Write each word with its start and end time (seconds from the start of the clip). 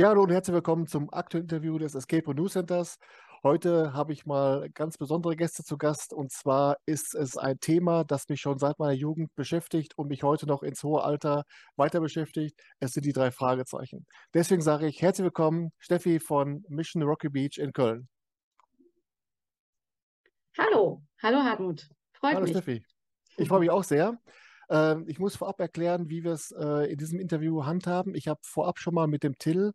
Ja, 0.00 0.08
hallo 0.08 0.22
und 0.22 0.30
herzlich 0.30 0.54
willkommen 0.54 0.86
zum 0.86 1.12
aktuellen 1.12 1.44
Interview 1.44 1.76
des 1.76 1.94
Escape 1.94 2.24
Room 2.24 2.36
News 2.36 2.54
Centers. 2.54 2.98
Heute 3.42 3.92
habe 3.92 4.14
ich 4.14 4.24
mal 4.24 4.70
ganz 4.70 4.96
besondere 4.96 5.36
Gäste 5.36 5.62
zu 5.62 5.76
Gast 5.76 6.14
und 6.14 6.32
zwar 6.32 6.78
ist 6.86 7.14
es 7.14 7.36
ein 7.36 7.60
Thema, 7.60 8.04
das 8.04 8.26
mich 8.30 8.40
schon 8.40 8.58
seit 8.58 8.78
meiner 8.78 8.94
Jugend 8.94 9.34
beschäftigt 9.34 9.98
und 9.98 10.08
mich 10.08 10.22
heute 10.22 10.46
noch 10.46 10.62
ins 10.62 10.82
hohe 10.82 11.04
Alter 11.04 11.44
weiter 11.76 12.00
beschäftigt. 12.00 12.58
Es 12.78 12.92
sind 12.92 13.04
die 13.04 13.12
drei 13.12 13.30
Fragezeichen. 13.30 14.06
Deswegen 14.32 14.62
sage 14.62 14.86
ich 14.86 15.02
herzlich 15.02 15.24
willkommen, 15.24 15.70
Steffi 15.78 16.18
von 16.18 16.64
Mission 16.70 17.02
Rocky 17.02 17.28
Beach 17.28 17.58
in 17.58 17.74
Köln. 17.74 18.08
Hallo, 20.56 21.02
hallo 21.22 21.40
Hartmut. 21.40 21.90
Freut 22.14 22.36
hallo 22.36 22.44
mich. 22.44 22.52
Steffi. 22.52 22.82
Ich 23.36 23.48
freue 23.48 23.60
mich 23.60 23.70
auch 23.70 23.84
sehr. 23.84 24.18
Ähm, 24.70 25.04
ich 25.08 25.18
muss 25.18 25.36
vorab 25.36 25.60
erklären, 25.60 26.08
wie 26.08 26.24
wir 26.24 26.32
es 26.32 26.52
äh, 26.52 26.90
in 26.90 26.96
diesem 26.96 27.20
Interview 27.20 27.66
handhaben. 27.66 28.14
Ich 28.14 28.28
habe 28.28 28.40
vorab 28.42 28.78
schon 28.78 28.94
mal 28.94 29.06
mit 29.06 29.24
dem 29.24 29.36
Till 29.36 29.74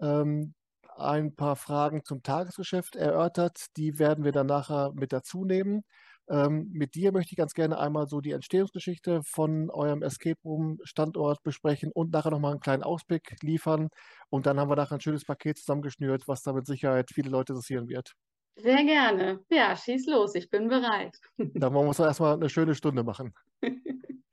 ähm, 0.00 0.54
ein 0.96 1.34
paar 1.34 1.56
Fragen 1.56 2.04
zum 2.04 2.22
Tagesgeschäft 2.22 2.96
erörtert. 2.96 3.66
Die 3.76 3.98
werden 3.98 4.24
wir 4.24 4.32
dann 4.32 4.46
nachher 4.46 4.92
mit 4.94 5.12
dazu 5.12 5.44
nehmen. 5.44 5.84
Ähm, 6.30 6.68
mit 6.72 6.94
dir 6.94 7.12
möchte 7.12 7.32
ich 7.32 7.38
ganz 7.38 7.54
gerne 7.54 7.78
einmal 7.78 8.06
so 8.06 8.20
die 8.20 8.32
Entstehungsgeschichte 8.32 9.22
von 9.24 9.70
eurem 9.70 10.02
Escape 10.02 10.38
Room 10.44 10.78
Standort 10.82 11.42
besprechen 11.42 11.90
und 11.92 12.12
nachher 12.12 12.30
nochmal 12.30 12.52
einen 12.52 12.60
kleinen 12.60 12.82
Ausblick 12.82 13.36
liefern. 13.42 13.88
Und 14.28 14.46
dann 14.46 14.60
haben 14.60 14.68
wir 14.70 14.76
nachher 14.76 14.96
ein 14.96 15.00
schönes 15.00 15.24
Paket 15.24 15.58
zusammengeschnürt, 15.58 16.28
was 16.28 16.42
da 16.42 16.52
mit 16.52 16.66
Sicherheit 16.66 17.10
viele 17.12 17.30
Leute 17.30 17.54
interessieren 17.54 17.88
wird. 17.88 18.12
Sehr 18.56 18.84
gerne. 18.84 19.40
Ja, 19.50 19.76
schieß 19.76 20.06
los, 20.06 20.34
ich 20.34 20.50
bin 20.50 20.68
bereit. 20.68 21.16
Dann 21.36 21.72
wollen 21.72 21.84
wir 21.84 21.88
uns 21.88 21.98
erstmal 22.00 22.34
eine 22.34 22.50
schöne 22.50 22.74
Stunde 22.74 23.04
machen. 23.04 23.32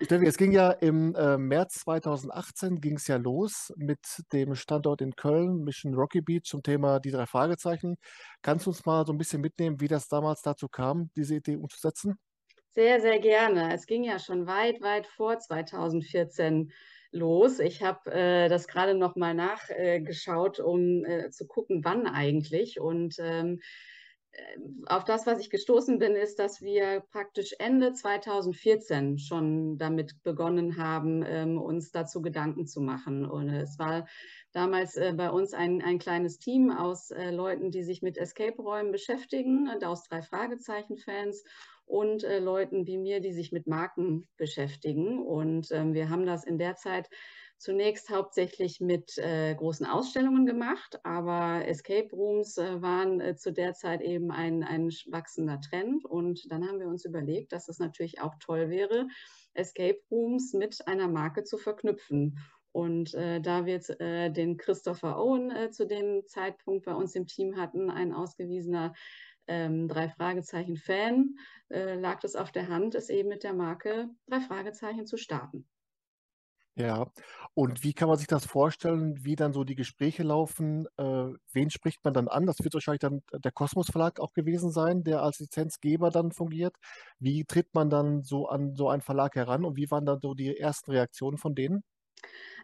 Steffi, 0.00 0.26
es 0.26 0.36
ging 0.36 0.52
ja 0.52 0.70
im 0.70 1.12
äh, 1.16 1.36
März 1.36 1.80
2018 1.80 2.80
ging 2.80 2.96
es 2.96 3.08
ja 3.08 3.16
los 3.16 3.72
mit 3.76 3.98
dem 4.32 4.54
Standort 4.54 5.00
in 5.00 5.16
Köln, 5.16 5.64
Mission 5.64 5.92
Rocky 5.94 6.20
Beach 6.20 6.44
zum 6.44 6.62
Thema 6.62 7.00
die 7.00 7.10
drei 7.10 7.26
Fragezeichen. 7.26 7.96
Kannst 8.40 8.66
du 8.66 8.70
uns 8.70 8.86
mal 8.86 9.04
so 9.04 9.12
ein 9.12 9.18
bisschen 9.18 9.40
mitnehmen, 9.40 9.80
wie 9.80 9.88
das 9.88 10.06
damals 10.06 10.42
dazu 10.42 10.68
kam, 10.68 11.10
diese 11.16 11.34
Idee 11.34 11.56
umzusetzen? 11.56 12.16
Sehr, 12.68 13.00
sehr 13.00 13.18
gerne. 13.18 13.74
Es 13.74 13.86
ging 13.86 14.04
ja 14.04 14.20
schon 14.20 14.46
weit, 14.46 14.80
weit 14.82 15.08
vor 15.08 15.36
2014 15.36 16.70
los. 17.10 17.58
Ich 17.58 17.82
habe 17.82 18.12
äh, 18.12 18.48
das 18.48 18.68
gerade 18.68 18.94
noch 18.94 19.16
mal 19.16 19.34
nachgeschaut, 19.34 20.60
äh, 20.60 20.62
um 20.62 21.04
äh, 21.04 21.30
zu 21.30 21.48
gucken, 21.48 21.84
wann 21.84 22.06
eigentlich. 22.06 22.78
Und 22.78 23.16
ähm, 23.18 23.60
auf 24.86 25.04
das, 25.04 25.26
was 25.26 25.40
ich 25.40 25.50
gestoßen 25.50 25.98
bin, 25.98 26.14
ist, 26.14 26.38
dass 26.38 26.62
wir 26.62 27.02
praktisch 27.10 27.54
Ende 27.58 27.92
2014 27.92 29.18
schon 29.18 29.78
damit 29.78 30.22
begonnen 30.22 30.76
haben, 30.76 31.24
ähm, 31.26 31.60
uns 31.60 31.90
dazu 31.90 32.22
Gedanken 32.22 32.66
zu 32.66 32.80
machen. 32.80 33.26
Und 33.26 33.48
es 33.48 33.78
war 33.78 34.06
damals 34.52 34.96
äh, 34.96 35.12
bei 35.16 35.30
uns 35.30 35.54
ein, 35.54 35.82
ein 35.82 35.98
kleines 35.98 36.38
Team 36.38 36.70
aus 36.70 37.10
äh, 37.10 37.30
Leuten, 37.30 37.70
die 37.70 37.82
sich 37.82 38.02
mit 38.02 38.16
Escape-Räumen 38.16 38.92
beschäftigen 38.92 39.68
aus 39.82 40.04
drei 40.04 40.22
Fragezeichen-Fans 40.22 41.44
und 41.84 42.22
äh, 42.24 42.38
Leuten 42.38 42.86
wie 42.86 42.98
mir, 42.98 43.20
die 43.20 43.32
sich 43.32 43.52
mit 43.52 43.66
Marken 43.66 44.28
beschäftigen. 44.36 45.22
Und 45.22 45.70
ähm, 45.72 45.94
wir 45.94 46.10
haben 46.10 46.26
das 46.26 46.44
in 46.44 46.58
der 46.58 46.76
Zeit 46.76 47.08
zunächst 47.58 48.08
hauptsächlich 48.08 48.80
mit 48.80 49.18
äh, 49.18 49.54
großen 49.54 49.84
Ausstellungen 49.84 50.46
gemacht, 50.46 51.00
aber 51.02 51.66
Escape 51.66 52.08
Rooms 52.12 52.56
äh, 52.56 52.80
waren 52.80 53.20
äh, 53.20 53.36
zu 53.36 53.52
der 53.52 53.74
Zeit 53.74 54.00
eben 54.00 54.30
ein, 54.30 54.62
ein 54.62 54.88
wachsender 55.08 55.60
Trend. 55.60 56.04
Und 56.04 56.50
dann 56.50 56.66
haben 56.66 56.78
wir 56.78 56.86
uns 56.86 57.04
überlegt, 57.04 57.52
dass 57.52 57.68
es 57.68 57.78
natürlich 57.78 58.20
auch 58.20 58.34
toll 58.38 58.70
wäre, 58.70 59.08
Escape 59.54 59.98
Rooms 60.10 60.52
mit 60.52 60.86
einer 60.86 61.08
Marke 61.08 61.42
zu 61.42 61.58
verknüpfen. 61.58 62.38
Und 62.70 63.14
äh, 63.14 63.40
da 63.40 63.66
wir 63.66 63.80
äh, 64.00 64.30
den 64.30 64.56
Christopher 64.56 65.18
Owen 65.18 65.50
äh, 65.50 65.70
zu 65.70 65.86
dem 65.86 66.24
Zeitpunkt 66.26 66.84
bei 66.84 66.94
uns 66.94 67.14
im 67.16 67.26
Team 67.26 67.56
hatten, 67.56 67.90
ein 67.90 68.12
ausgewiesener 68.12 68.94
ähm, 69.48 69.88
drei 69.88 70.10
Fragezeichen 70.10 70.76
Fan, 70.76 71.34
äh, 71.70 71.94
lag 71.94 72.22
es 72.22 72.36
auf 72.36 72.52
der 72.52 72.68
Hand, 72.68 72.94
es 72.94 73.08
eben 73.08 73.30
mit 73.30 73.42
der 73.42 73.54
Marke 73.54 74.10
drei 74.28 74.40
Fragezeichen 74.40 75.06
zu 75.06 75.16
starten. 75.16 75.66
Ja, 76.78 77.10
und 77.54 77.82
wie 77.82 77.92
kann 77.92 78.08
man 78.08 78.18
sich 78.18 78.28
das 78.28 78.46
vorstellen, 78.46 79.24
wie 79.24 79.34
dann 79.34 79.52
so 79.52 79.64
die 79.64 79.74
Gespräche 79.74 80.22
laufen? 80.22 80.86
Äh, 80.96 81.32
wen 81.52 81.70
spricht 81.70 82.04
man 82.04 82.14
dann 82.14 82.28
an? 82.28 82.46
Das 82.46 82.62
wird 82.62 82.72
wahrscheinlich 82.74 83.00
dann 83.00 83.22
der 83.32 83.50
Kosmos 83.50 83.88
Verlag 83.90 84.20
auch 84.20 84.32
gewesen 84.32 84.70
sein, 84.70 85.02
der 85.02 85.22
als 85.22 85.40
Lizenzgeber 85.40 86.10
dann 86.10 86.30
fungiert. 86.30 86.76
Wie 87.18 87.44
tritt 87.44 87.74
man 87.74 87.90
dann 87.90 88.22
so 88.22 88.46
an 88.46 88.76
so 88.76 88.88
einen 88.88 89.02
Verlag 89.02 89.34
heran 89.34 89.64
und 89.64 89.76
wie 89.76 89.90
waren 89.90 90.06
dann 90.06 90.20
so 90.20 90.34
die 90.34 90.56
ersten 90.56 90.92
Reaktionen 90.92 91.36
von 91.36 91.56
denen? 91.56 91.82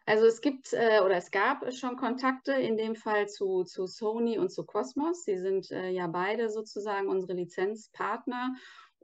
Also 0.07 0.27
es 0.27 0.41
gibt 0.41 0.73
äh, 0.73 1.01
oder 1.01 1.17
es 1.17 1.31
gab 1.31 1.73
schon 1.73 1.97
Kontakte, 1.97 2.53
in 2.53 2.77
dem 2.77 2.95
Fall 2.95 3.27
zu, 3.29 3.65
zu 3.65 3.87
Sony 3.87 4.39
und 4.39 4.51
zu 4.51 4.65
Cosmos. 4.65 5.25
Sie 5.25 5.39
sind 5.39 5.71
äh, 5.71 5.89
ja 5.89 6.07
beide 6.09 6.51
sozusagen 6.51 7.09
unsere 7.09 7.33
Lizenzpartner 7.33 8.55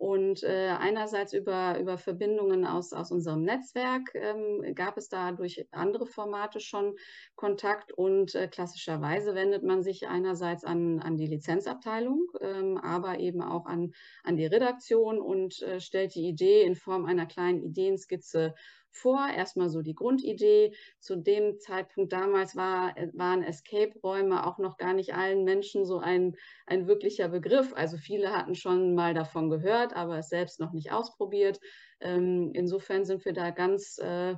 und 0.00 0.42
äh, 0.44 0.74
einerseits 0.78 1.34
über, 1.34 1.78
über 1.78 1.98
Verbindungen 1.98 2.64
aus, 2.64 2.94
aus 2.94 3.12
unserem 3.12 3.42
Netzwerk 3.42 4.10
ähm, 4.14 4.74
gab 4.74 4.96
es 4.96 5.10
da 5.10 5.30
durch 5.32 5.66
andere 5.72 6.06
Formate 6.06 6.58
schon 6.58 6.96
Kontakt. 7.34 7.92
Und 7.92 8.34
äh, 8.34 8.48
klassischerweise 8.48 9.34
wendet 9.34 9.62
man 9.62 9.82
sich 9.82 10.08
einerseits 10.08 10.64
an, 10.64 11.00
an 11.00 11.18
die 11.18 11.26
Lizenzabteilung, 11.26 12.28
ähm, 12.40 12.78
aber 12.78 13.18
eben 13.18 13.42
auch 13.42 13.66
an, 13.66 13.92
an 14.24 14.38
die 14.38 14.46
Redaktion 14.46 15.20
und 15.20 15.60
äh, 15.60 15.80
stellt 15.80 16.14
die 16.14 16.28
Idee 16.28 16.62
in 16.62 16.76
Form 16.76 17.04
einer 17.04 17.26
kleinen 17.26 17.62
Ideenskizze 17.62 18.54
vor. 18.92 19.28
Erstmal 19.34 19.68
so 19.68 19.82
die 19.82 19.94
Grundidee. 19.94 20.74
Zu 20.98 21.16
dem 21.16 21.58
Zeitpunkt 21.58 22.12
damals 22.12 22.56
war, 22.56 22.96
äh, 22.96 23.08
waren 23.14 23.42
Escape-Räume 23.42 24.46
auch 24.46 24.58
noch 24.58 24.76
gar 24.76 24.94
nicht 24.94 25.14
allen 25.14 25.44
Menschen 25.44 25.84
so 25.84 25.98
ein, 25.98 26.36
ein 26.66 26.86
wirklicher 26.86 27.28
Begriff. 27.28 27.72
Also 27.74 27.96
viele 27.96 28.32
hatten 28.32 28.54
schon 28.54 28.94
mal 28.94 29.14
davon 29.14 29.50
gehört, 29.50 29.94
aber 29.94 30.18
es 30.18 30.28
selbst 30.28 30.60
noch 30.60 30.72
nicht 30.72 30.92
ausprobiert. 30.92 31.60
Ähm, 32.00 32.50
insofern 32.54 33.04
sind 33.04 33.24
wir 33.24 33.32
da 33.32 33.50
ganz, 33.50 33.98
äh, 33.98 34.36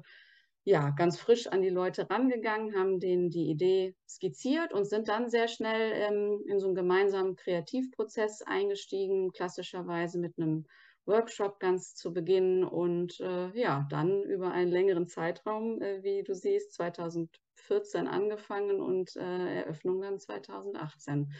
ja, 0.64 0.90
ganz 0.90 1.18
frisch 1.18 1.48
an 1.48 1.62
die 1.62 1.70
Leute 1.70 2.08
rangegangen, 2.08 2.76
haben 2.76 3.00
denen 3.00 3.30
die 3.30 3.50
Idee 3.50 3.96
skizziert 4.08 4.72
und 4.72 4.84
sind 4.84 5.08
dann 5.08 5.28
sehr 5.28 5.48
schnell 5.48 5.92
ähm, 5.94 6.42
in 6.48 6.60
so 6.60 6.66
einen 6.66 6.76
gemeinsamen 6.76 7.34
Kreativprozess 7.36 8.42
eingestiegen, 8.42 9.32
klassischerweise 9.32 10.20
mit 10.20 10.38
einem 10.38 10.66
Workshop 11.06 11.58
ganz 11.58 11.94
zu 11.94 12.12
Beginn 12.12 12.64
und 12.64 13.18
äh, 13.20 13.50
ja, 13.58 13.86
dann 13.90 14.22
über 14.22 14.52
einen 14.52 14.70
längeren 14.70 15.08
Zeitraum, 15.08 15.80
äh, 15.82 16.02
wie 16.02 16.22
du 16.22 16.34
siehst, 16.34 16.74
2014 16.74 18.06
angefangen 18.06 18.80
und 18.80 19.16
äh, 19.16 19.60
Eröffnung 19.60 20.00
dann 20.00 20.18
2018. 20.18 21.32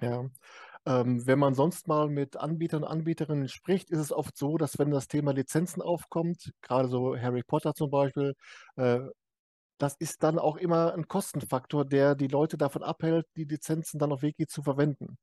Ja, 0.00 0.28
ähm, 0.84 1.26
wenn 1.26 1.38
man 1.38 1.54
sonst 1.54 1.86
mal 1.86 2.08
mit 2.08 2.36
Anbietern 2.36 2.82
und 2.82 2.88
Anbieterinnen 2.88 3.48
spricht, 3.48 3.90
ist 3.90 4.00
es 4.00 4.12
oft 4.12 4.36
so, 4.36 4.56
dass 4.56 4.78
wenn 4.78 4.90
das 4.90 5.06
Thema 5.08 5.32
Lizenzen 5.32 5.80
aufkommt, 5.80 6.52
gerade 6.60 6.88
so 6.88 7.16
Harry 7.16 7.42
Potter 7.44 7.74
zum 7.74 7.90
Beispiel, 7.90 8.34
äh, 8.76 9.00
das 9.78 9.96
ist 9.98 10.22
dann 10.22 10.38
auch 10.38 10.56
immer 10.56 10.94
ein 10.94 11.08
Kostenfaktor, 11.08 11.84
der 11.84 12.14
die 12.14 12.28
Leute 12.28 12.56
davon 12.56 12.82
abhält, 12.84 13.26
die 13.36 13.44
Lizenzen 13.44 13.98
dann 13.98 14.12
auf 14.12 14.22
Wiki 14.22 14.46
zu 14.46 14.62
verwenden. 14.62 15.18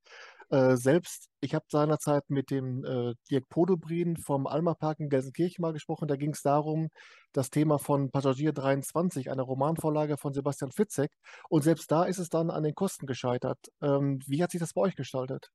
Äh, 0.49 0.77
selbst, 0.77 1.29
ich 1.41 1.53
habe 1.53 1.65
seinerzeit 1.69 2.23
mit 2.29 2.49
dem 2.49 2.83
äh, 2.83 3.13
Dirk 3.29 3.47
Podobrin 3.49 4.17
vom 4.17 4.47
Alma 4.47 4.73
Park 4.73 4.99
in 4.99 5.09
Gelsenkirchen 5.09 5.61
mal 5.61 5.73
gesprochen. 5.73 6.07
Da 6.07 6.15
ging 6.15 6.31
es 6.31 6.41
darum, 6.41 6.89
das 7.33 7.49
Thema 7.51 7.77
von 7.77 8.09
Passagier 8.11 8.51
23, 8.51 9.29
einer 9.29 9.43
Romanvorlage 9.43 10.17
von 10.17 10.33
Sebastian 10.33 10.71
Fitzek. 10.71 11.11
Und 11.49 11.63
selbst 11.63 11.91
da 11.91 12.03
ist 12.03 12.17
es 12.17 12.29
dann 12.29 12.49
an 12.49 12.63
den 12.63 12.73
Kosten 12.75 13.05
gescheitert. 13.05 13.59
Ähm, 13.81 14.19
wie 14.25 14.41
hat 14.41 14.51
sich 14.51 14.59
das 14.59 14.73
bei 14.73 14.81
euch 14.81 14.95
gestaltet? 14.95 15.49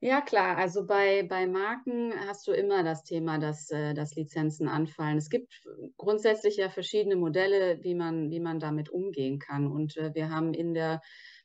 Ja, 0.00 0.20
klar. 0.20 0.58
Also 0.58 0.86
bei, 0.86 1.22
bei 1.22 1.46
Marken 1.46 2.12
hast 2.26 2.46
du 2.46 2.52
immer 2.52 2.82
das 2.82 3.02
Thema, 3.02 3.38
dass, 3.38 3.70
äh, 3.70 3.94
dass 3.94 4.14
Lizenzen 4.14 4.68
anfallen. 4.68 5.16
Es 5.16 5.30
gibt 5.30 5.62
grundsätzlich 5.96 6.56
ja 6.56 6.68
verschiedene 6.68 7.16
Modelle, 7.16 7.82
wie 7.82 7.94
man, 7.94 8.30
wie 8.30 8.40
man 8.40 8.60
damit 8.60 8.90
umgehen 8.90 9.38
kann. 9.38 9.66
Und 9.66 9.96
äh, 9.96 10.14
wir 10.14 10.28
haben 10.30 10.52
in 10.52 10.74
der 10.74 11.00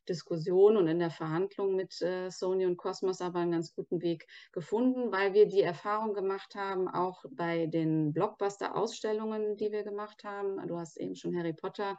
Diskussion 0.08 0.78
und 0.78 0.88
in 0.88 1.00
der 1.00 1.12
Verhandlung 1.12 1.76
mit 1.76 2.02
äh, 2.02 2.30
Sony 2.30 2.66
und 2.66 2.78
Cosmos 2.78 3.22
aber 3.22 3.40
einen 3.40 3.52
ganz 3.52 3.74
guten 3.74 4.02
Weg 4.02 4.28
gefunden, 4.52 5.12
weil 5.12 5.34
wir 5.34 5.48
die 5.48 5.62
Erfahrung 5.62 6.14
gemacht 6.14 6.56
haben, 6.56 6.88
auch 6.88 7.24
bei 7.32 7.68
den 7.68 8.14
Blockbuster-Ausstellungen, 8.14 9.58
die 9.58 9.72
wir 9.72 9.84
gemacht 9.84 10.24
haben. 10.24 10.66
Du 10.68 10.78
hast 10.78 10.98
eben 10.98 11.16
schon 11.16 11.38
Harry 11.38 11.54
Potter 11.54 11.98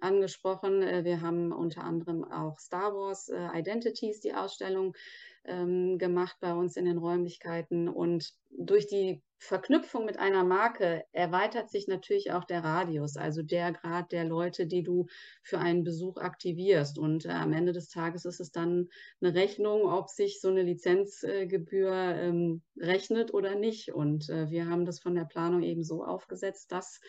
angesprochen. 0.00 0.82
Äh, 0.82 1.04
wir 1.04 1.20
haben 1.20 1.52
unter 1.52 1.84
anderem 1.84 2.24
auch 2.24 2.58
Star 2.58 2.94
Wars 2.94 3.28
äh, 3.28 3.48
Identities, 3.54 4.20
die 4.20 4.34
Ausstellung 4.34 4.94
ähm, 5.44 5.98
gemacht 5.98 6.36
bei 6.40 6.52
uns 6.54 6.76
in 6.76 6.84
den 6.84 6.98
Räumlichkeiten. 6.98 7.88
Und 7.88 8.32
durch 8.50 8.86
die 8.86 9.22
Verknüpfung 9.38 10.06
mit 10.06 10.18
einer 10.18 10.44
Marke 10.44 11.04
erweitert 11.12 11.70
sich 11.70 11.86
natürlich 11.86 12.32
auch 12.32 12.44
der 12.44 12.64
Radius, 12.64 13.16
also 13.16 13.42
der 13.42 13.72
Grad 13.72 14.12
der 14.12 14.24
Leute, 14.24 14.66
die 14.66 14.82
du 14.82 15.06
für 15.42 15.58
einen 15.58 15.84
Besuch 15.84 16.16
aktivierst. 16.16 16.98
Und 16.98 17.26
äh, 17.26 17.30
am 17.30 17.52
Ende 17.52 17.72
des 17.72 17.88
Tages 17.88 18.24
ist 18.24 18.40
es 18.40 18.50
dann 18.50 18.88
eine 19.20 19.34
Rechnung, 19.34 19.82
ob 19.82 20.08
sich 20.08 20.40
so 20.40 20.48
eine 20.48 20.62
Lizenzgebühr 20.62 21.92
äh, 21.92 22.28
ähm, 22.28 22.62
rechnet 22.78 23.34
oder 23.34 23.54
nicht. 23.54 23.92
Und 23.92 24.28
äh, 24.30 24.50
wir 24.50 24.66
haben 24.68 24.86
das 24.86 25.00
von 25.00 25.14
der 25.14 25.24
Planung 25.24 25.62
eben 25.62 25.84
so 25.84 26.04
aufgesetzt, 26.04 26.72
dass 26.72 27.00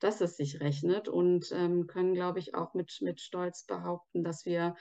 dass 0.00 0.20
es 0.20 0.36
sich 0.36 0.60
rechnet 0.60 1.08
und 1.08 1.50
ähm, 1.52 1.86
können, 1.86 2.14
glaube 2.14 2.38
ich, 2.38 2.54
auch 2.54 2.74
mit, 2.74 2.98
mit 3.00 3.20
Stolz 3.20 3.64
behaupten, 3.64 4.22
dass 4.22 4.46
wir 4.46 4.76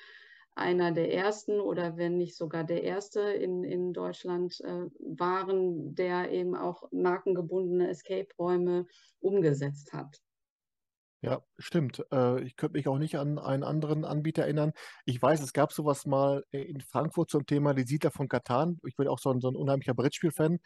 einer 0.58 0.92
der 0.92 1.14
ersten 1.14 1.60
oder 1.60 1.98
wenn 1.98 2.18
nicht 2.18 2.36
sogar 2.36 2.64
der 2.64 2.84
erste 2.84 3.22
in, 3.22 3.64
in 3.64 3.94
Deutschland 3.94 4.60
äh, 4.62 4.86
waren, 5.00 5.96
der 5.96 6.32
eben 6.32 6.56
auch 6.56 6.92
markengebundene 6.92 7.90
Escape-Räume 7.90 8.86
umgesetzt 9.20 9.94
hat. 9.94 10.22
Ja, 11.22 11.42
stimmt. 11.58 12.06
Äh, 12.12 12.44
ich 12.44 12.56
könnte 12.56 12.78
mich 12.78 12.88
auch 12.88 13.00
nicht 13.00 13.18
an 13.18 13.40
einen 13.40 13.64
anderen 13.64 14.06
Anbieter 14.06 14.44
erinnern. 14.44 14.72
Ich 15.04 15.20
weiß, 15.20 15.42
es 15.42 15.52
gab 15.52 15.74
sowas 15.74 16.06
mal 16.06 16.44
äh, 16.52 16.62
in 16.62 16.80
Frankfurt 16.80 17.32
zum 17.32 17.46
Thema 17.48 17.74
Die 17.74 17.84
Siedler 17.84 18.12
von 18.12 18.28
Catan. 18.28 18.80
Ich 18.86 18.96
bin 18.96 19.08
auch 19.08 19.18
so 19.18 19.32
ein, 19.32 19.42
so 19.42 19.50
ein 19.50 19.56
unheimlicher 19.56 19.96
Brettspiel-Fan. 19.96 20.60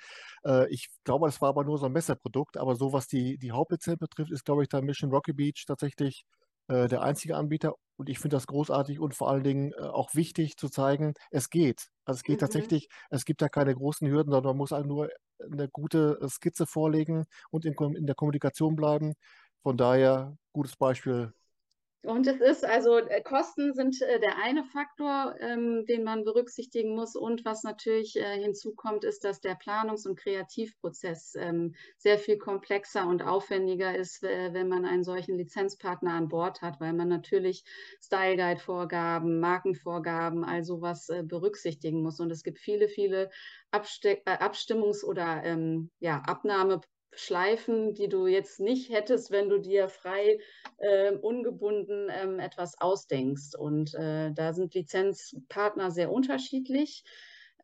Äh, 0.45 0.69
ich 0.69 0.89
glaube, 1.05 1.27
das 1.27 1.39
war 1.41 1.49
aber 1.49 1.63
nur 1.63 1.77
so 1.77 1.85
ein 1.85 1.93
Messerprodukt. 1.93 2.57
Aber 2.57 2.75
so 2.75 2.91
was 2.91 3.07
die, 3.07 3.37
die 3.37 3.51
Hauptlizenz 3.51 3.97
betrifft, 3.99 4.31
ist, 4.31 4.43
glaube 4.43 4.63
ich, 4.63 4.69
da 4.69 4.81
Mission 4.81 5.11
Rocky 5.11 5.33
Beach 5.33 5.65
tatsächlich 5.65 6.25
der 6.69 7.01
einzige 7.01 7.35
Anbieter. 7.35 7.73
Und 8.01 8.09
ich 8.09 8.17
finde 8.17 8.35
das 8.35 8.47
großartig 8.47 8.99
und 8.99 9.13
vor 9.13 9.29
allen 9.29 9.43
Dingen 9.43 9.73
äh, 9.73 9.81
auch 9.81 10.15
wichtig 10.15 10.57
zu 10.57 10.69
zeigen, 10.69 11.13
es 11.29 11.51
geht. 11.51 11.91
Also 12.03 12.17
es 12.17 12.23
geht 12.23 12.37
mhm. 12.37 12.39
tatsächlich, 12.39 12.89
es 13.11 13.25
gibt 13.25 13.43
da 13.43 13.47
keine 13.47 13.75
großen 13.75 14.09
Hürden, 14.09 14.31
sondern 14.31 14.53
man 14.53 14.57
muss 14.57 14.71
halt 14.71 14.87
nur 14.87 15.11
eine 15.39 15.69
gute 15.69 16.17
Skizze 16.27 16.65
vorlegen 16.65 17.25
und 17.51 17.63
in, 17.63 17.75
in 17.95 18.07
der 18.07 18.15
Kommunikation 18.15 18.75
bleiben. 18.75 19.13
Von 19.61 19.77
daher, 19.77 20.35
gutes 20.51 20.75
Beispiel 20.77 21.31
und 22.03 22.25
es 22.25 22.41
ist 22.41 22.65
also, 22.65 22.97
äh, 22.97 23.21
Kosten 23.21 23.73
sind 23.73 24.01
äh, 24.01 24.19
der 24.19 24.37
eine 24.37 24.63
Faktor, 24.63 25.35
ähm, 25.39 25.85
den 25.85 26.03
man 26.03 26.23
berücksichtigen 26.23 26.95
muss. 26.95 27.15
Und 27.15 27.45
was 27.45 27.63
natürlich 27.63 28.15
äh, 28.15 28.41
hinzukommt, 28.41 29.03
ist, 29.03 29.23
dass 29.23 29.39
der 29.39 29.55
Planungs- 29.55 30.07
und 30.07 30.17
Kreativprozess 30.17 31.35
ähm, 31.35 31.75
sehr 31.97 32.17
viel 32.17 32.37
komplexer 32.39 33.07
und 33.07 33.21
aufwendiger 33.21 33.95
ist, 33.95 34.23
äh, 34.23 34.51
wenn 34.51 34.67
man 34.67 34.85
einen 34.85 35.03
solchen 35.03 35.37
Lizenzpartner 35.37 36.13
an 36.13 36.27
Bord 36.27 36.61
hat, 36.63 36.79
weil 36.81 36.93
man 36.93 37.07
natürlich 37.07 37.63
Style 38.01 38.35
Guide-Vorgaben, 38.35 39.39
Markenvorgaben, 39.39 40.43
all 40.43 40.63
sowas 40.63 41.07
äh, 41.09 41.21
berücksichtigen 41.23 42.01
muss. 42.01 42.19
Und 42.19 42.31
es 42.31 42.41
gibt 42.43 42.57
viele, 42.57 42.87
viele 42.87 43.29
Abste 43.69 44.25
äh, 44.25 44.37
Abstimmungs- 44.37 45.05
oder 45.05 45.43
ähm, 45.43 45.91
ja, 45.99 46.21
Abnahme 46.25 46.81
Schleifen, 47.13 47.93
die 47.93 48.07
du 48.07 48.27
jetzt 48.27 48.59
nicht 48.59 48.89
hättest, 48.89 49.31
wenn 49.31 49.49
du 49.49 49.59
dir 49.59 49.89
frei, 49.89 50.39
äh, 50.77 51.11
ungebunden 51.11 52.07
ähm, 52.09 52.39
etwas 52.39 52.79
ausdenkst. 52.79 53.55
Und 53.57 53.93
äh, 53.95 54.31
da 54.33 54.53
sind 54.53 54.73
Lizenzpartner 54.73 55.91
sehr 55.91 56.11
unterschiedlich 56.11 57.03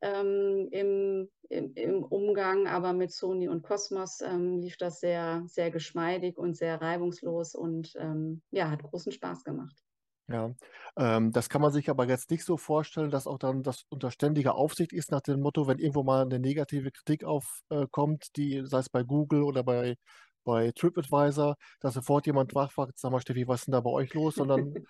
ähm, 0.02 0.68
im, 0.72 1.30
im, 1.50 1.74
im, 1.76 2.04
Umgang, 2.04 2.68
aber 2.68 2.94
mit 2.94 3.12
Sony 3.12 3.48
und 3.48 3.64
Cosmos 3.64 4.22
ähm, 4.22 4.60
lief 4.60 4.78
das 4.78 5.00
sehr, 5.00 5.44
sehr 5.48 5.72
geschmeidig 5.72 6.38
und 6.38 6.56
sehr 6.56 6.82
reibungslos 6.82 7.56
und 7.56 7.94
ähm, 7.98 8.42
ja, 8.52 8.70
hat 8.70 8.84
großen 8.84 9.12
Spaß 9.12 9.44
gemacht. 9.44 9.87
Ja, 10.29 10.53
ähm, 10.97 11.31
das 11.31 11.47
kann 11.47 11.62
man 11.62 11.71
sich 11.71 11.89
aber 11.89 12.06
jetzt 12.06 12.31
nicht 12.31 12.44
so 12.44 12.57
vorstellen, 12.57 13.09
dass 13.09 13.27
auch 13.27 13.38
dann 13.39 13.63
das 13.63 13.83
unter 13.89 14.12
ständiger 14.12 14.56
Aufsicht 14.56 14.91
ist, 14.91 15.09
nach 15.09 15.21
dem 15.21 15.39
Motto, 15.39 15.68
wenn 15.68 15.79
irgendwo 15.79 16.03
mal 16.03 16.21
eine 16.24 16.39
negative 16.39 16.91
Kritik 16.91 17.24
aufkommt, 17.24 18.25
äh, 18.25 18.29
die, 18.35 18.62
sei 18.65 18.79
es 18.79 18.89
bei 18.89 19.03
Google 19.03 19.44
oder 19.44 19.63
bei, 19.63 19.95
bei 20.44 20.71
TripAdvisor, 20.74 21.56
dass 21.79 21.94
sofort 21.94 22.25
jemand 22.25 22.53
nachfragt, 22.53 23.00
sag 23.00 23.12
mal, 23.12 23.21
Steffi, 23.21 23.47
was 23.47 23.62
ist 23.62 23.68
denn 23.68 23.71
da 23.74 23.79
bei 23.81 23.89
euch 23.89 24.13
los? 24.13 24.35
Sondern 24.35 24.74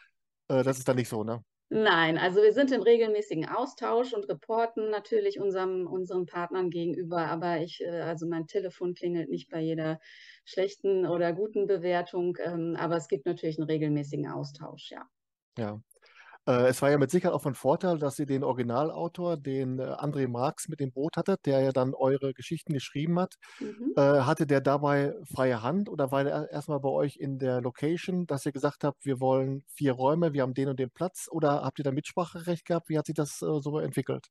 äh, 0.49 0.63
das 0.63 0.79
ist 0.79 0.87
dann 0.87 0.95
nicht 0.97 1.09
so, 1.09 1.23
ne? 1.23 1.43
Nein, 1.69 2.17
also 2.17 2.41
wir 2.41 2.53
sind 2.53 2.71
im 2.71 2.81
regelmäßigen 2.81 3.45
Austausch 3.47 4.13
und 4.13 4.29
reporten 4.29 4.89
natürlich 4.89 5.39
unserem, 5.39 5.85
unseren 5.85 6.25
Partnern 6.25 6.69
gegenüber, 6.69 7.27
aber 7.27 7.59
ich, 7.59 7.81
äh, 7.81 8.01
also 8.01 8.25
mein 8.25 8.47
Telefon 8.47 8.93
klingelt 8.93 9.29
nicht 9.29 9.49
bei 9.49 9.59
jeder 9.59 9.99
schlechten 10.45 11.05
oder 11.05 11.33
guten 11.33 11.67
Bewertung, 11.67 12.37
ähm, 12.43 12.75
aber 12.79 12.95
es 12.95 13.09
gibt 13.09 13.25
natürlich 13.25 13.59
einen 13.59 13.69
regelmäßigen 13.69 14.27
Austausch, 14.29 14.91
ja. 14.91 15.07
Ja. 15.57 15.79
Äh, 16.47 16.67
es 16.67 16.81
war 16.81 16.89
ja 16.89 16.97
mit 16.97 17.11
Sicherheit 17.11 17.33
auch 17.35 17.41
von 17.41 17.55
Vorteil, 17.55 17.99
dass 17.99 18.17
ihr 18.19 18.25
den 18.25 18.43
Originalautor, 18.43 19.37
den 19.37 19.79
äh, 19.79 19.83
André 19.83 20.27
Marx, 20.27 20.69
mit 20.69 20.79
dem 20.79 20.91
Boot 20.91 21.17
hattet, 21.17 21.45
der 21.45 21.61
ja 21.61 21.71
dann 21.71 21.93
eure 21.93 22.33
Geschichten 22.33 22.73
geschrieben 22.73 23.19
hat. 23.19 23.35
Mhm. 23.59 23.93
Äh, 23.97 24.21
hatte 24.21 24.47
der 24.47 24.61
dabei 24.61 25.13
freie 25.31 25.61
Hand 25.61 25.89
oder 25.89 26.11
war 26.11 26.25
er 26.25 26.49
erstmal 26.49 26.79
bei 26.79 26.89
euch 26.89 27.17
in 27.17 27.37
der 27.37 27.61
Location, 27.61 28.25
dass 28.27 28.45
ihr 28.45 28.53
gesagt 28.53 28.83
habt, 28.83 29.05
wir 29.05 29.19
wollen 29.19 29.63
vier 29.67 29.93
Räume, 29.93 30.33
wir 30.33 30.43
haben 30.43 30.53
den 30.53 30.69
und 30.69 30.79
den 30.79 30.89
Platz 30.89 31.27
oder 31.29 31.63
habt 31.63 31.79
ihr 31.79 31.83
da 31.83 31.91
Mitspracherecht 31.91 32.65
gehabt? 32.65 32.89
Wie 32.89 32.97
hat 32.97 33.07
sich 33.07 33.15
das 33.15 33.39
so 33.39 33.79
entwickelt? 33.79 34.27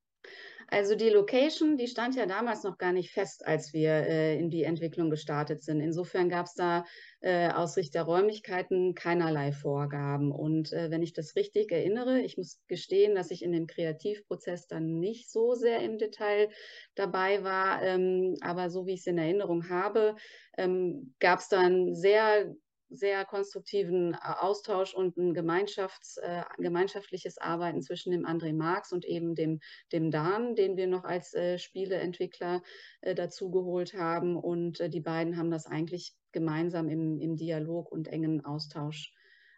Also 0.68 0.96
die 0.96 1.10
Location, 1.10 1.76
die 1.76 1.86
stand 1.86 2.16
ja 2.16 2.26
damals 2.26 2.64
noch 2.64 2.76
gar 2.76 2.92
nicht 2.92 3.12
fest, 3.12 3.46
als 3.46 3.72
wir 3.72 3.90
äh, 3.90 4.36
in 4.36 4.50
die 4.50 4.64
Entwicklung 4.64 5.10
gestartet 5.10 5.62
sind. 5.62 5.80
Insofern 5.80 6.28
gab 6.28 6.46
es 6.46 6.54
da 6.54 6.84
äh, 7.20 7.50
aus 7.50 7.74
Sicht 7.74 7.94
der 7.94 8.02
Räumlichkeiten 8.02 8.94
keinerlei 8.94 9.52
Vorgaben. 9.52 10.32
Und 10.32 10.72
äh, 10.72 10.90
wenn 10.90 11.02
ich 11.02 11.12
das 11.12 11.36
richtig 11.36 11.70
erinnere, 11.70 12.20
ich 12.20 12.36
muss 12.36 12.60
gestehen, 12.66 13.14
dass 13.14 13.30
ich 13.30 13.42
in 13.42 13.52
dem 13.52 13.68
Kreativprozess 13.68 14.66
dann 14.66 14.98
nicht 14.98 15.30
so 15.30 15.54
sehr 15.54 15.80
im 15.80 15.98
Detail 15.98 16.48
dabei 16.96 17.44
war, 17.44 17.82
ähm, 17.82 18.34
aber 18.40 18.68
so 18.68 18.86
wie 18.86 18.94
ich 18.94 19.00
es 19.00 19.06
in 19.06 19.18
Erinnerung 19.18 19.68
habe, 19.68 20.16
ähm, 20.58 21.14
gab 21.20 21.38
es 21.38 21.48
dann 21.48 21.94
sehr 21.94 22.52
sehr 22.88 23.24
konstruktiven 23.24 24.14
äh, 24.14 24.18
Austausch 24.40 24.94
und 24.94 25.16
ein 25.16 25.34
Gemeinschafts-, 25.34 26.18
äh, 26.20 26.44
gemeinschaftliches 26.58 27.38
Arbeiten 27.38 27.82
zwischen 27.82 28.12
dem 28.12 28.26
André 28.26 28.54
Marx 28.54 28.92
und 28.92 29.04
eben 29.04 29.34
dem, 29.34 29.60
dem 29.92 30.10
Dan, 30.10 30.54
den 30.54 30.76
wir 30.76 30.86
noch 30.86 31.04
als 31.04 31.34
äh, 31.34 31.58
Spieleentwickler 31.58 32.62
äh, 33.00 33.14
dazugeholt 33.14 33.94
haben. 33.94 34.36
Und 34.36 34.80
äh, 34.80 34.88
die 34.88 35.00
beiden 35.00 35.36
haben 35.36 35.50
das 35.50 35.66
eigentlich 35.66 36.14
gemeinsam 36.32 36.88
im, 36.88 37.18
im 37.18 37.36
Dialog 37.36 37.90
und 37.90 38.08
engen 38.08 38.44
Austausch 38.44 39.12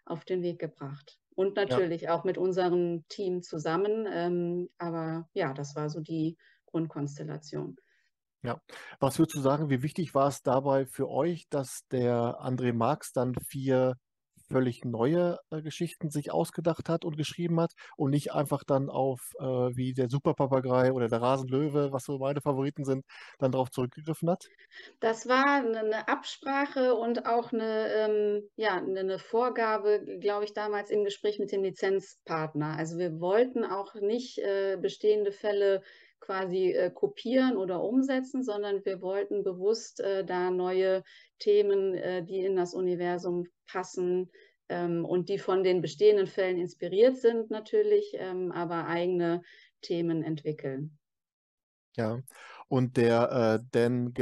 auf 0.05 0.25
den 0.25 0.43
Weg 0.43 0.59
gebracht. 0.59 1.19
Und 1.35 1.57
natürlich 1.57 2.03
ja. 2.03 2.17
auch 2.17 2.25
mit 2.25 2.39
unserem 2.39 3.05
Team 3.09 3.43
zusammen. 3.43 4.09
Ähm, 4.11 4.69
aber 4.79 5.29
ja, 5.35 5.53
das 5.53 5.77
war 5.77 5.89
so 5.89 6.01
die 6.01 6.37
Grundkonstellation. 6.67 7.77
Ja. 8.49 8.63
Was 8.99 9.19
würdest 9.19 9.37
du 9.37 9.43
sagen, 9.43 9.69
wie 9.69 9.83
wichtig 9.83 10.15
war 10.15 10.29
es 10.29 10.41
dabei 10.43 10.87
für 10.87 11.07
euch, 11.11 11.45
dass 11.51 11.83
der 11.93 12.41
André 12.41 12.73
Marx 12.73 13.13
dann 13.13 13.35
vier 13.47 13.93
völlig 14.51 14.87
neue 14.87 15.37
äh, 15.51 15.61
Geschichten 15.61 16.09
sich 16.09 16.33
ausgedacht 16.33 16.89
hat 16.89 17.05
und 17.05 17.19
geschrieben 17.19 17.61
hat 17.61 17.73
und 17.99 18.09
nicht 18.09 18.33
einfach 18.33 18.65
dann 18.65 18.89
auf 18.89 19.21
äh, 19.39 19.45
wie 19.45 19.93
der 19.93 20.09
Superpapagei 20.09 20.93
oder 20.95 21.09
der 21.09 21.21
Rasenlöwe, 21.21 21.93
was 21.93 22.05
so 22.05 22.17
meine 22.17 22.41
Favoriten 22.41 22.87
sind, 22.87 23.05
dann 23.39 23.53
darauf 23.53 23.71
zurückgegriffen 23.71 24.31
hat? 24.31 24.47
Das 25.01 25.29
war 25.29 25.59
eine 25.59 26.09
Absprache 26.09 26.95
und 26.95 27.27
auch 27.27 27.53
eine, 27.53 27.93
ähm, 27.93 28.49
ja, 28.57 28.77
eine 28.77 29.19
Vorgabe, 29.19 30.03
glaube 30.21 30.45
ich, 30.45 30.55
damals 30.55 30.89
im 30.89 31.05
Gespräch 31.05 31.39
mit 31.39 31.53
dem 31.53 31.63
Lizenzpartner. 31.63 32.79
Also 32.79 32.97
wir 32.97 33.21
wollten 33.21 33.67
auch 33.67 33.95
nicht 33.97 34.39
äh, 34.39 34.79
bestehende 34.81 35.33
Fälle 35.33 35.83
quasi 36.21 36.73
äh, 36.73 36.91
kopieren 36.91 37.57
oder 37.57 37.83
umsetzen, 37.83 38.43
sondern 38.43 38.85
wir 38.85 39.01
wollten 39.01 39.43
bewusst 39.45 40.01
äh, 40.01 40.25
da 40.25 40.51
neue 40.51 41.05
Themen, 41.39 41.95
äh, 41.95 42.25
die 42.25 42.41
in 42.41 42.57
das 42.57 42.75
Universum 42.75 43.47
passen 43.67 44.31
ähm, 44.69 45.05
und 45.05 45.29
die 45.29 45.39
von 45.39 45.63
den 45.63 45.81
bestehenden 45.81 46.27
Fällen 46.27 46.59
inspiriert 46.59 47.17
sind 47.19 47.51
natürlich, 47.51 48.13
ähm, 48.15 48.53
aber 48.53 48.87
eigene 48.87 49.43
Themen 49.83 50.23
entwickeln. 50.23 50.99
Ja, 51.97 52.23
und 52.69 52.97
der 52.97 53.61
äh, 53.61 53.65
Dan 53.73 54.15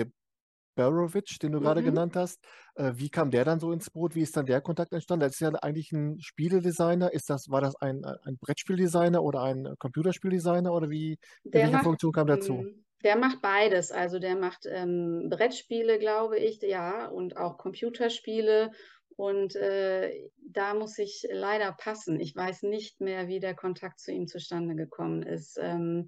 Barovic, 0.76 1.38
den 1.40 1.52
du 1.52 1.60
gerade 1.60 1.80
mhm. 1.80 1.86
genannt 1.86 2.14
hast. 2.14 2.38
Äh, 2.76 2.92
wie 2.94 3.08
kam 3.08 3.30
der 3.30 3.44
dann 3.44 3.58
so 3.58 3.72
ins 3.72 3.90
Boot? 3.90 4.14
Wie 4.14 4.20
ist 4.20 4.36
dann 4.36 4.46
der 4.46 4.60
Kontakt 4.60 4.92
entstanden? 4.92 5.24
Das 5.24 5.32
ist 5.32 5.40
ja 5.40 5.50
eigentlich 5.50 5.90
ein 5.90 6.20
Spieledesigner. 6.20 7.12
Ist 7.12 7.28
das, 7.28 7.50
war 7.50 7.60
das 7.60 7.74
ein, 7.76 8.04
ein 8.04 8.38
Brettspieldesigner 8.38 9.22
oder 9.22 9.42
ein 9.42 9.74
Computerspieldesigner 9.78 10.72
oder 10.72 10.88
wie, 10.90 11.18
der 11.44 11.62
welche 11.62 11.72
macht, 11.72 11.84
Funktion 11.84 12.12
kam 12.12 12.28
dazu? 12.28 12.52
Mm, 12.52 12.84
der 13.02 13.16
macht 13.16 13.42
beides. 13.42 13.90
Also 13.90 14.18
der 14.18 14.36
macht 14.36 14.66
ähm, 14.66 15.28
Brettspiele, 15.28 15.98
glaube 15.98 16.38
ich, 16.38 16.60
ja, 16.62 17.08
und 17.08 17.36
auch 17.36 17.58
Computerspiele. 17.58 18.70
Und 19.16 19.56
äh, 19.56 20.28
da 20.38 20.74
muss 20.74 20.98
ich 20.98 21.26
leider 21.30 21.72
passen. 21.72 22.20
Ich 22.20 22.36
weiß 22.36 22.62
nicht 22.64 23.00
mehr, 23.00 23.28
wie 23.28 23.40
der 23.40 23.54
Kontakt 23.54 23.98
zu 23.98 24.12
ihm 24.12 24.26
zustande 24.26 24.74
gekommen 24.74 25.22
ist. 25.22 25.58
Ähm, 25.58 26.06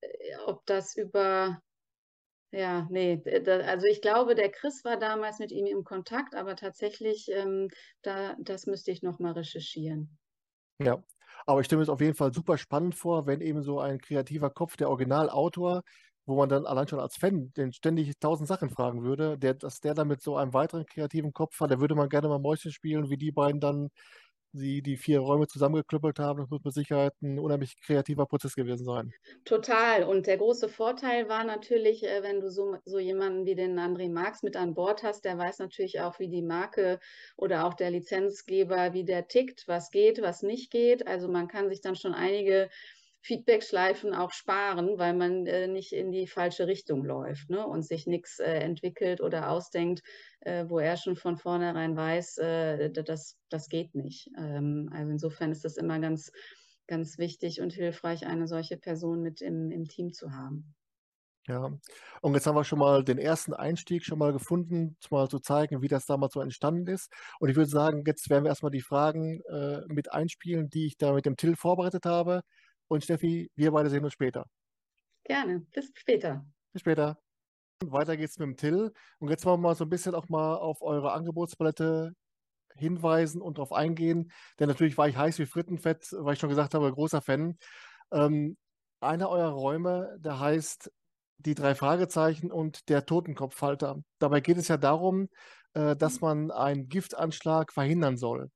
äh, 0.00 0.08
ob 0.46 0.66
das 0.66 0.96
über 0.96 1.62
ja, 2.52 2.86
nee, 2.90 3.22
also 3.64 3.86
ich 3.86 4.00
glaube, 4.02 4.34
der 4.34 4.50
Chris 4.50 4.84
war 4.84 4.98
damals 4.98 5.38
mit 5.38 5.52
ihm 5.52 5.66
im 5.66 5.84
Kontakt, 5.84 6.34
aber 6.34 6.56
tatsächlich, 6.56 7.28
ähm, 7.32 7.68
da, 8.02 8.36
das 8.40 8.66
müsste 8.66 8.90
ich 8.90 9.02
nochmal 9.02 9.32
recherchieren. 9.32 10.18
Ja, 10.78 11.02
aber 11.46 11.60
ich 11.60 11.66
stelle 11.66 11.78
mir 11.78 11.82
es 11.84 11.88
auf 11.88 12.00
jeden 12.00 12.14
Fall 12.14 12.32
super 12.32 12.56
spannend 12.56 12.94
vor, 12.94 13.26
wenn 13.26 13.40
eben 13.40 13.62
so 13.62 13.80
ein 13.80 13.98
kreativer 13.98 14.50
Kopf, 14.50 14.76
der 14.76 14.88
Originalautor, 14.88 15.82
wo 16.26 16.36
man 16.36 16.48
dann 16.48 16.64
allein 16.66 16.88
schon 16.88 17.00
als 17.00 17.16
Fan 17.16 17.52
den 17.56 17.72
ständig 17.72 18.12
tausend 18.18 18.48
Sachen 18.48 18.70
fragen 18.70 19.02
würde, 19.02 19.36
der, 19.38 19.54
dass 19.54 19.80
der 19.80 19.94
dann 19.94 20.08
mit 20.08 20.22
so 20.22 20.36
einem 20.36 20.54
weiteren 20.54 20.86
kreativen 20.86 21.32
Kopf 21.32 21.60
hat, 21.60 21.70
da 21.70 21.80
würde 21.80 21.94
man 21.94 22.08
gerne 22.08 22.28
mal 22.28 22.38
Mäuschen 22.38 22.72
spielen, 22.72 23.10
wie 23.10 23.18
die 23.18 23.32
beiden 23.32 23.60
dann 23.60 23.88
Sie 24.52 24.82
die 24.82 24.96
vier 24.96 25.20
Räume 25.20 25.46
zusammengeklöppelt 25.46 26.18
haben. 26.18 26.40
Das 26.40 26.50
muss 26.50 26.64
mit 26.64 26.74
Sicherheit 26.74 27.14
ein 27.22 27.38
unheimlich 27.38 27.76
kreativer 27.80 28.26
Prozess 28.26 28.54
gewesen 28.54 28.84
sein. 28.84 29.14
Total. 29.44 30.04
Und 30.04 30.26
der 30.26 30.38
große 30.38 30.68
Vorteil 30.68 31.28
war 31.28 31.44
natürlich, 31.44 32.04
äh, 32.04 32.22
wenn 32.22 32.40
du 32.40 32.50
so, 32.50 32.76
so 32.84 32.98
jemanden 32.98 33.46
wie 33.46 33.54
den 33.54 33.78
André 33.78 34.10
Marx 34.10 34.42
mit 34.42 34.56
an 34.56 34.74
Bord 34.74 35.02
hast, 35.02 35.24
der 35.24 35.38
weiß 35.38 35.58
natürlich 35.58 36.00
auch, 36.00 36.18
wie 36.18 36.28
die 36.28 36.42
Marke 36.42 37.00
oder 37.36 37.66
auch 37.66 37.74
der 37.74 37.90
Lizenzgeber, 37.90 38.92
wie 38.92 39.04
der 39.04 39.28
tickt, 39.28 39.64
was 39.66 39.90
geht, 39.90 40.22
was 40.22 40.42
nicht 40.42 40.70
geht. 40.70 41.06
Also 41.06 41.28
man 41.28 41.48
kann 41.48 41.68
sich 41.68 41.80
dann 41.80 41.96
schon 41.96 42.14
einige 42.14 42.68
Feedback-Schleifen 43.22 44.14
auch 44.14 44.32
sparen, 44.32 44.98
weil 44.98 45.14
man 45.14 45.46
äh, 45.46 45.66
nicht 45.66 45.92
in 45.92 46.10
die 46.10 46.26
falsche 46.26 46.66
Richtung 46.66 47.04
läuft 47.04 47.50
ne? 47.50 47.66
und 47.66 47.86
sich 47.86 48.06
nichts 48.06 48.38
äh, 48.38 48.60
entwickelt 48.60 49.20
oder 49.20 49.50
ausdenkt, 49.50 50.02
äh, 50.40 50.64
wo 50.68 50.78
er 50.78 50.96
schon 50.96 51.16
von 51.16 51.36
vornherein 51.36 51.96
weiß, 51.96 52.38
äh, 52.38 52.90
das, 52.90 53.36
das 53.50 53.68
geht 53.68 53.94
nicht. 53.94 54.30
Ähm, 54.38 54.88
also 54.92 55.10
insofern 55.10 55.52
ist 55.52 55.64
das 55.64 55.76
immer 55.76 55.98
ganz, 55.98 56.32
ganz 56.86 57.18
wichtig 57.18 57.60
und 57.60 57.72
hilfreich, 57.72 58.26
eine 58.26 58.48
solche 58.48 58.78
Person 58.78 59.22
mit 59.22 59.42
im, 59.42 59.70
im 59.70 59.86
Team 59.86 60.12
zu 60.12 60.32
haben. 60.32 60.74
Ja, 61.46 61.70
und 62.20 62.34
jetzt 62.34 62.46
haben 62.46 62.54
wir 62.54 62.64
schon 62.64 62.78
mal 62.78 63.02
den 63.02 63.18
ersten 63.18 63.54
Einstieg 63.54 64.04
schon 64.04 64.18
mal 64.18 64.32
gefunden, 64.32 64.96
mal 65.10 65.28
zu 65.28 65.40
zeigen, 65.40 65.82
wie 65.82 65.88
das 65.88 66.06
damals 66.06 66.34
so 66.34 66.40
entstanden 66.40 66.86
ist. 66.86 67.10
Und 67.40 67.48
ich 67.48 67.56
würde 67.56 67.68
sagen, 67.70 68.04
jetzt 68.06 68.30
werden 68.30 68.44
wir 68.44 68.50
erstmal 68.50 68.70
die 68.70 68.82
Fragen 68.82 69.40
äh, 69.48 69.80
mit 69.88 70.12
einspielen, 70.12 70.70
die 70.70 70.86
ich 70.86 70.96
da 70.96 71.12
mit 71.12 71.26
dem 71.26 71.36
Till 71.36 71.56
vorbereitet 71.56 72.04
habe. 72.04 72.42
Und 72.90 73.04
Steffi, 73.04 73.50
wir 73.54 73.70
beide 73.70 73.88
sehen 73.88 74.02
uns 74.02 74.14
später. 74.14 74.46
Gerne, 75.22 75.60
bis 75.72 75.92
später. 75.94 76.44
Bis 76.72 76.80
später. 76.80 77.20
Und 77.80 77.92
weiter 77.92 78.16
geht's 78.16 78.36
mit 78.38 78.48
dem 78.48 78.56
Till. 78.56 78.92
Und 79.20 79.30
jetzt 79.30 79.44
wollen 79.46 79.60
wir 79.60 79.68
mal 79.68 79.74
so 79.76 79.84
ein 79.84 79.90
bisschen 79.90 80.14
auch 80.16 80.28
mal 80.28 80.56
auf 80.56 80.82
eure 80.82 81.12
Angebotspalette 81.12 82.12
hinweisen 82.74 83.40
und 83.40 83.58
darauf 83.58 83.72
eingehen. 83.72 84.32
Denn 84.58 84.66
natürlich 84.68 84.98
war 84.98 85.08
ich 85.08 85.16
heiß 85.16 85.38
wie 85.38 85.46
Frittenfett, 85.46 86.08
weil 86.18 86.34
ich 86.34 86.40
schon 86.40 86.48
gesagt 86.48 86.74
habe, 86.74 86.92
großer 86.92 87.22
Fan. 87.22 87.58
Ähm, 88.10 88.56
einer 89.00 89.30
eurer 89.30 89.52
Räume, 89.52 90.18
der 90.18 90.40
heißt 90.40 90.90
die 91.38 91.54
drei 91.54 91.76
Fragezeichen 91.76 92.50
und 92.50 92.88
der 92.88 93.06
Totenkopfhalter. 93.06 94.02
Dabei 94.18 94.40
geht 94.40 94.58
es 94.58 94.66
ja 94.66 94.76
darum, 94.76 95.28
äh, 95.74 95.94
dass 95.94 96.20
man 96.20 96.50
einen 96.50 96.88
Giftanschlag 96.88 97.72
verhindern 97.72 98.16
soll. 98.16 98.50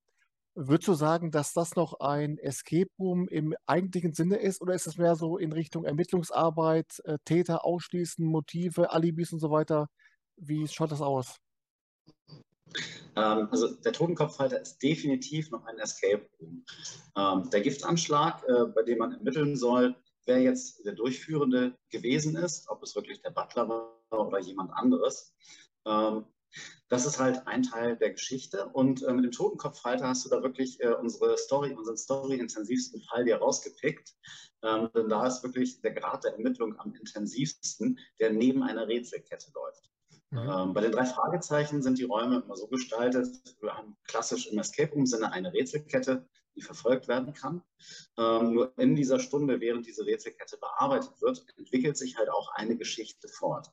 Würdest 0.57 0.87
du 0.87 0.95
sagen, 0.95 1.33
dass 1.33 1.53
das 1.53 1.75
noch 1.75 1.99
ein 1.99 2.39
Escape 2.39 2.91
Room 2.99 3.27
im 3.27 3.57
eigentlichen 3.67 4.13
Sinne 4.13 4.37
ist 4.37 4.63
oder 4.63 4.75
ist 4.75 4.87
es 4.87 4.97
mehr 4.97 5.17
so 5.17 5.37
in 5.37 5.53
Richtung 5.53 5.85
Ermittlungsarbeit, 5.85 7.01
äh, 7.05 7.19
Täter 7.25 7.65
ausschließen, 7.65 8.25
Motive, 8.25 8.93
Alibis 8.93 9.33
und 9.33 9.41
so 9.41 9.51
weiter? 9.51 9.89
Wie 10.37 10.69
schaut 10.69 10.93
das 10.93 11.01
aus? 11.01 11.37
Ähm, 13.17 13.49
also 13.51 13.75
der 13.75 13.93
Totenkopfhalter 13.93 14.61
ist 14.61 14.79
definitiv 14.79 15.51
noch 15.51 15.65
ein 15.67 15.79
Escape 15.79 16.29
Room. 16.41 16.65
Ähm, 17.17 17.51
der 17.51 17.61
Giftanschlag, 17.61 18.45
äh, 18.49 18.67
bei 18.67 18.83
dem 18.85 18.99
man 18.99 19.13
ermitteln 19.13 19.57
soll, 19.57 19.97
wer 20.27 20.41
jetzt 20.41 20.85
der 20.85 20.95
Durchführende 20.95 21.77
gewesen 21.91 22.37
ist, 22.37 22.69
ob 22.69 22.83
es 22.83 22.95
wirklich 22.95 23.21
der 23.23 23.31
Butler 23.31 23.69
war 23.69 24.27
oder 24.27 24.39
jemand 24.39 24.73
anderes. 24.73 25.35
Ähm, 25.85 26.25
das 26.89 27.07
ist 27.07 27.19
halt 27.19 27.47
ein 27.47 27.63
Teil 27.63 27.97
der 27.97 28.11
Geschichte. 28.11 28.67
Und 28.67 29.03
äh, 29.03 29.13
mit 29.13 29.25
dem 29.25 29.33
Totenkopfhalter 29.33 30.09
hast 30.09 30.25
du 30.25 30.29
da 30.29 30.43
wirklich 30.43 30.81
äh, 30.83 30.93
unsere 30.95 31.37
Story, 31.39 31.73
unseren 31.75 31.97
story-intensivsten 31.97 33.03
Fall 33.03 33.25
dir 33.25 33.37
rausgepickt. 33.37 34.15
Ähm, 34.63 34.89
denn 34.95 35.09
da 35.09 35.27
ist 35.27 35.43
wirklich 35.43 35.81
der 35.81 35.93
Grad 35.93 36.25
der 36.25 36.35
Ermittlung 36.35 36.79
am 36.79 36.95
intensivsten, 36.95 37.99
der 38.21 38.33
neben 38.33 38.63
einer 38.63 38.87
Rätselkette 38.87 39.51
läuft. 39.55 39.91
Mhm. 40.31 40.51
Ähm, 40.51 40.75
bei 40.75 40.81
den 40.81 40.93
drei 40.93 41.05
Fragezeichen 41.05 41.83
sind 41.83 41.99
die 41.99 42.05
Räume 42.05 42.43
immer 42.45 42.57
so 42.57 42.67
gestaltet, 42.67 43.29
wir 43.61 43.75
haben 43.75 43.97
klassisch 44.05 44.49
im 44.49 44.59
Escape 44.59 44.93
Room-Sinne 44.93 45.33
eine 45.33 45.53
Rätselkette, 45.53 46.29
die 46.57 46.63
verfolgt 46.63 47.09
werden 47.09 47.35
kann. 47.35 47.63
Ähm, 48.19 48.55
nur 48.55 48.79
in 48.79 48.97
dieser 48.97 49.21
Stunde, 49.21 49.61
während 49.61 49.87
diese 49.87 50.07
Rätselkette 50.07 50.59
bearbeitet 50.59 51.21
wird, 51.21 51.45
entwickelt 51.57 51.97
sich 51.97 52.17
halt 52.17 52.31
auch 52.31 52.51
eine 52.55 52.77
Geschichte 52.77 53.29
fort. 53.29 53.71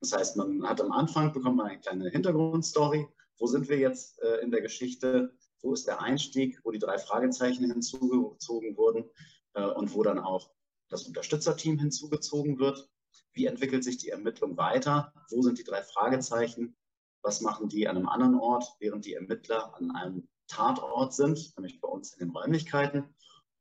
Das 0.00 0.12
heißt, 0.12 0.36
man 0.36 0.66
hat 0.68 0.80
am 0.80 0.92
Anfang, 0.92 1.32
bekommt 1.32 1.56
man 1.56 1.66
eine 1.66 1.80
kleine 1.80 2.10
Hintergrundstory. 2.10 3.06
Wo 3.38 3.46
sind 3.46 3.68
wir 3.68 3.78
jetzt 3.78 4.20
äh, 4.22 4.36
in 4.38 4.50
der 4.50 4.60
Geschichte? 4.60 5.36
Wo 5.62 5.72
ist 5.72 5.86
der 5.86 6.00
Einstieg, 6.00 6.60
wo 6.64 6.70
die 6.70 6.78
drei 6.78 6.98
Fragezeichen 6.98 7.70
hinzugezogen 7.70 8.76
wurden 8.76 9.08
äh, 9.54 9.64
und 9.64 9.94
wo 9.94 10.02
dann 10.02 10.18
auch 10.18 10.50
das 10.88 11.04
Unterstützerteam 11.04 11.78
hinzugezogen 11.78 12.58
wird? 12.58 12.88
Wie 13.32 13.46
entwickelt 13.46 13.82
sich 13.82 13.98
die 13.98 14.10
Ermittlung 14.10 14.56
weiter? 14.56 15.12
Wo 15.30 15.42
sind 15.42 15.58
die 15.58 15.64
drei 15.64 15.82
Fragezeichen? 15.82 16.76
Was 17.22 17.40
machen 17.40 17.68
die 17.68 17.88
an 17.88 17.96
einem 17.96 18.08
anderen 18.08 18.34
Ort, 18.34 18.64
während 18.78 19.06
die 19.06 19.14
Ermittler 19.14 19.74
an 19.76 19.90
einem 19.92 20.28
Tatort 20.46 21.14
sind, 21.14 21.56
nämlich 21.56 21.80
bei 21.80 21.88
uns 21.88 22.12
in 22.12 22.18
den 22.18 22.36
Räumlichkeiten 22.36 23.14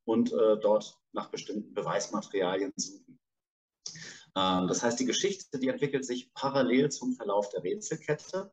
und 0.05 0.33
äh, 0.33 0.57
dort 0.59 0.99
nach 1.13 1.29
bestimmten 1.29 1.73
Beweismaterialien 1.73 2.73
suchen? 2.75 3.19
Ähm, 4.35 4.67
das 4.67 4.83
heißt, 4.83 4.99
die 4.99 5.05
Geschichte, 5.05 5.59
die 5.59 5.69
entwickelt 5.69 6.05
sich 6.05 6.33
parallel 6.33 6.91
zum 6.91 7.13
Verlauf 7.13 7.49
der 7.49 7.63
Rätselkette 7.63 8.51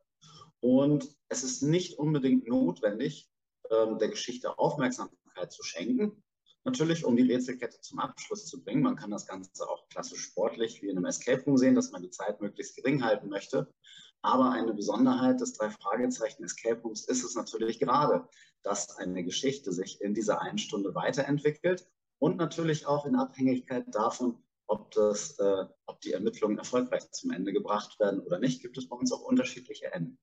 und 0.61 1.17
es 1.29 1.43
ist 1.43 1.63
nicht 1.63 1.99
unbedingt 1.99 2.47
notwendig, 2.47 3.31
ähm, 3.71 3.99
der 3.99 4.09
Geschichte 4.09 4.59
Aufmerksamkeit 4.59 5.53
zu 5.53 5.63
schenken. 5.63 6.23
Natürlich, 6.65 7.07
um 7.07 7.17
die 7.17 7.23
Rätselkette 7.23 7.81
zum 7.81 8.01
Abschluss 8.01 8.45
zu 8.45 8.63
bringen. 8.63 8.83
Man 8.83 8.97
kann 8.97 9.11
das 9.11 9.27
Ganze 9.27 9.67
auch 9.67 9.89
klassisch 9.89 10.21
sportlich 10.21 10.83
wie 10.83 10.89
in 10.89 10.99
einem 10.99 11.07
Escape 11.07 11.43
Room 11.45 11.57
sehen, 11.57 11.75
dass 11.75 11.91
man 11.91 12.03
die 12.03 12.11
Zeit 12.11 12.43
möglichst 12.43 12.77
gering 12.77 13.03
halten 13.03 13.31
möchte. 13.31 13.73
Aber 14.21 14.51
eine 14.51 14.75
Besonderheit 14.75 15.41
des 15.41 15.55
drei 15.55 15.71
Fragezeichen 15.71 16.45
Escape 16.45 16.83
Rooms 16.83 17.07
ist 17.07 17.25
es 17.25 17.35
natürlich 17.35 17.81
gerade, 17.81 18.29
dass 18.63 18.95
eine 18.97 19.25
Geschichte 19.25 19.73
sich 19.73 20.03
in 20.03 20.13
dieser 20.13 20.43
einen 20.43 20.59
Stunde 20.59 20.95
weiterentwickelt 20.95 21.89
und 22.19 22.37
natürlich 22.37 22.87
auch 22.87 23.07
in 23.07 23.17
Abhängigkeit 23.17 23.87
davon, 23.95 24.43
ob, 24.71 24.93
das, 24.93 25.39
äh, 25.39 25.65
ob 25.87 26.01
die 26.01 26.13
Ermittlungen 26.13 26.59
erfolgreich 26.59 27.11
zum 27.11 27.33
Ende 27.33 27.53
gebracht 27.53 27.99
werden 27.99 28.21
oder 28.21 28.39
nicht, 28.39 28.63
gibt 28.63 28.79
es 28.79 28.89
bei 28.89 28.97
uns 28.97 29.13
auch 29.13 29.23
unterschiedliche 29.23 29.93
Enden. 29.93 30.19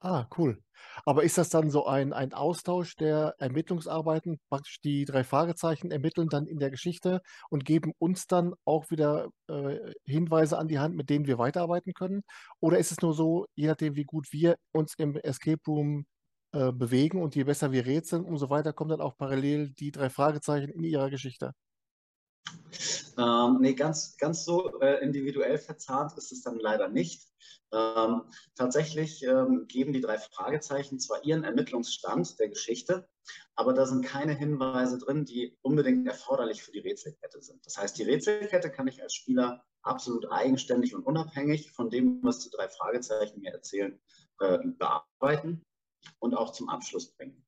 Ah, 0.00 0.26
cool. 0.36 0.62
Aber 1.06 1.22
ist 1.24 1.38
das 1.38 1.48
dann 1.48 1.70
so 1.70 1.86
ein, 1.86 2.12
ein 2.12 2.34
Austausch 2.34 2.94
der 2.96 3.36
Ermittlungsarbeiten? 3.38 4.38
Praktisch 4.50 4.80
die 4.82 5.06
drei 5.06 5.24
Fragezeichen 5.24 5.90
ermitteln 5.90 6.28
dann 6.28 6.46
in 6.46 6.58
der 6.58 6.70
Geschichte 6.70 7.22
und 7.48 7.64
geben 7.64 7.92
uns 7.98 8.26
dann 8.26 8.54
auch 8.66 8.90
wieder 8.90 9.30
äh, 9.48 9.78
Hinweise 10.04 10.58
an 10.58 10.68
die 10.68 10.78
Hand, 10.78 10.94
mit 10.94 11.08
denen 11.08 11.26
wir 11.26 11.38
weiterarbeiten 11.38 11.94
können? 11.94 12.22
Oder 12.60 12.78
ist 12.78 12.92
es 12.92 13.00
nur 13.00 13.14
so, 13.14 13.46
je 13.54 13.66
nachdem, 13.68 13.96
wie 13.96 14.04
gut 14.04 14.26
wir 14.30 14.56
uns 14.72 14.94
im 14.98 15.16
Escape 15.16 15.62
Room 15.66 16.04
äh, 16.52 16.70
bewegen 16.72 17.22
und 17.22 17.34
je 17.34 17.44
besser 17.44 17.72
wir 17.72 17.86
rätseln, 17.86 18.24
umso 18.24 18.50
weiter 18.50 18.74
kommen 18.74 18.90
dann 18.90 19.00
auch 19.00 19.16
parallel 19.16 19.70
die 19.70 19.90
drei 19.92 20.10
Fragezeichen 20.10 20.70
in 20.70 20.84
ihrer 20.84 21.08
Geschichte? 21.08 21.52
Ähm, 23.16 23.58
nee, 23.60 23.74
ganz, 23.74 24.16
ganz 24.16 24.44
so 24.44 24.80
äh, 24.80 25.02
individuell 25.02 25.58
verzahnt 25.58 26.16
ist 26.16 26.32
es 26.32 26.42
dann 26.42 26.58
leider 26.58 26.88
nicht. 26.88 27.28
Ähm, 27.72 28.22
tatsächlich 28.56 29.22
ähm, 29.24 29.66
geben 29.68 29.92
die 29.92 30.00
drei 30.00 30.18
Fragezeichen 30.18 30.98
zwar 30.98 31.24
ihren 31.24 31.44
Ermittlungsstand 31.44 32.38
der 32.38 32.48
Geschichte, 32.48 33.08
aber 33.56 33.72
da 33.72 33.86
sind 33.86 34.04
keine 34.04 34.34
Hinweise 34.34 34.98
drin, 34.98 35.24
die 35.24 35.56
unbedingt 35.62 36.06
erforderlich 36.06 36.62
für 36.62 36.72
die 36.72 36.80
Rätselkette 36.80 37.42
sind. 37.42 37.64
Das 37.66 37.76
heißt, 37.76 37.98
die 37.98 38.04
Rätselkette 38.04 38.70
kann 38.70 38.86
ich 38.86 39.02
als 39.02 39.14
Spieler 39.14 39.64
absolut 39.82 40.30
eigenständig 40.30 40.94
und 40.94 41.04
unabhängig 41.04 41.72
von 41.72 41.90
dem, 41.90 42.20
was 42.22 42.40
die 42.40 42.50
drei 42.50 42.68
Fragezeichen 42.68 43.40
mir 43.40 43.52
erzählen, 43.52 44.00
äh, 44.40 44.58
bearbeiten 44.78 45.62
und 46.18 46.34
auch 46.34 46.52
zum 46.52 46.68
Abschluss 46.68 47.12
bringen. 47.12 47.44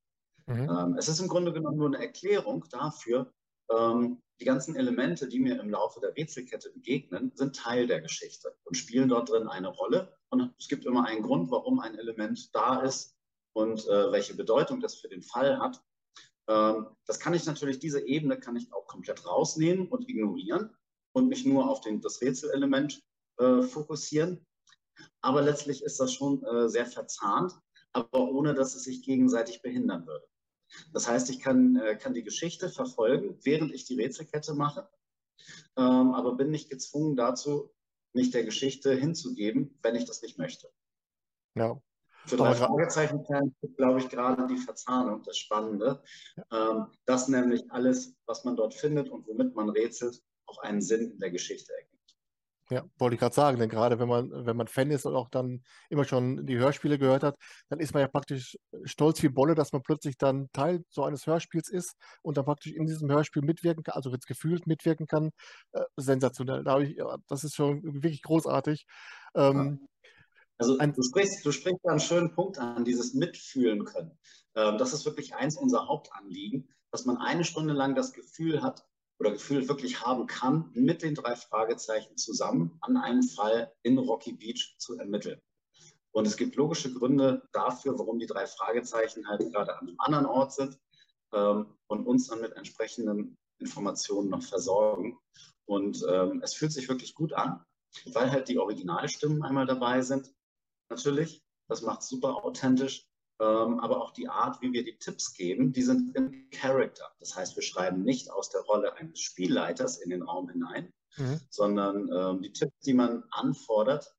Mhm. 0.47 0.69
Ähm, 0.71 0.97
es 0.99 1.09
ist 1.09 1.21
im 1.21 1.29
Grunde 1.29 1.53
genommen 1.53 1.79
nur 1.79 1.89
eine 1.89 1.99
Erklärung 1.99 2.65
dafür, 2.71 3.33
ähm, 3.71 4.23
die 4.41 4.45
ganzen 4.45 4.77
Elemente, 4.77 5.29
die 5.29 5.39
mir 5.39 5.59
im 5.61 5.71
Laufe 5.71 6.01
der 6.01 6.15
Rätselkette 6.15 6.71
begegnen, 6.71 7.33
sind 7.35 7.57
Teil 7.57 7.87
der 7.87 8.01
Geschichte 8.01 8.55
und 8.65 8.77
spielen 8.77 9.09
dort 9.09 9.31
drin 9.31 9.49
eine 9.49 9.69
Rolle. 9.69 10.15
Und 10.29 10.53
es 10.59 10.69
gibt 10.69 10.85
immer 10.85 11.07
einen 11.07 11.23
Grund, 11.23 11.51
warum 11.51 11.81
ein 11.81 11.99
Element 11.99 12.55
da 12.55 12.83
ist 12.83 13.17
und 13.55 13.87
äh, 13.87 14.13
welche 14.13 14.35
Bedeutung 14.35 14.81
das 14.81 14.97
für 14.97 15.09
den 15.09 15.23
Fall 15.23 15.59
hat. 15.59 15.83
Ähm, 16.49 16.89
das 17.07 17.19
kann 17.19 17.35
ich 17.35 17.47
natürlich, 17.47 17.79
diese 17.79 18.07
Ebene 18.07 18.39
kann 18.39 18.57
ich 18.57 18.73
auch 18.73 18.87
komplett 18.87 19.27
rausnehmen 19.27 19.89
und 19.89 20.09
ignorieren 20.09 20.77
und 21.13 21.29
mich 21.29 21.47
nur 21.47 21.71
auf 21.71 21.81
den, 21.81 22.01
das 22.03 22.21
Rätselelement 22.21 23.03
äh, 23.39 23.63
fokussieren. 23.63 24.47
Aber 25.23 25.43
letztlich 25.43 25.83
ist 25.83 25.99
das 25.99 26.13
schon 26.13 26.45
äh, 26.45 26.69
sehr 26.69 26.87
verzahnt, 26.87 27.53
aber 27.93 28.31
ohne 28.31 28.55
dass 28.55 28.75
es 28.75 28.85
sich 28.85 29.03
gegenseitig 29.03 29.63
behindern 29.63 30.07
würde. 30.07 30.27
Das 30.93 31.09
heißt, 31.09 31.31
ich 31.31 31.41
kann, 31.41 31.77
äh, 31.77 31.97
kann 31.97 32.15
die 32.15 32.25
Geschichte 32.25 32.69
verfolgen, 32.69 33.39
während 33.43 33.73
ich 33.73 33.85
die 33.85 34.01
Rätselkette 34.01 34.55
mache, 34.55 34.89
ähm, 35.77 36.15
aber 36.15 36.37
bin 36.37 36.51
nicht 36.51 36.71
gezwungen 36.71 37.17
dazu, 37.17 37.71
mich 38.13 38.31
der 38.31 38.45
Geschichte 38.45 38.95
hinzugeben, 38.95 39.79
wenn 39.83 39.95
ich 39.95 40.07
das 40.07 40.23
nicht 40.23 40.39
möchte. 40.39 40.69
Ja. 41.55 41.81
Für 42.27 42.37
drei 42.37 42.55
Fragezeichen 42.55 43.25
glaube 43.77 44.01
ich, 44.01 44.09
gerade 44.09 44.49
die 44.49 44.57
Verzahnung 44.57 45.23
das 45.23 45.39
Spannende, 45.39 46.03
ähm, 46.51 46.87
dass 47.05 47.29
nämlich 47.29 47.71
alles, 47.71 48.17
was 48.27 48.45
man 48.45 48.57
dort 48.57 48.75
findet 48.75 49.09
und 49.11 49.29
womit 49.29 49.55
man 49.55 49.69
rätselt, 49.69 50.21
auch 50.47 50.59
einen 50.59 50.83
Sinn 50.83 51.13
in 51.13 51.19
der 51.21 51.31
Geschichte 51.31 51.73
ergibt. 51.73 51.96
Ja, 52.69 52.85
wollte 52.99 53.15
ich 53.15 53.21
gerade 53.21 53.35
sagen, 53.35 53.59
denn 53.61 53.69
gerade 53.69 54.01
wenn 54.01 54.09
man, 54.09 54.31
wenn 54.45 54.57
man 54.57 54.67
Fan 54.67 54.91
ist 54.91 55.07
und 55.07 55.15
auch 55.15 55.29
dann 55.29 55.63
immer 55.89 56.05
schon 56.05 56.47
die 56.47 56.59
Hörspiele 56.59 56.99
gehört 56.99 57.23
hat, 57.23 57.37
dann 57.69 57.79
ist 57.79 57.95
man 57.95 58.01
ja 58.01 58.09
praktisch 58.09 58.59
stolz 58.85 59.23
wie 59.23 59.29
Bolle, 59.29 59.55
dass 59.55 59.73
man 59.73 59.83
plötzlich 59.83 60.19
dann 60.19 60.49
Teil 60.53 60.83
so 60.89 61.05
eines 61.05 61.29
Hörspiels 61.29 61.69
ist 61.69 61.95
und 62.23 62.37
dann 62.37 62.45
praktisch 62.45 62.73
in 62.73 62.87
diesem 62.87 63.09
Hörspiel 63.09 63.43
mitwirken 63.43 63.85
kann, 63.85 63.95
also 63.95 64.11
jetzt 64.11 64.27
gefühlt 64.27 64.67
mitwirken 64.67 65.07
kann. 65.07 65.31
Äh, 65.73 65.85
sensationell. 65.97 66.65
Da 66.65 66.81
ich, 66.81 66.97
ja, 66.97 67.17
das 67.29 67.45
ist 67.45 67.55
schon 67.55 67.83
wirklich 67.85 68.23
großartig. 68.23 68.85
Ähm, 69.37 69.87
also 70.59 70.77
du 70.77 71.03
sprichst, 71.03 71.45
du 71.45 71.53
sprichst 71.53 71.81
da 71.85 71.91
einen 71.91 72.01
schönen 72.01 72.33
Punkt 72.33 72.59
an, 72.59 72.85
dieses 72.85 73.15
Mitfühlen 73.15 73.85
können. 73.85 74.19
Ähm, 74.55 74.79
das 74.79 74.93
ist 74.93 75.05
wirklich 75.05 75.35
eins 75.35 75.57
unserer 75.57 75.87
Hauptanliegen, 75.87 76.69
dass 76.91 77.05
man 77.05 77.19
eine 77.19 77.45
Stunde 77.45 77.75
lang 77.75 77.95
das 77.95 78.13
Gefühl 78.13 78.63
hat, 78.63 78.85
oder 79.19 79.33
Gefühl 79.33 79.69
wirklich 79.69 80.03
haben 80.03 80.27
kann, 80.27 80.71
mit 80.75 81.03
den 81.03 81.15
drei 81.15 81.37
Fragezeichen 81.37 82.17
zusammen 82.17 82.77
an 82.81 82.97
einem 82.97 83.23
Fall 83.23 83.73
in 83.83 83.99
Rocky 83.99 84.33
Beach 84.33 84.77
zu 84.79 84.99
ermitteln. 84.99 85.41
Und 86.13 86.27
es 86.27 86.37
gibt 86.37 86.57
logische 86.57 86.93
Gründe 86.93 87.47
dafür, 87.53 87.99
warum 87.99 88.19
die 88.19 88.27
drei 88.27 88.47
Fragezeichen 88.47 89.29
halt 89.29 89.41
gerade 89.53 89.79
an 89.79 89.89
einem 89.89 90.01
anderen 90.01 90.27
Ort 90.27 90.53
sind 90.53 90.79
ähm, 91.33 91.77
und 91.89 92.07
uns 92.07 92.29
dann 92.29 92.41
mit 92.41 92.53
entsprechenden 92.53 93.37
Informationen 93.59 94.31
noch 94.31 94.43
versorgen. 94.43 95.19
Und 95.67 96.05
ähm, 96.09 96.41
es 96.43 96.55
fühlt 96.55 96.73
sich 96.73 96.89
wirklich 96.89 97.15
gut 97.15 97.33
an, 97.33 97.63
weil 98.07 98.31
halt 98.31 98.49
die 98.49 98.59
Originalstimmen 98.59 99.43
einmal 99.43 99.67
dabei 99.67 100.01
sind. 100.03 100.33
Natürlich, 100.89 101.43
das 101.69 101.83
macht 101.83 102.03
super 102.03 102.45
authentisch 102.45 103.07
aber 103.45 104.03
auch 104.03 104.13
die 104.13 104.29
Art, 104.29 104.63
wie 104.63 104.73
wir 104.73 104.85
die 104.85 104.99
Tipps 104.99 105.35
geben, 105.35 105.73
die 105.73 105.83
sind 105.83 106.17
im 106.17 106.49
Character. 106.51 107.11
Das 107.21 107.37
heißt, 107.37 107.57
wir 107.57 107.63
schreiben 107.63 108.03
nicht 108.03 108.31
aus 108.31 108.51
der 108.51 108.63
Rolle 108.63 108.95
eines 108.97 109.21
Spielleiters 109.21 109.99
in 109.99 110.11
den 110.11 110.23
Raum 110.23 110.49
hinein, 110.49 110.93
mhm. 111.17 111.41
sondern 111.51 112.11
ähm, 112.13 112.43
die 112.43 112.53
Tipps, 112.53 112.79
die 112.81 112.95
man 112.95 113.25
anfordert, 113.31 114.15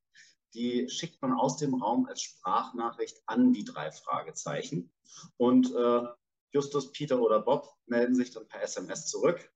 die 0.53 0.89
schickt 0.89 1.21
man 1.21 1.33
aus 1.33 1.57
dem 1.57 1.75
Raum 1.75 2.05
als 2.05 2.21
Sprachnachricht 2.21 3.21
an 3.25 3.53
die 3.53 3.63
drei 3.63 3.91
Fragezeichen. 3.91 4.91
Und 5.37 5.73
äh, 5.73 6.01
Justus, 6.51 6.91
Peter 6.91 7.19
oder 7.19 7.41
Bob 7.41 7.73
melden 7.85 8.15
sich 8.15 8.31
dann 8.31 8.47
per 8.47 8.61
SMS 8.61 9.07
zurück 9.07 9.51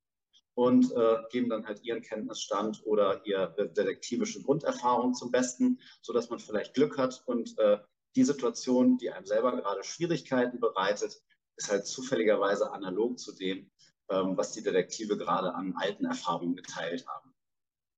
und 0.54 0.92
äh, 0.92 1.18
geben 1.32 1.50
dann 1.50 1.66
halt 1.66 1.84
ihren 1.84 2.02
Kenntnisstand 2.02 2.86
oder 2.86 3.26
ihre 3.26 3.72
detektivische 3.72 4.42
Grunderfahrung 4.42 5.14
zum 5.14 5.32
Besten, 5.32 5.80
sodass 6.02 6.30
man 6.30 6.40
vielleicht 6.40 6.74
Glück 6.74 6.98
hat 6.98 7.24
und 7.26 7.58
äh, 7.58 7.80
die 8.16 8.24
Situation, 8.24 8.98
die 8.98 9.12
einem 9.12 9.26
selber 9.26 9.56
gerade 9.56 9.84
Schwierigkeiten 9.84 10.60
bereitet, 10.60 11.22
ist 11.56 11.72
halt 11.72 11.86
zufälligerweise 11.86 12.72
analog 12.72 13.20
zu 13.20 13.34
dem, 13.34 13.70
ähm, 14.10 14.38
was 14.38 14.52
die 14.52 14.64
Detektive 14.64 15.18
gerade 15.18 15.54
an 15.54 15.74
alten 15.78 16.06
Erfahrungen 16.06 16.56
geteilt 16.56 17.06
haben. 17.08 17.34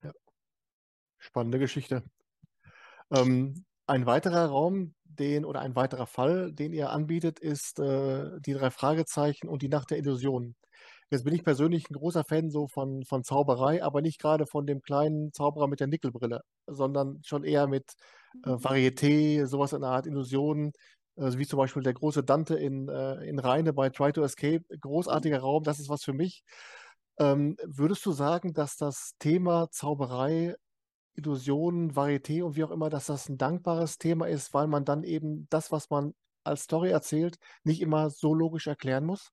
Ja. 0.03 0.11
Spannende 1.17 1.59
Geschichte. 1.59 2.03
Ähm, 3.11 3.65
ein 3.87 4.05
weiterer 4.05 4.47
Raum, 4.47 4.95
den 5.03 5.45
oder 5.45 5.61
ein 5.61 5.75
weiterer 5.75 6.07
Fall, 6.07 6.51
den 6.51 6.73
ihr 6.73 6.89
anbietet, 6.89 7.39
ist 7.39 7.79
äh, 7.79 8.39
die 8.39 8.53
drei 8.53 8.71
Fragezeichen 8.71 9.47
und 9.47 9.61
die 9.61 9.69
Nacht 9.69 9.91
der 9.91 9.97
Illusionen. 9.97 10.55
Jetzt 11.09 11.25
bin 11.25 11.35
ich 11.35 11.43
persönlich 11.43 11.89
ein 11.89 11.93
großer 11.93 12.23
Fan 12.23 12.49
so 12.49 12.67
von, 12.67 13.03
von 13.05 13.23
Zauberei, 13.23 13.83
aber 13.83 14.01
nicht 14.01 14.19
gerade 14.19 14.47
von 14.47 14.65
dem 14.65 14.81
kleinen 14.81 15.31
Zauberer 15.31 15.67
mit 15.67 15.79
der 15.79 15.87
Nickelbrille, 15.87 16.41
sondern 16.65 17.21
schon 17.23 17.43
eher 17.43 17.67
mit 17.67 17.93
äh, 18.45 18.49
Varieté, 18.49 19.45
sowas 19.45 19.73
in 19.73 19.81
der 19.81 19.89
Art 19.91 20.07
Illusionen, 20.07 20.71
äh, 21.15 21.31
wie 21.37 21.47
zum 21.47 21.57
Beispiel 21.57 21.83
der 21.83 21.93
große 21.93 22.23
Dante 22.23 22.55
in, 22.55 22.89
äh, 22.89 23.23
in 23.25 23.39
Rheine 23.39 23.73
bei 23.73 23.89
Try 23.89 24.11
to 24.13 24.23
Escape. 24.23 24.63
Großartiger 24.79 25.39
Raum, 25.39 25.63
das 25.63 25.79
ist 25.79 25.89
was 25.89 26.03
für 26.03 26.13
mich. 26.13 26.43
Ähm, 27.19 27.57
würdest 27.63 28.05
du 28.05 28.11
sagen, 28.11 28.53
dass 28.53 28.75
das 28.77 29.13
Thema 29.19 29.69
Zauberei, 29.71 30.55
Illusionen, 31.15 31.91
Varieté 31.95 32.43
und 32.43 32.55
wie 32.55 32.63
auch 32.63 32.71
immer, 32.71 32.89
dass 32.89 33.05
das 33.05 33.29
ein 33.29 33.37
dankbares 33.37 33.99
Thema 33.99 34.27
ist, 34.27 34.53
weil 34.53 34.67
man 34.67 34.83
dann 34.85 35.03
eben 35.03 35.47
das, 35.49 35.71
was 35.71 35.89
man 35.89 36.13
als 36.43 36.63
Story 36.63 36.89
erzählt, 36.89 37.37
nicht 37.63 37.81
immer 37.81 38.09
so 38.09 38.33
logisch 38.33 38.67
erklären 38.67 39.05
muss? 39.05 39.31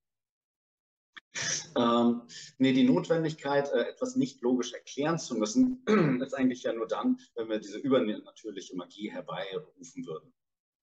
Ähm, 1.77 2.23
nee, 2.59 2.73
die 2.73 2.85
Notwendigkeit, 2.85 3.71
äh, 3.73 3.83
etwas 3.83 4.17
nicht 4.17 4.43
logisch 4.43 4.73
erklären 4.73 5.19
zu 5.19 5.37
müssen, 5.37 5.85
ist 6.23 6.35
eigentlich 6.35 6.65
ja 6.65 6.73
nur 6.73 6.89
dann, 6.89 7.19
wenn 7.35 7.49
wir 7.49 7.59
diese 7.59 7.79
übernatürliche 7.79 8.77
Magie 8.77 9.11
herbeirufen 9.11 10.07
würden. 10.07 10.33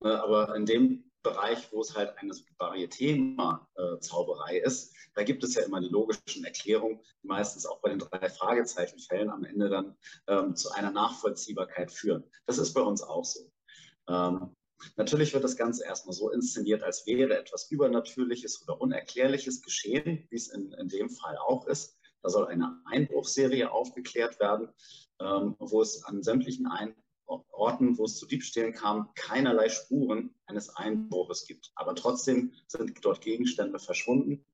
Äh, 0.03 0.09
aber 0.09 0.55
in 0.55 0.65
dem 0.65 1.11
Bereich, 1.23 1.71
wo 1.73 1.81
es 1.81 1.95
halt 1.95 2.17
eine 2.17 2.33
Varieté-Zauberei 2.57 4.59
ist, 4.59 4.95
da 5.15 5.23
gibt 5.23 5.43
es 5.43 5.55
ja 5.55 5.63
immer 5.63 5.81
die 5.81 5.89
logischen 5.89 6.45
Erklärungen, 6.45 7.01
die 7.21 7.27
meistens 7.27 7.65
auch 7.65 7.81
bei 7.81 7.89
den 7.89 7.99
drei 7.99 8.29
Fragezeichenfällen 8.29 9.29
am 9.29 9.43
Ende 9.43 9.67
dann 9.67 9.97
ähm, 10.27 10.55
zu 10.55 10.71
einer 10.71 10.91
Nachvollziehbarkeit 10.91 11.91
führen. 11.91 12.23
Das 12.45 12.57
ist 12.57 12.73
bei 12.73 12.81
uns 12.81 13.01
auch 13.01 13.25
so. 13.25 13.51
Ähm, 14.07 14.55
Natürlich 14.95 15.33
wird 15.33 15.43
das 15.43 15.57
Ganze 15.57 15.85
erstmal 15.85 16.13
so 16.13 16.29
inszeniert, 16.29 16.83
als 16.83 17.05
wäre 17.07 17.37
etwas 17.37 17.69
Übernatürliches 17.71 18.61
oder 18.63 18.79
Unerklärliches 18.79 19.61
geschehen, 19.61 20.27
wie 20.29 20.35
es 20.35 20.49
in, 20.49 20.71
in 20.73 20.87
dem 20.87 21.09
Fall 21.09 21.37
auch 21.37 21.67
ist. 21.67 21.97
Da 22.21 22.29
soll 22.29 22.47
eine 22.47 22.81
Einbruchserie 22.85 23.71
aufgeklärt 23.71 24.39
werden, 24.39 24.69
ähm, 25.19 25.55
wo 25.59 25.81
es 25.81 26.03
an 26.03 26.23
sämtlichen 26.23 26.67
Ein 26.67 26.95
Orten, 27.27 27.97
wo 27.97 28.05
es 28.05 28.17
zu 28.17 28.25
Diebstählen 28.25 28.73
kam, 28.73 29.13
keinerlei 29.15 29.67
Spuren 29.69 30.33
eines 30.45 30.69
Einbruches 30.69 31.45
gibt. 31.45 31.71
Aber 31.75 31.95
trotzdem 31.95 32.53
sind 32.67 33.03
dort 33.03 33.21
Gegenstände 33.21 33.79
verschwunden. 33.79 34.45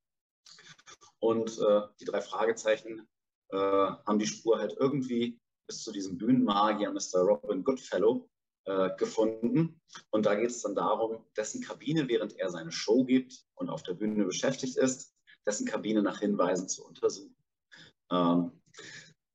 Und 1.20 1.60
äh, 1.60 1.82
die 2.00 2.06
drei 2.06 2.22
Fragezeichen 2.22 3.08
äh, 3.50 3.58
haben 3.58 4.20
die 4.20 4.28
Spur 4.28 4.58
halt 4.58 4.76
irgendwie 4.80 5.40
bis 5.68 5.84
zu 5.84 5.92
diesem 5.92 6.18
Bühnenmagier 6.18 6.92
Mr. 6.92 7.22
Robin 7.22 7.64
Goodfellow 7.64 8.30
gefunden. 8.98 9.82
Und 10.10 10.26
da 10.26 10.36
geht 10.36 10.50
es 10.50 10.62
dann 10.62 10.74
darum, 10.74 11.26
dessen 11.36 11.62
Kabine, 11.62 12.08
während 12.08 12.40
er 12.40 12.50
seine 12.50 12.72
Show 12.72 13.04
gibt 13.04 13.46
und 13.56 13.70
auf 13.70 13.84
der 13.84 13.94
Bühne 13.94 14.24
beschäftigt 14.24 14.78
ist, 14.78 15.14
dessen 15.46 15.68
Kabine 15.68 16.02
nach 16.02 16.20
Hinweisen 16.20 16.70
zu 16.70 16.86
untersuchen. 16.86 17.36
Ähm, 18.12 18.52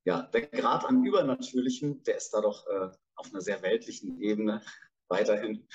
ja, 0.04 0.22
der 0.22 0.46
Grad 0.46 0.84
an 0.84 1.04
Übernatürlichen, 1.04 2.02
der 2.04 2.16
ist 2.16 2.30
da 2.30 2.40
doch 2.40 2.66
äh, 2.66 2.90
auf 3.16 3.30
einer 3.30 3.40
sehr 3.40 3.62
weltlichen 3.62 4.20
Ebene 4.20 4.62
weiterhin. 5.08 5.68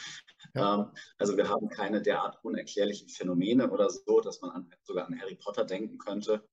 Ja. 0.56 0.76
Ähm, 0.76 0.92
also 1.18 1.38
wir 1.38 1.50
haben 1.50 1.70
keine 1.70 2.02
derart 2.02 2.44
unerklärlichen 2.44 3.10
Phänomene 3.10 3.70
oder 3.70 3.90
so, 3.90 4.22
dass 4.22 4.42
man 4.42 4.52
an, 4.52 4.74
sogar 4.84 5.06
an 5.08 5.20
Harry 5.20 5.36
Potter 5.36 5.66
denken 5.66 5.98
könnte. 5.98 6.48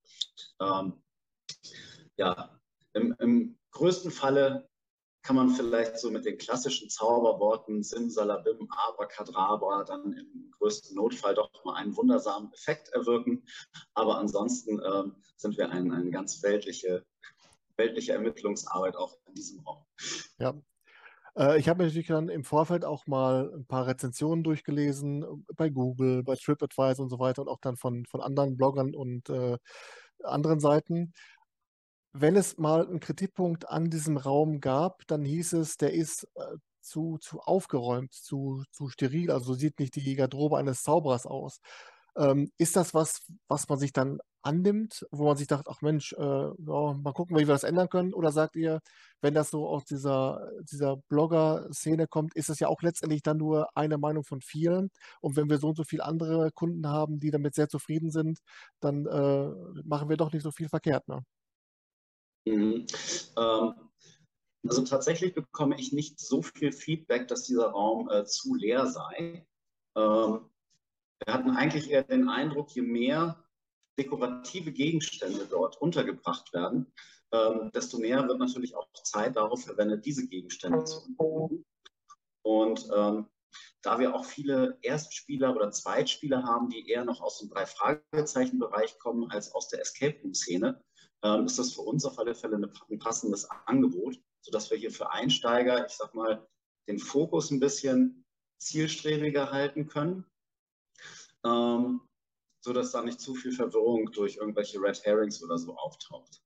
Ähm, 0.59 1.01
ja, 2.17 2.59
im, 2.93 3.15
im 3.19 3.57
größten 3.71 4.11
Falle 4.11 4.69
kann 5.23 5.35
man 5.35 5.49
vielleicht 5.49 5.99
so 5.99 6.09
mit 6.09 6.25
den 6.25 6.37
klassischen 6.37 6.89
Zauberworten 6.89 7.83
Simsalabim, 7.83 8.67
Abracadabra 8.71 9.83
dann 9.83 10.13
im 10.13 10.51
größten 10.57 10.95
Notfall 10.95 11.35
doch 11.35 11.51
mal 11.63 11.75
einen 11.75 11.95
wundersamen 11.95 12.51
Effekt 12.53 12.89
erwirken. 12.89 13.43
Aber 13.93 14.17
ansonsten 14.17 14.79
ähm, 14.83 15.15
sind 15.37 15.57
wir 15.57 15.69
eine, 15.69 15.93
eine 15.95 16.09
ganz 16.09 16.41
weltliche, 16.43 17.05
weltliche 17.77 18.13
Ermittlungsarbeit 18.13 18.95
auch 18.95 19.17
in 19.27 19.35
diesem 19.35 19.59
Raum. 19.59 19.85
Ja, 20.39 20.55
äh, 21.37 21.59
ich 21.59 21.69
habe 21.69 21.79
mir 21.79 21.87
natürlich 21.87 22.07
dann 22.07 22.29
im 22.29 22.43
Vorfeld 22.43 22.83
auch 22.83 23.05
mal 23.07 23.51
ein 23.53 23.65
paar 23.65 23.87
Rezensionen 23.87 24.43
durchgelesen 24.43 25.45
bei 25.55 25.69
Google, 25.69 26.23
bei 26.23 26.35
TripAdvisor 26.35 27.03
und 27.03 27.09
so 27.09 27.19
weiter 27.19 27.43
und 27.43 27.47
auch 27.47 27.59
dann 27.61 27.77
von, 27.77 28.05
von 28.05 28.21
anderen 28.21 28.57
Bloggern 28.57 28.95
und 28.95 29.29
äh, 29.29 29.57
anderen 30.23 30.59
Seiten 30.59 31.13
wenn 32.13 32.35
es 32.35 32.57
mal 32.57 32.85
einen 32.87 32.99
Kritikpunkt 32.99 33.69
an 33.69 33.89
diesem 33.89 34.17
Raum 34.17 34.59
gab, 34.59 35.07
dann 35.07 35.23
hieß 35.25 35.53
es, 35.53 35.77
der 35.77 35.93
ist 35.93 36.27
äh, 36.35 36.57
zu, 36.81 37.17
zu 37.19 37.39
aufgeräumt, 37.41 38.13
zu, 38.13 38.63
zu 38.71 38.89
steril, 38.89 39.31
also 39.31 39.53
so 39.53 39.53
sieht 39.53 39.79
nicht 39.79 39.95
die 39.95 40.15
Garderobe 40.15 40.57
eines 40.57 40.83
Zauberers 40.83 41.25
aus. 41.25 41.59
Ähm, 42.17 42.51
ist 42.57 42.75
das 42.75 42.93
was, 42.93 43.21
was 43.47 43.69
man 43.69 43.79
sich 43.79 43.93
dann 43.93 44.19
annimmt, 44.43 45.05
wo 45.11 45.25
man 45.27 45.37
sich 45.37 45.47
dacht, 45.47 45.67
ach 45.69 45.81
Mensch, 45.81 46.13
äh, 46.13 46.19
ja, 46.21 46.93
mal 46.93 47.13
gucken, 47.13 47.37
wie 47.37 47.41
wir 47.41 47.53
das 47.53 47.63
ändern 47.63 47.89
können? 47.89 48.13
Oder 48.13 48.31
sagt 48.31 48.55
ihr, 48.55 48.81
wenn 49.21 49.33
das 49.33 49.51
so 49.51 49.67
aus 49.67 49.85
dieser, 49.85 50.49
dieser 50.69 50.97
Blogger-Szene 51.09 52.07
kommt, 52.07 52.35
ist 52.35 52.49
das 52.49 52.59
ja 52.59 52.67
auch 52.67 52.81
letztendlich 52.81 53.21
dann 53.23 53.37
nur 53.37 53.69
eine 53.75 53.97
Meinung 53.97 54.23
von 54.25 54.41
vielen? 54.41 54.89
Und 55.21 55.35
wenn 55.37 55.49
wir 55.49 55.57
so 55.59 55.69
und 55.69 55.77
so 55.77 55.83
viele 55.85 56.03
andere 56.05 56.51
Kunden 56.53 56.87
haben, 56.87 57.19
die 57.19 57.31
damit 57.31 57.55
sehr 57.55 57.69
zufrieden 57.69 58.11
sind, 58.11 58.39
dann 58.81 59.05
äh, 59.05 59.47
machen 59.85 60.09
wir 60.09 60.17
doch 60.17 60.33
nicht 60.33 60.43
so 60.43 60.51
viel 60.51 60.69
verkehrt, 60.69 61.07
ne? 61.07 61.21
Mhm. 62.45 62.85
Ähm, 63.37 63.73
also 64.67 64.83
tatsächlich 64.83 65.33
bekomme 65.33 65.79
ich 65.79 65.91
nicht 65.91 66.19
so 66.19 66.41
viel 66.41 66.71
Feedback, 66.71 67.27
dass 67.27 67.45
dieser 67.45 67.67
Raum 67.67 68.09
äh, 68.09 68.25
zu 68.25 68.55
leer 68.55 68.85
sei. 68.87 69.45
Ähm, 69.95 70.49
wir 71.23 71.33
hatten 71.33 71.51
eigentlich 71.51 71.89
eher 71.89 72.03
den 72.03 72.29
Eindruck, 72.29 72.71
je 72.71 72.81
mehr 72.81 73.43
dekorative 73.97 74.71
Gegenstände 74.71 75.45
dort 75.45 75.79
untergebracht 75.81 76.53
werden, 76.53 76.91
ähm, 77.31 77.71
desto 77.73 77.97
mehr 77.97 78.27
wird 78.27 78.39
natürlich 78.39 78.75
auch 78.75 78.87
Zeit 79.03 79.35
darauf 79.35 79.63
verwendet, 79.63 80.05
diese 80.05 80.27
Gegenstände 80.27 80.83
zu 80.83 81.05
untersuchen. 81.05 81.65
Und 82.43 82.89
ähm, 82.95 83.27
da 83.81 83.99
wir 83.99 84.15
auch 84.15 84.25
viele 84.25 84.77
Erstspieler 84.81 85.55
oder 85.55 85.71
Zweitspieler 85.71 86.43
haben, 86.43 86.69
die 86.69 86.87
eher 86.89 87.03
noch 87.03 87.21
aus 87.21 87.39
dem 87.39 87.49
Drei-Fragezeichen-Bereich 87.49 88.97
kommen 88.99 89.29
als 89.31 89.53
aus 89.53 89.69
der 89.69 89.81
Escape 89.81 90.19
Room-Szene, 90.21 90.81
ähm, 91.23 91.45
ist 91.45 91.59
das 91.59 91.73
für 91.73 91.81
uns 91.81 92.05
auf 92.05 92.17
alle 92.19 92.35
Fälle 92.35 92.57
ein 92.89 92.99
passendes 92.99 93.49
Angebot, 93.65 94.19
sodass 94.41 94.69
wir 94.71 94.77
hier 94.77 94.91
für 94.91 95.11
Einsteiger, 95.11 95.85
ich 95.85 95.93
sag 95.93 96.13
mal, 96.13 96.47
den 96.87 96.99
Fokus 96.99 97.51
ein 97.51 97.59
bisschen 97.59 98.25
zielstrebiger 98.59 99.51
halten 99.51 99.87
können, 99.87 100.25
ähm, 101.45 102.01
sodass 102.63 102.91
da 102.91 103.01
nicht 103.01 103.19
zu 103.19 103.35
viel 103.35 103.51
Verwirrung 103.51 104.11
durch 104.11 104.37
irgendwelche 104.37 104.79
Red 104.79 105.03
Herrings 105.03 105.43
oder 105.43 105.57
so 105.57 105.75
auftaucht. 105.75 106.41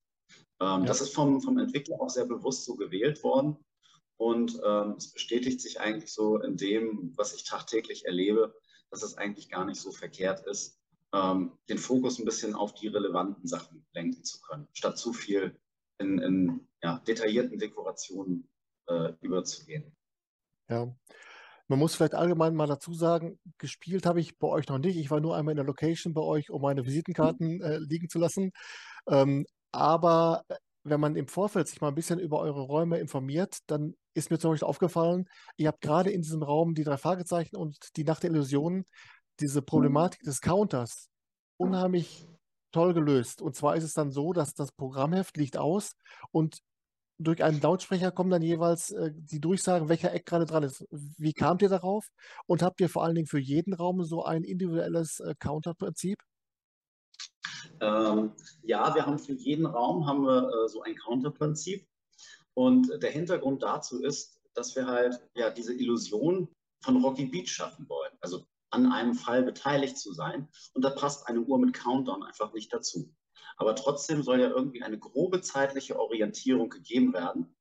Ähm, 0.61 0.81
ja. 0.81 0.85
Das 0.85 1.01
ist 1.01 1.13
vom, 1.13 1.41
vom 1.41 1.57
Entwickler 1.57 1.99
auch 1.99 2.09
sehr 2.09 2.25
bewusst 2.25 2.65
so 2.65 2.75
gewählt 2.75 3.23
worden. 3.23 3.57
Und 4.17 4.61
ähm, 4.65 4.95
es 4.97 5.11
bestätigt 5.11 5.59
sich 5.59 5.81
eigentlich 5.81 6.13
so 6.13 6.39
in 6.39 6.55
dem, 6.55 7.11
was 7.17 7.33
ich 7.33 7.43
tagtäglich 7.43 8.05
erlebe, 8.05 8.55
dass 8.89 9.03
es 9.03 9.17
eigentlich 9.17 9.49
gar 9.49 9.65
nicht 9.65 9.81
so 9.81 9.91
verkehrt 9.91 10.45
ist, 10.47 10.79
ähm, 11.15 11.57
den 11.69 11.77
Fokus 11.77 12.19
ein 12.19 12.25
bisschen 12.25 12.55
auf 12.55 12.73
die 12.73 12.87
relevanten 12.87 13.47
Sachen 13.47 13.85
lenken 13.93 14.23
zu 14.23 14.41
können, 14.41 14.67
statt 14.73 14.97
zu 14.97 15.13
viel 15.13 15.57
in, 15.99 16.19
in 16.19 16.67
ja, 16.83 16.99
detaillierten 17.07 17.57
Dekorationen 17.57 18.49
äh, 18.87 19.13
überzugehen. 19.21 19.95
Ja. 20.69 20.93
Man 21.67 21.79
muss 21.79 21.95
vielleicht 21.95 22.13
allgemein 22.13 22.53
mal 22.53 22.67
dazu 22.67 22.93
sagen, 22.93 23.39
gespielt 23.57 24.05
habe 24.05 24.19
ich 24.19 24.37
bei 24.37 24.47
euch 24.47 24.67
noch 24.67 24.77
nicht. 24.77 24.97
Ich 24.97 25.09
war 25.09 25.19
nur 25.19 25.35
einmal 25.35 25.53
in 25.53 25.57
der 25.57 25.65
Location 25.65 26.13
bei 26.13 26.21
euch, 26.21 26.51
um 26.51 26.61
meine 26.61 26.85
Visitenkarten 26.85 27.61
äh, 27.61 27.77
liegen 27.79 28.07
zu 28.07 28.19
lassen. 28.19 28.51
Ähm, 29.09 29.45
aber 29.71 30.43
äh, 30.47 30.55
wenn 30.83 30.99
man 30.99 31.15
im 31.15 31.27
Vorfeld 31.27 31.67
sich 31.67 31.81
mal 31.81 31.87
ein 31.87 31.95
bisschen 31.95 32.19
über 32.19 32.39
eure 32.39 32.61
Räume 32.61 32.99
informiert, 32.99 33.57
dann 33.65 33.95
ist 34.13 34.29
mir 34.29 34.37
zum 34.37 34.51
Beispiel 34.51 34.67
aufgefallen, 34.67 35.27
ihr 35.57 35.67
habt 35.69 35.81
gerade 35.81 36.11
in 36.11 36.21
diesem 36.21 36.43
Raum 36.43 36.75
die 36.75 36.83
drei 36.83 36.97
Fragezeichen 36.97 37.55
und 37.55 37.77
die 37.95 38.03
Nacht 38.03 38.21
der 38.21 38.29
Illusionen 38.29 38.85
diese 39.39 39.61
Problematik 39.61 40.21
des 40.21 40.41
Counters 40.41 41.09
unheimlich 41.57 42.27
toll 42.71 42.93
gelöst. 42.93 43.41
Und 43.41 43.55
zwar 43.55 43.75
ist 43.75 43.83
es 43.83 43.93
dann 43.93 44.11
so, 44.11 44.33
dass 44.33 44.53
das 44.53 44.71
Programmheft 44.71 45.37
liegt 45.37 45.57
aus 45.57 45.95
und 46.31 46.59
durch 47.17 47.43
einen 47.43 47.61
Lautsprecher 47.61 48.11
kommen 48.11 48.29
dann 48.29 48.41
jeweils 48.41 48.91
äh, 48.91 49.11
die 49.13 49.39
Durchsagen, 49.39 49.87
welcher 49.87 50.13
Eck 50.13 50.25
gerade 50.25 50.45
dran 50.45 50.63
ist. 50.63 50.85
Wie 50.91 51.31
kamt 51.31 51.61
ihr 51.61 51.69
darauf? 51.69 52.07
Und 52.45 52.61
habt 52.61 52.81
ihr 52.81 52.89
vor 52.89 53.03
allen 53.03 53.15
Dingen 53.15 53.27
für 53.27 53.39
jeden 53.39 53.73
Raum 53.73 54.03
so 54.03 54.25
ein 54.25 54.43
individuelles 54.43 55.21
äh, 55.21 55.33
Counter-Prinzip? 55.39 56.21
Ähm, 57.79 58.33
ja, 58.63 58.93
wir 58.93 59.05
haben 59.05 59.19
für 59.19 59.33
jeden 59.33 59.65
Raum 59.65 60.05
haben 60.05 60.23
wir 60.23 60.49
äh, 60.49 60.67
so 60.67 60.81
ein 60.81 60.95
Counter-Prinzip. 60.95 61.87
Und 62.53 62.89
der 63.01 63.11
Hintergrund 63.11 63.63
dazu 63.63 64.01
ist, 64.01 64.41
dass 64.53 64.75
wir 64.75 64.85
halt 64.85 65.21
ja 65.35 65.49
diese 65.49 65.73
Illusion 65.73 66.49
von 66.83 67.01
Rocky 67.01 67.25
Beach 67.25 67.49
schaffen 67.49 67.87
wollen. 67.87 68.11
Also 68.21 68.45
an 68.75 68.91
einem 68.91 69.15
Fall 69.15 69.43
beteiligt 69.43 69.97
zu 69.97 70.13
sein. 70.13 70.49
Und 70.73 70.83
da 70.83 70.89
passt 70.89 71.27
eine 71.27 71.41
Uhr 71.41 71.57
mit 71.59 71.73
Countdown 71.73 72.23
einfach 72.23 72.53
nicht 72.53 72.73
dazu. 72.73 73.13
Aber 73.57 73.75
trotzdem 73.75 74.21
soll 74.21 74.41
ja 74.41 74.49
irgendwie 74.49 74.83
eine 74.83 74.99
grobe 74.99 75.41
zeitliche 75.41 75.97
Orientierung 75.97 76.69
gegeben 76.69 77.13
werden. 77.13 77.55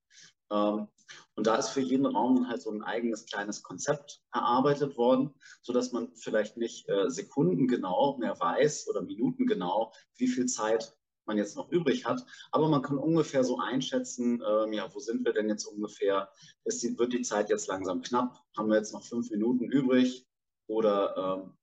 Ähm, 0.50 0.88
und 1.37 1.46
da 1.46 1.57
ist 1.57 1.68
für 1.68 1.81
jeden 1.81 2.07
Raum 2.07 2.48
halt 2.48 2.62
so 2.62 2.70
ein 2.70 2.83
eigenes 2.83 3.27
kleines 3.27 3.62
Konzept 3.62 4.22
erarbeitet 4.33 4.96
worden, 4.96 5.35
sodass 5.62 5.92
man 5.92 6.14
vielleicht 6.16 6.57
nicht 6.57 6.88
äh, 6.88 7.09
sekundengenau 7.11 8.16
mehr 8.18 8.38
weiß 8.38 8.88
oder 8.88 9.03
minutengenau, 9.03 9.92
wie 10.16 10.29
viel 10.29 10.46
Zeit 10.46 10.96
man 11.27 11.38
jetzt 11.38 11.57
noch 11.57 11.70
übrig 11.70 12.05
hat. 12.05 12.24
Aber 12.50 12.68
man 12.68 12.83
kann 12.83 12.98
ungefähr 12.98 13.44
so 13.44 13.59
einschätzen, 13.59 14.42
ähm, 14.46 14.72
ja, 14.72 14.92
wo 14.92 14.98
sind 14.98 15.24
wir 15.24 15.33
denn 15.33 15.48
jetzt 15.48 15.64
ungefähr? 15.64 16.31
Ist 16.64 16.83
die, 16.83 16.98
wird 16.98 17.12
die 17.12 17.22
Zeit 17.22 17.50
jetzt 17.50 17.68
langsam 17.68 18.03
knapp? 18.03 18.40
Haben 18.57 18.68
wir 18.68 18.77
jetzt 18.77 18.92
noch 18.92 19.05
fünf 19.05 19.31
Minuten 19.31 19.64
übrig? 19.64 20.27
Oder 20.66 21.42
ähm, 21.44 21.57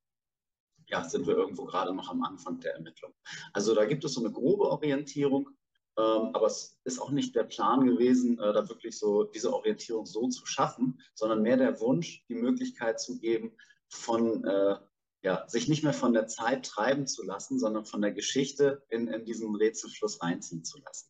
ja, 0.87 1.03
sind 1.03 1.25
wir 1.27 1.35
irgendwo 1.35 1.65
gerade 1.65 1.93
noch 1.93 2.09
am 2.09 2.23
Anfang 2.23 2.59
der 2.59 2.75
Ermittlung? 2.75 3.13
Also 3.53 3.73
da 3.73 3.85
gibt 3.85 4.03
es 4.03 4.13
so 4.13 4.21
eine 4.21 4.31
grobe 4.31 4.69
Orientierung, 4.69 5.49
ähm, 5.97 6.29
aber 6.33 6.47
es 6.47 6.79
ist 6.83 6.99
auch 6.99 7.11
nicht 7.11 7.35
der 7.35 7.43
Plan 7.43 7.85
gewesen, 7.85 8.39
äh, 8.39 8.53
da 8.53 8.67
wirklich 8.69 8.97
so 8.97 9.23
diese 9.23 9.53
Orientierung 9.53 10.05
so 10.05 10.27
zu 10.27 10.45
schaffen, 10.45 11.01
sondern 11.15 11.41
mehr 11.41 11.57
der 11.57 11.79
Wunsch, 11.79 12.23
die 12.29 12.35
Möglichkeit 12.35 12.99
zu 12.99 13.19
geben, 13.19 13.55
von 13.89 14.43
äh, 14.45 14.77
ja, 15.23 15.47
sich 15.47 15.67
nicht 15.67 15.83
mehr 15.83 15.93
von 15.93 16.13
der 16.13 16.27
Zeit 16.27 16.65
treiben 16.65 17.07
zu 17.07 17.23
lassen, 17.23 17.59
sondern 17.59 17.85
von 17.85 18.01
der 18.01 18.11
Geschichte 18.11 18.83
in, 18.89 19.07
in 19.07 19.25
diesen 19.25 19.55
Rätselfluss 19.55 20.21
reinziehen 20.21 20.63
zu 20.63 20.79
lassen. 20.79 21.09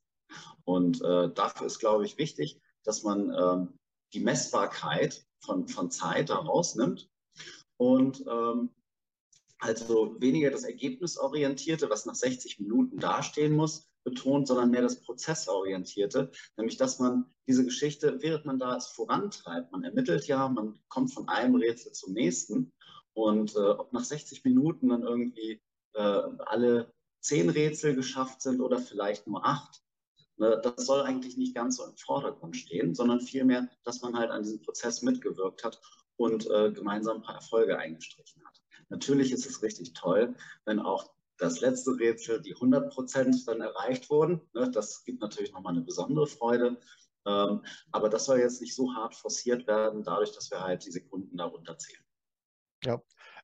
Und 0.63 1.01
äh, 1.01 1.31
dafür 1.33 1.67
ist, 1.67 1.79
glaube 1.79 2.05
ich, 2.05 2.17
wichtig, 2.17 2.59
dass 2.83 3.03
man 3.03 3.33
ähm, 3.33 3.79
die 4.13 4.19
Messbarkeit 4.19 5.25
von, 5.39 5.67
von 5.67 5.91
Zeit 5.91 6.29
da 6.29 6.35
rausnimmt 6.35 7.10
und 7.81 8.23
ähm, 8.27 8.69
also 9.57 10.15
weniger 10.19 10.51
das 10.51 10.65
Ergebnisorientierte, 10.65 11.89
was 11.89 12.05
nach 12.05 12.13
60 12.13 12.59
Minuten 12.59 12.99
dastehen 12.99 13.55
muss, 13.55 13.89
betont, 14.03 14.47
sondern 14.47 14.69
mehr 14.69 14.83
das 14.83 15.01
Prozessorientierte, 15.01 16.29
nämlich 16.57 16.77
dass 16.77 16.99
man 16.99 17.25
diese 17.47 17.65
Geschichte, 17.65 18.21
während 18.21 18.45
man 18.45 18.59
da 18.59 18.77
es 18.77 18.85
vorantreibt, 18.85 19.71
man 19.71 19.83
ermittelt 19.83 20.27
ja, 20.27 20.47
man 20.47 20.79
kommt 20.89 21.11
von 21.11 21.27
einem 21.27 21.55
Rätsel 21.55 21.91
zum 21.93 22.13
nächsten. 22.13 22.71
Und 23.13 23.55
äh, 23.55 23.59
ob 23.59 23.91
nach 23.93 24.03
60 24.03 24.43
Minuten 24.43 24.89
dann 24.89 25.01
irgendwie 25.01 25.59
äh, 25.93 26.21
alle 26.45 26.93
zehn 27.19 27.49
Rätsel 27.49 27.95
geschafft 27.95 28.43
sind 28.43 28.61
oder 28.61 28.77
vielleicht 28.77 29.25
nur 29.25 29.43
acht, 29.43 29.81
ne, 30.37 30.61
das 30.63 30.85
soll 30.85 31.01
eigentlich 31.01 31.35
nicht 31.35 31.55
ganz 31.55 31.77
so 31.77 31.85
im 31.85 31.97
Vordergrund 31.97 32.55
stehen, 32.55 32.93
sondern 32.93 33.21
vielmehr, 33.21 33.67
dass 33.83 34.03
man 34.03 34.15
halt 34.15 34.29
an 34.29 34.43
diesem 34.43 34.61
Prozess 34.61 35.01
mitgewirkt 35.01 35.63
hat 35.63 35.81
und 36.17 36.49
äh, 36.49 36.71
gemeinsam 36.71 37.17
ein 37.17 37.23
paar 37.23 37.35
Erfolge 37.35 37.77
eingestrichen 37.77 38.43
hat. 38.45 38.61
Natürlich 38.89 39.31
ist 39.31 39.45
es 39.45 39.63
richtig 39.63 39.93
toll, 39.93 40.35
wenn 40.65 40.79
auch 40.79 41.11
das 41.37 41.59
letzte 41.61 41.91
Rätsel 41.97 42.41
die 42.41 42.53
100 42.53 42.93
Prozent 42.93 43.47
dann 43.47 43.61
erreicht 43.61 44.09
wurden. 44.09 44.41
Ne, 44.53 44.69
das 44.69 45.03
gibt 45.03 45.21
natürlich 45.21 45.51
nochmal 45.51 45.73
eine 45.73 45.81
besondere 45.81 46.27
Freude. 46.27 46.79
Ähm, 47.25 47.63
aber 47.91 48.09
das 48.09 48.25
soll 48.25 48.39
jetzt 48.39 48.61
nicht 48.61 48.75
so 48.75 48.93
hart 48.93 49.15
forciert 49.15 49.67
werden, 49.67 50.03
dadurch, 50.03 50.31
dass 50.33 50.49
wir 50.51 50.61
halt 50.61 50.85
die 50.85 50.91
Sekunden 50.91 51.37
darunter 51.37 51.77
zählen. 51.77 52.03
Ja, 52.83 52.99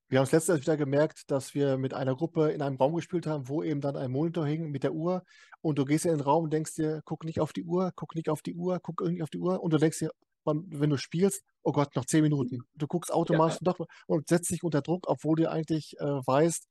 wir 0.10 0.20
haben 0.20 0.26
es 0.26 0.32
letztes 0.32 0.62
wieder 0.62 0.78
gemerkt, 0.78 1.30
dass 1.30 1.54
wir 1.54 1.78
mit 1.78 1.94
einer 1.94 2.16
Gruppe 2.16 2.52
in 2.52 2.62
einem 2.62 2.78
Raum 2.78 2.96
gespielt 2.96 3.28
haben, 3.28 3.50
wo 3.50 3.62
eben 3.62 3.82
dann 3.82 3.96
ein 3.96 4.12
Monitor 4.12 4.46
hing 4.46 4.72
mit 4.72 4.84
der 4.84 4.94
Uhr 4.94 5.24
und 5.62 5.78
du 5.78 5.86
gehst 5.86 6.06
in 6.06 6.12
den 6.12 6.22
Raum 6.22 6.46
und 6.46 6.54
denkst 6.54 6.76
dir, 6.76 7.02
guck 7.06 7.24
nicht 7.24 7.40
auf 7.40 7.54
die 7.54 7.64
Uhr, 7.64 7.92
guck 7.96 8.16
nicht 8.16 8.30
auf 8.30 8.42
die 8.42 8.56
Uhr, 8.56 8.80
guck 8.82 9.02
irgendwie 9.02 9.22
auf 9.22 9.30
die 9.30 9.40
Uhr 9.40 9.62
und 9.62 9.74
du 9.74 9.78
denkst 9.78 10.00
dir, 10.00 10.12
wenn 10.46 10.90
du 10.90 10.98
spielst, 10.98 11.44
oh 11.68 11.74
Gott, 11.74 11.96
noch 11.98 12.06
zehn 12.06 12.22
Minuten. 12.22 12.64
Du 12.76 12.88
guckst 12.88 13.14
automatisch 13.14 13.60
ja. 13.62 13.74
doch 13.74 13.86
und 14.08 14.30
setzt 14.30 14.50
dich 14.50 14.64
unter 14.64 14.82
Druck, 14.82 15.04
obwohl 15.08 15.36
du 15.36 15.52
eigentlich 15.52 16.00
äh, 16.00 16.06
weißt, 16.06 16.66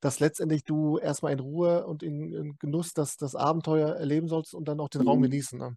dass 0.00 0.18
letztendlich 0.18 0.64
du 0.64 0.98
erstmal 0.98 1.32
in 1.32 1.38
Ruhe 1.38 1.86
und 1.86 2.02
in, 2.02 2.32
in, 2.32 2.58
Genuss 2.58 2.92
das, 2.92 3.16
das 3.16 3.36
Abenteuer 3.36 3.90
erleben 3.90 4.26
sollst 4.26 4.52
und 4.54 4.66
dann 4.66 4.80
auch 4.80 4.88
den 4.88 5.02
mhm. 5.02 5.08
Raum 5.08 5.22
genießen. 5.22 5.56
Ne? 5.56 5.76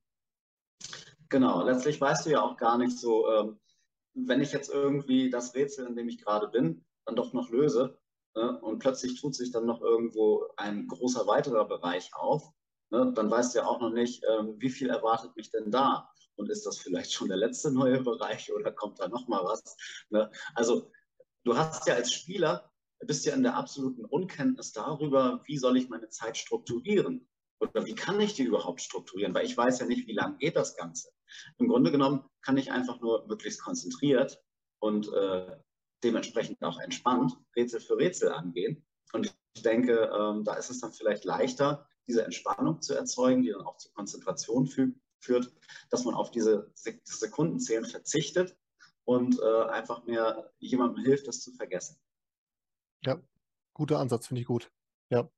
Genau, 1.29 1.63
letztlich 1.63 2.01
weißt 2.01 2.25
du 2.25 2.31
ja 2.31 2.41
auch 2.41 2.57
gar 2.57 2.79
nicht 2.79 2.97
so, 2.97 3.29
ähm, 3.31 3.59
wenn 4.15 4.41
ich 4.41 4.51
jetzt 4.51 4.71
irgendwie 4.71 5.29
das 5.29 5.53
Rätsel, 5.53 5.86
in 5.86 5.95
dem 5.95 6.09
ich 6.09 6.17
gerade 6.17 6.47
bin, 6.47 6.83
dann 7.05 7.15
doch 7.15 7.31
noch 7.33 7.51
löse 7.51 7.99
ne, 8.36 8.59
und 8.62 8.79
plötzlich 8.79 9.21
tut 9.21 9.36
sich 9.36 9.51
dann 9.51 9.67
noch 9.67 9.81
irgendwo 9.81 10.47
ein 10.57 10.88
großer 10.88 11.27
weiterer 11.27 11.65
Bereich 11.65 12.09
auf, 12.15 12.49
ne, 12.93 13.12
dann 13.13 13.29
weißt 13.29 13.53
du 13.53 13.60
ja 13.60 13.65
auch 13.65 13.82
noch 13.82 13.91
nicht, 13.91 14.23
ähm, 14.29 14.56
wie 14.60 14.69
viel 14.69 14.89
erwartet 14.89 15.36
mich 15.36 15.49
denn 15.49 15.71
da 15.71 16.10
und 16.36 16.49
ist 16.49 16.65
das 16.65 16.77
vielleicht 16.77 17.12
schon 17.12 17.27
der 17.27 17.38
letzte 17.38 17.71
neue 17.71 18.01
Bereich 18.01 18.53
oder 18.53 18.71
kommt 18.71 18.99
da 18.99 19.08
noch 19.08 19.27
mal 19.27 19.43
was? 19.43 19.75
Ne? 20.10 20.32
Also 20.56 20.91
du 21.43 21.58
hast 21.58 21.88
ja 21.88 21.95
als 21.95 22.13
Spieler 22.13 22.69
bist 23.06 23.25
ja 23.25 23.34
in 23.34 23.43
der 23.43 23.56
absoluten 23.56 24.06
Unkenntnis 24.06 24.71
darüber, 24.71 25.41
wie 25.45 25.58
soll 25.58 25.77
ich 25.77 25.89
meine 25.89 26.10
Zeit 26.10 26.38
strukturieren 26.38 27.27
oder 27.60 27.86
wie 27.86 27.95
kann 27.95 28.19
ich 28.19 28.34
die 28.34 28.43
überhaupt 28.43 28.82
strukturieren, 28.82 29.34
weil 29.34 29.45
ich 29.45 29.58
weiß 29.58 29.79
ja 29.79 29.86
nicht, 29.86 30.08
wie 30.08 30.13
lange 30.13 30.38
geht 30.38 30.56
das 30.56 30.75
Ganze. 30.75 31.10
Im 31.58 31.67
Grunde 31.67 31.91
genommen 31.91 32.25
kann 32.41 32.58
ich 32.58 32.71
einfach 32.71 32.99
nur 32.99 33.25
möglichst 33.27 33.62
konzentriert 33.62 34.41
und 34.79 35.12
äh, 35.13 35.58
dementsprechend 36.03 36.62
auch 36.63 36.79
entspannt 36.79 37.34
Rätsel 37.56 37.79
für 37.79 37.97
Rätsel 37.97 38.32
angehen. 38.32 38.86
Und 39.13 39.34
ich 39.53 39.63
denke, 39.63 40.12
ähm, 40.13 40.43
da 40.43 40.56
ist 40.56 40.69
es 40.69 40.79
dann 40.79 40.91
vielleicht 40.91 41.23
leichter, 41.23 41.88
diese 42.07 42.23
Entspannung 42.23 42.81
zu 42.81 42.93
erzeugen, 42.93 43.43
die 43.43 43.51
dann 43.51 43.61
auch 43.61 43.77
zur 43.77 43.93
Konzentration 43.93 44.67
fü 44.67 44.93
führt, 45.19 45.53
dass 45.89 46.03
man 46.03 46.15
auf 46.15 46.31
diese 46.31 46.69
Sekundenzählen 46.75 47.85
verzichtet 47.85 48.57
und 49.05 49.39
äh, 49.39 49.69
einfach 49.69 50.03
mehr 50.03 50.51
jemandem 50.59 51.03
hilft, 51.03 51.27
das 51.27 51.39
zu 51.39 51.53
vergessen. 51.53 51.97
Ja, 53.03 53.21
guter 53.73 53.99
Ansatz, 53.99 54.27
finde 54.27 54.41
ich 54.41 54.47
gut. 54.47 54.69
Ja. 55.09 55.29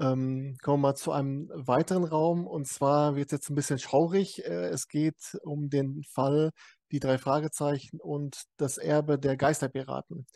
Ähm, 0.00 0.56
kommen 0.62 0.82
wir 0.82 0.88
mal 0.88 0.94
zu 0.94 1.12
einem 1.12 1.50
weiteren 1.54 2.04
Raum 2.04 2.46
und 2.46 2.66
zwar 2.66 3.16
wird 3.16 3.26
es 3.26 3.32
jetzt 3.32 3.50
ein 3.50 3.54
bisschen 3.54 3.78
schaurig. 3.78 4.44
Äh, 4.44 4.68
es 4.68 4.88
geht 4.88 5.38
um 5.42 5.68
den 5.68 6.02
Fall 6.04 6.50
die 6.90 7.00
drei 7.00 7.18
Fragezeichen 7.18 8.00
und 8.00 8.44
das 8.56 8.78
Erbe 8.78 9.18
der 9.18 9.36
Geisterpiraten. 9.36 10.26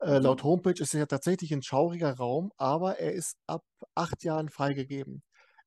Äh, 0.00 0.18
laut. 0.18 0.42
Homepage 0.42 0.80
ist 0.80 0.94
es 0.94 0.98
ja 0.98 1.06
tatsächlich 1.06 1.52
ein 1.52 1.62
schauriger 1.62 2.16
Raum, 2.16 2.52
aber 2.56 2.98
er 2.98 3.12
ist 3.12 3.38
ab 3.46 3.64
acht 3.94 4.22
Jahren 4.24 4.48
freigegeben. 4.48 5.22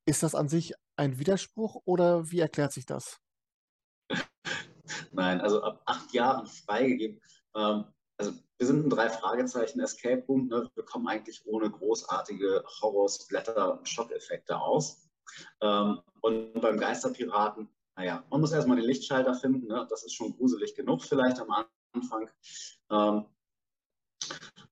Ist 0.05 0.23
das 0.23 0.35
an 0.35 0.49
sich 0.49 0.73
ein 0.97 1.19
Widerspruch 1.19 1.81
oder 1.85 2.29
wie 2.31 2.39
erklärt 2.39 2.73
sich 2.73 2.85
das? 2.85 3.19
Nein, 5.11 5.41
also 5.41 5.63
ab 5.63 5.81
acht 5.85 6.13
Jahren 6.13 6.45
freigegeben. 6.45 7.21
Ähm, 7.55 7.85
also 8.17 8.33
wir 8.57 8.67
sind 8.67 8.85
ein 8.85 8.89
drei 8.89 9.09
Fragezeichen 9.09 9.79
Escape 9.79 10.23
Room. 10.27 10.47
Ne? 10.47 10.69
Wir 10.75 10.83
kommen 10.83 11.07
eigentlich 11.07 11.45
ohne 11.45 11.69
großartige 11.69 12.63
Horror, 12.81 13.09
Splatter 13.09 13.79
und 13.79 13.87
Schockeffekte 13.87 14.59
aus. 14.59 15.09
Ähm, 15.61 16.01
und 16.21 16.59
beim 16.59 16.79
Geisterpiraten 16.79 17.69
naja, 17.99 18.23
man 18.29 18.39
muss 18.39 18.53
erstmal 18.53 18.77
den 18.77 18.85
Lichtschalter 18.85 19.33
finden. 19.33 19.67
Ne? 19.67 19.85
Das 19.89 20.05
ist 20.05 20.13
schon 20.13 20.31
gruselig 20.31 20.73
genug 20.73 21.03
vielleicht 21.03 21.37
am 21.41 21.65
Anfang. 21.93 22.29
Ähm, 22.89 23.25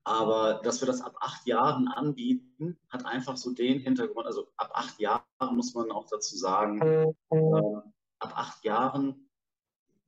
aber 0.04 0.62
dass 0.64 0.82
wir 0.82 0.86
das 0.86 1.02
ab 1.02 1.18
acht 1.20 1.46
Jahren 1.46 1.88
anbieten, 1.88 2.78
hat 2.90 3.06
einfach 3.06 3.38
so 3.38 3.52
den 3.52 3.80
Hintergrund. 3.80 4.26
Also 4.26 4.48
ab 4.56 4.72
acht 4.74 5.00
Jahren 5.00 5.24
muss 5.52 5.74
man 5.74 5.92
auch 5.92 6.08
dazu 6.10 6.38
sagen, 6.38 6.82
äh, 6.82 7.82
ab 8.20 8.34
acht 8.36 8.64
Jahren 8.64 9.30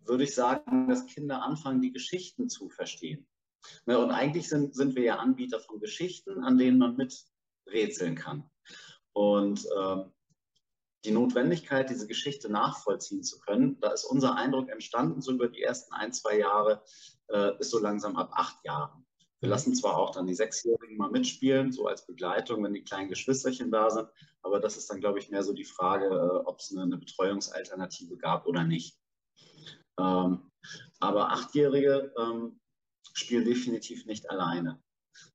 würde 0.06 0.24
ich 0.24 0.34
sagen, 0.34 0.88
dass 0.88 1.06
Kinder 1.06 1.44
anfangen, 1.44 1.82
die 1.82 1.92
Geschichten 1.92 2.50
zu 2.50 2.70
verstehen. 2.70 3.28
Ne, 3.86 4.00
und 4.00 4.12
eigentlich 4.12 4.48
sind, 4.48 4.74
sind 4.74 4.96
wir 4.96 5.04
ja 5.04 5.16
Anbieter 5.18 5.60
von 5.60 5.80
Geschichten, 5.80 6.44
an 6.44 6.58
denen 6.58 6.78
man 6.78 6.96
miträtseln 6.96 8.16
kann. 8.16 8.50
Und 9.12 9.68
ähm, 9.78 10.14
die 11.06 11.12
Notwendigkeit, 11.12 11.90
diese 11.90 12.08
Geschichte 12.08 12.50
nachvollziehen 12.50 13.24
zu 13.24 13.40
können, 13.40 13.80
da 13.80 13.92
ist 13.92 14.06
unser 14.06 14.36
Eindruck 14.36 14.70
entstanden, 14.70 15.22
so 15.22 15.32
über 15.32 15.48
die 15.48 15.62
ersten 15.62 15.94
ein, 15.94 16.14
zwei 16.14 16.40
Jahre, 16.40 16.84
äh, 17.30 17.58
ist 17.60 17.72
so 17.72 17.80
langsam 17.80 18.16
ab 18.18 18.32
acht 18.34 18.64
Jahren. 18.66 19.06
Wir 19.42 19.50
lassen 19.50 19.74
zwar 19.74 19.98
auch 19.98 20.12
dann 20.12 20.28
die 20.28 20.36
Sechsjährigen 20.36 20.98
mal 20.98 21.12
mitspielen, 21.12 21.72
so 21.72 21.88
als 21.88 22.06
Begleitung, 22.06 22.64
wenn 22.64 22.74
die 22.74 22.84
kleinen 22.84 23.10
Geschwisterchen 23.10 23.72
da 23.72 23.90
sind, 23.90 24.08
aber 24.42 24.60
das 24.60 24.78
ist 24.78 24.90
dann, 24.90 25.00
glaube 25.00 25.20
ich, 25.20 25.30
mehr 25.30 25.44
so 25.44 25.54
die 25.54 25.66
Frage, 25.66 26.06
äh, 26.06 26.46
ob 26.46 26.60
es 26.60 26.72
eine, 26.72 26.84
eine, 26.84 26.98
Betreuungsalternative 26.98 28.18
gab 28.18 28.48
oder 28.48 28.64
nicht. 28.64 28.98
Ähm, 29.98 30.52
aber 31.00 31.32
Achtjährige 31.32 32.14
ähm, 32.20 32.60
spielen 33.14 33.46
definitiv 33.46 34.06
nicht 34.06 34.30
alleine. 34.30 34.82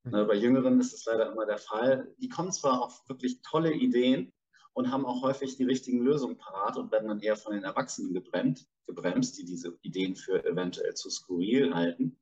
Mhm. 0.05 0.11
Ne, 0.11 0.25
bei 0.27 0.35
Jüngeren 0.35 0.81
ist 0.81 0.93
es 0.93 1.05
leider 1.07 1.33
immer 1.33 1.47
der 1.47 1.59
Fall. 1.59 2.15
Die 2.19 2.29
kommen 2.29 2.53
zwar 2.53 2.83
auf 2.83 3.09
wirklich 3.09 3.41
tolle 3.43 3.73
Ideen, 3.73 4.33
und 4.75 4.91
haben 4.91 5.07
auch 5.07 5.23
häufig 5.23 5.57
die 5.57 5.65
richtigen 5.65 6.01
Lösungen 6.01 6.37
parat 6.37 6.77
und 6.77 6.93
werden 6.93 7.09
dann 7.09 7.21
eher 7.21 7.37
von 7.37 7.55
den 7.55 7.65
Erwachsenen 7.65 8.13
gebremst, 8.13 8.69
gebremst 8.87 9.39
die 9.39 9.45
diese 9.45 9.79
Ideen 9.83 10.17
für 10.17 10.45
eventuell 10.45 10.95
zu 10.95 11.11
skurril 11.11 11.75
halten. 11.75 12.19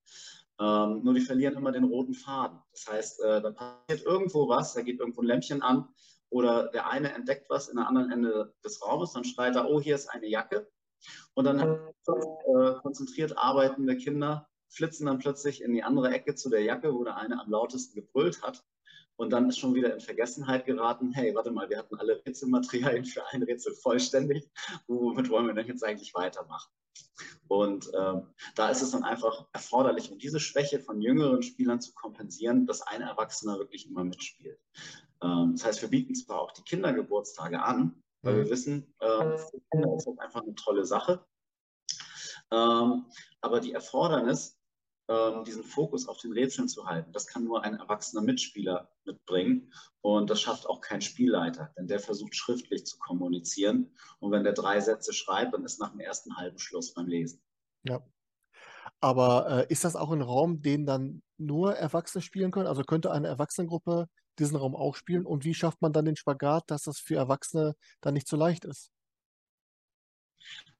Ähm, 0.61 1.03
nur 1.03 1.15
die 1.15 1.21
verlieren 1.21 1.57
immer 1.57 1.73
den 1.73 1.85
roten 1.85 2.15
Faden. 2.15 2.59
Das 2.73 2.87
heißt, 2.87 3.21
äh, 3.23 3.43
dann 3.43 3.55
passiert 3.55 4.05
irgendwo 4.05 4.49
was, 4.49 4.75
da 4.75 4.83
geht 4.83 5.01
irgendwo 5.01 5.23
ein 5.23 5.27
Lämpchen 5.27 5.62
an 5.62 5.88
oder 6.31 6.69
der 6.69 6.88
eine 6.88 7.12
entdeckt 7.12 7.51
was 7.51 7.69
in 7.69 7.77
der 7.77 7.88
anderen 7.88 8.11
Ende 8.11 8.55
des 8.65 8.83
Raumes, 8.83 9.12
dann 9.12 9.25
schreit 9.25 9.57
er, 9.57 9.69
oh, 9.69 9.81
hier 9.81 9.95
ist 9.95 10.09
eine 10.09 10.27
Jacke. 10.27 10.71
Und 11.35 11.45
dann 11.45 11.59
äh, 11.61 12.73
konzentriert 12.81 13.37
arbeitende 13.37 13.97
Kinder 13.97 14.49
flitzen 14.73 15.07
dann 15.07 15.19
plötzlich 15.19 15.62
in 15.62 15.75
die 15.75 15.83
andere 15.83 16.11
Ecke 16.11 16.35
zu 16.35 16.49
der 16.49 16.62
Jacke, 16.62 16.95
wo 16.95 17.05
der 17.05 17.17
eine 17.17 17.41
am 17.41 17.51
lautesten 17.51 17.95
gebrüllt 17.95 18.43
hat. 18.43 18.65
Und 19.22 19.30
dann 19.30 19.48
ist 19.48 19.61
schon 19.61 19.76
wieder 19.76 19.94
in 19.94 20.00
Vergessenheit 20.00 20.66
geraten, 20.66 21.12
hey, 21.12 21.32
warte 21.32 21.52
mal, 21.52 21.70
wir 21.70 21.78
hatten 21.78 21.94
alle 21.94 22.20
Rätselmaterialien 22.26 23.04
für 23.04 23.24
ein 23.28 23.44
Rätsel 23.44 23.72
vollständig. 23.72 24.50
Womit 24.88 25.30
wollen 25.30 25.46
wir 25.46 25.54
denn 25.54 25.68
jetzt 25.68 25.85
eigentlich 25.85 26.12
weitermachen? 26.12 26.72
Und 27.46 27.88
ähm, 27.96 28.35
da 28.56 28.68
ist 28.70 28.82
es 28.82 28.90
dann 28.90 29.04
einfach 29.04 29.46
erforderlich, 29.52 30.11
um 30.11 30.18
diese 30.18 30.40
Schwäche 30.40 30.80
von 30.80 31.00
jüngeren 31.00 31.44
Spielern 31.44 31.80
zu 31.80 31.94
kompensieren, 31.94 32.66
dass 32.66 32.82
ein 32.82 33.00
Erwachsener 33.00 33.61
wirklich 33.61 33.88
immer 33.88 34.02
mitspielt. 34.02 34.58
Ähm, 35.22 35.52
das 35.52 35.66
heißt, 35.66 35.82
wir 35.82 35.90
bieten 35.90 36.16
zwar 36.16 36.40
auch 36.40 36.50
die 36.50 36.64
Kindergeburtstage 36.64 37.62
an, 37.62 38.02
weil 38.22 38.38
wir 38.38 38.44
mhm. 38.46 38.50
wissen, 38.50 38.92
äh, 38.98 39.38
für 39.38 39.62
Kinder 39.70 39.94
ist 39.96 40.08
das 40.08 40.18
einfach 40.18 40.42
eine 40.42 40.56
tolle 40.56 40.85
Sache. 40.85 41.24
Ähm, 42.50 43.06
aber 43.40 43.61
die 43.61 43.72
Erfordernis, 43.72 44.58
ähm, 45.12 45.44
diesen 45.44 45.62
Fokus 45.62 46.09
auf 46.09 46.18
den 46.18 46.33
Rätseln 46.33 46.68
zu 46.68 46.87
halten. 46.87 47.12
Das 47.12 47.27
kann 47.27 47.44
nur 47.44 47.62
ein 47.62 47.75
erwachsener 47.75 48.22
Mitspieler 48.22 48.90
mitbringen 49.05 49.72
und 50.01 50.31
das 50.31 50.40
schafft 50.40 50.66
auch 50.66 50.81
kein 50.81 51.03
Spielleiter, 51.03 51.72
denn 51.77 51.87
der 51.87 52.01
versucht 52.01 52.35
schriftlich 52.35 52.87
zu 52.87 52.98
kommunizieren 52.98 53.92
und 54.20 54.33
wenn 54.33 54.44
der 54.44 54.55
drei 54.55 54.81
Sätze 54.81 55.12
schreibt, 55.12 55.55
dann 55.55 55.64
ist 55.64 55.81
nach 55.81 55.90
dem 55.90 56.01
ersten 56.01 56.37
halben 56.37 56.59
Schluss 56.59 56.94
beim 56.94 57.07
Lesen. 57.07 57.42
Ja. 57.83 58.01
Aber 59.01 59.48
äh, 59.51 59.72
ist 59.72 59.85
das 59.85 59.96
auch 59.96 60.12
ein 60.12 60.22
Raum, 60.22 60.62
den 60.62 60.87
dann 60.87 61.22
nur 61.37 61.75
Erwachsene 61.75 62.22
spielen 62.22 62.53
können? 62.53 62.68
Also 62.68 62.83
könnte 62.83 63.11
eine 63.11 63.29
Erwachsenengruppe 63.29 64.09
diesen 64.38 64.57
Raum 64.57 64.77
auch 64.77 64.94
spielen? 64.94 65.27
Und 65.27 65.44
wie 65.44 65.55
schafft 65.55 65.83
man 65.83 65.92
dann 65.92 66.05
den 66.05 66.16
Spagat, 66.16 66.70
dass 66.70 66.83
das 66.83 67.01
für 67.01 67.16
Erwachsene 67.16 67.75
dann 68.01 68.14
nicht 68.14 68.29
so 68.29 68.37
leicht 68.37 68.64
ist? 68.64 68.92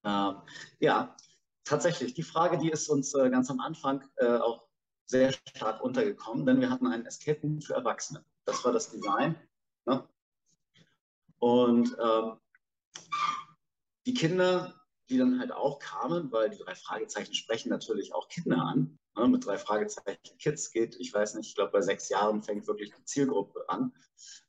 Ähm, 0.05 0.37
ja, 0.79 1.16
tatsächlich, 1.64 2.14
die 2.14 2.22
Frage, 2.22 2.59
die 2.59 2.70
ist 2.70 2.88
uns 2.88 3.14
äh, 3.14 3.31
ganz 3.31 3.51
am 3.51 3.61
Anfang 3.61 4.05
äh, 4.16 4.37
auch 4.37 4.68
sehr 5.07 5.33
stark 5.33 5.83
untergekommen, 5.83 6.46
denn 6.46 6.61
wir 6.61 6.70
hatten 6.70 6.87
einen 6.87 7.07
Escape 7.07 7.40
Room 7.42 7.61
für 7.61 7.75
Erwachsene. 7.75 8.25
Das 8.44 8.64
war 8.64 8.72
das 8.72 8.90
Design. 8.90 9.37
Ne? 9.85 10.09
Und 11.38 11.96
ähm, 12.01 12.38
die 14.07 14.14
Kinder, 14.14 14.81
die 15.09 15.18
dann 15.18 15.38
halt 15.38 15.53
auch 15.53 15.79
kamen, 15.79 16.33
weil 16.33 16.51
die 16.51 16.59
drei 16.59 16.75
Fragezeichen 16.75 17.35
sprechen 17.35 17.68
natürlich 17.68 18.14
auch 18.14 18.29
Kinder 18.29 18.62
an. 18.62 18.98
Ne? 19.16 19.29
Mit 19.29 19.44
drei 19.44 19.59
Fragezeichen 19.59 20.38
Kids 20.38 20.70
geht, 20.70 20.96
ich 20.98 21.12
weiß 21.12 21.35
nicht, 21.35 21.48
ich 21.48 21.55
glaube 21.55 21.72
bei 21.72 21.83
sechs 21.83 22.09
Jahren 22.09 22.42
fängt 22.42 22.66
wirklich 22.66 22.92
die 22.94 23.05
Zielgruppe 23.05 23.68
an. 23.68 23.92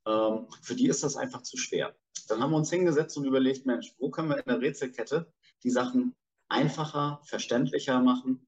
Ähm, 0.06 0.48
für 0.62 0.76
die 0.76 0.88
ist 0.88 1.04
das 1.04 1.18
einfach 1.18 1.42
zu 1.44 1.58
schwer. 1.58 1.96
Dann 2.28 2.42
haben 2.42 2.52
wir 2.52 2.58
uns 2.58 2.70
hingesetzt 2.70 3.18
und 3.18 3.26
überlegt, 3.26 3.66
Mensch, 3.66 3.94
wo 3.98 4.10
können 4.10 4.30
wir 4.30 4.38
in 4.38 4.46
der 4.48 4.62
Rätselkette 4.62 5.32
die 5.64 5.70
Sachen 5.70 6.16
einfacher, 6.54 7.20
verständlicher 7.24 8.00
machen, 8.00 8.48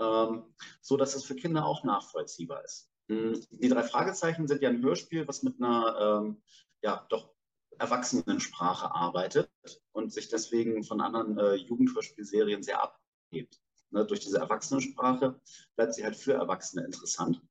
ähm, 0.00 0.54
so 0.80 0.96
dass 0.96 1.14
es 1.14 1.24
für 1.24 1.36
Kinder 1.36 1.64
auch 1.64 1.84
nachvollziehbar 1.84 2.64
ist. 2.64 2.90
Hm, 3.08 3.40
die 3.50 3.68
drei 3.68 3.82
Fragezeichen 3.82 4.48
sind 4.48 4.62
ja 4.62 4.70
ein 4.70 4.82
Hörspiel, 4.82 5.28
was 5.28 5.42
mit 5.42 5.60
einer 5.60 6.22
ähm, 6.24 6.42
ja 6.82 7.06
doch 7.08 7.32
Erwachsenensprache 7.78 8.94
arbeitet 8.94 9.50
und 9.92 10.12
sich 10.12 10.28
deswegen 10.28 10.84
von 10.84 11.00
anderen 11.00 11.38
äh, 11.38 11.54
Jugendhörspielserien 11.54 12.62
sehr 12.62 12.82
abhebt. 12.82 13.60
Ne, 13.90 14.06
durch 14.06 14.20
diese 14.20 14.38
Erwachsenensprache 14.38 15.40
bleibt 15.76 15.94
sie 15.94 16.04
halt 16.04 16.16
für 16.16 16.34
Erwachsene 16.34 16.84
interessant. 16.84 17.42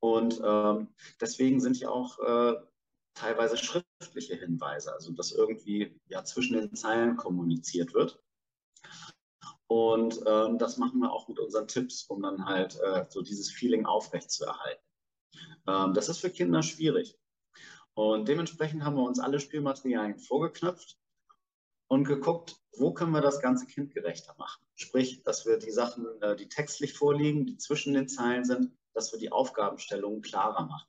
Und 0.00 0.40
ähm, 0.44 0.88
deswegen 1.20 1.60
sind 1.60 1.78
ja 1.78 1.88
auch 1.90 2.18
äh, 2.20 2.54
teilweise 3.14 3.56
schriftliche 3.56 4.36
Hinweise, 4.36 4.92
also 4.92 5.12
dass 5.12 5.32
irgendwie 5.32 5.98
ja 6.06 6.24
zwischen 6.24 6.54
den 6.54 6.74
Zeilen 6.74 7.16
kommuniziert 7.16 7.94
wird. 7.94 8.22
Und 9.68 10.20
ähm, 10.26 10.58
das 10.58 10.78
machen 10.78 11.00
wir 11.00 11.12
auch 11.12 11.28
mit 11.28 11.38
unseren 11.38 11.68
Tipps, 11.68 12.04
um 12.04 12.22
dann 12.22 12.46
halt 12.46 12.78
äh, 12.80 13.04
so 13.08 13.22
dieses 13.22 13.50
Feeling 13.50 13.84
aufrechtzuerhalten. 13.84 14.82
Ähm, 15.66 15.94
das 15.94 16.08
ist 16.08 16.18
für 16.18 16.30
Kinder 16.30 16.62
schwierig. 16.62 17.18
Und 17.94 18.28
dementsprechend 18.28 18.82
haben 18.82 18.96
wir 18.96 19.02
uns 19.02 19.20
alle 19.20 19.40
Spielmaterialien 19.40 20.18
vorgeknöpft 20.18 20.98
und 21.88 22.04
geguckt, 22.04 22.56
wo 22.76 22.92
können 22.92 23.12
wir 23.12 23.20
das 23.20 23.40
Ganze 23.40 23.66
kindgerechter 23.66 24.34
machen. 24.38 24.64
Sprich, 24.74 25.22
dass 25.24 25.44
wir 25.44 25.58
die 25.58 25.72
Sachen, 25.72 26.06
äh, 26.22 26.36
die 26.36 26.48
textlich 26.48 26.94
vorliegen, 26.94 27.44
die 27.44 27.58
zwischen 27.58 27.94
den 27.94 28.08
Zeilen 28.08 28.44
sind, 28.44 28.72
dass 28.94 29.12
wir 29.12 29.18
die 29.18 29.32
Aufgabenstellungen 29.32 30.22
klarer 30.22 30.64
machen. 30.64 30.88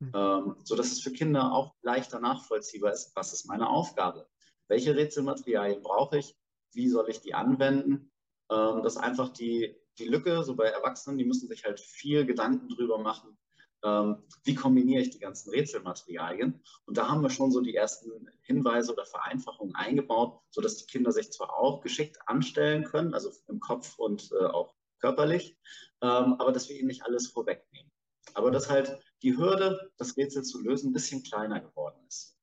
Mhm. 0.00 0.12
Ähm, 0.14 0.56
so 0.62 0.76
dass 0.76 0.92
es 0.92 1.00
für 1.00 1.12
Kinder 1.12 1.52
auch 1.52 1.74
leichter 1.82 2.20
nachvollziehbar 2.20 2.92
ist, 2.92 3.16
was 3.16 3.32
ist 3.32 3.46
meine 3.46 3.68
Aufgabe? 3.68 4.28
Welche 4.68 4.94
Rätselmaterialien 4.94 5.82
brauche 5.82 6.18
ich? 6.18 6.36
Wie 6.72 6.88
soll 6.88 7.08
ich 7.08 7.20
die 7.20 7.34
anwenden? 7.34 8.11
Ähm, 8.52 8.82
dass 8.82 8.96
einfach 8.96 9.30
die, 9.30 9.74
die 9.98 10.08
Lücke, 10.08 10.42
so 10.42 10.54
bei 10.56 10.66
Erwachsenen, 10.66 11.18
die 11.18 11.24
müssen 11.24 11.48
sich 11.48 11.64
halt 11.64 11.80
viel 11.80 12.26
Gedanken 12.26 12.68
drüber 12.68 12.98
machen, 12.98 13.38
ähm, 13.84 14.24
wie 14.44 14.54
kombiniere 14.54 15.02
ich 15.02 15.10
die 15.10 15.20
ganzen 15.20 15.50
Rätselmaterialien. 15.50 16.62
Und 16.84 16.96
da 16.96 17.08
haben 17.08 17.22
wir 17.22 17.30
schon 17.30 17.50
so 17.50 17.60
die 17.60 17.74
ersten 17.74 18.28
Hinweise 18.42 18.92
oder 18.92 19.06
Vereinfachungen 19.06 19.74
eingebaut, 19.74 20.40
sodass 20.50 20.76
die 20.76 20.86
Kinder 20.86 21.12
sich 21.12 21.30
zwar 21.32 21.56
auch 21.56 21.80
geschickt 21.80 22.18
anstellen 22.26 22.84
können, 22.84 23.14
also 23.14 23.30
im 23.48 23.60
Kopf 23.60 23.98
und 23.98 24.30
äh, 24.32 24.44
auch 24.44 24.74
körperlich, 25.00 25.56
ähm, 26.00 26.34
aber 26.38 26.52
dass 26.52 26.68
wir 26.68 26.76
ihnen 26.76 26.88
nicht 26.88 27.04
alles 27.04 27.28
vorwegnehmen. 27.28 27.90
Aber 28.34 28.50
dass 28.50 28.70
halt 28.70 28.98
die 29.22 29.36
Hürde, 29.36 29.90
das 29.96 30.16
Rätsel 30.16 30.42
zu 30.42 30.60
lösen, 30.62 30.90
ein 30.90 30.92
bisschen 30.92 31.22
kleiner 31.22 31.60
geworden 31.60 32.04
ist. 32.06 32.38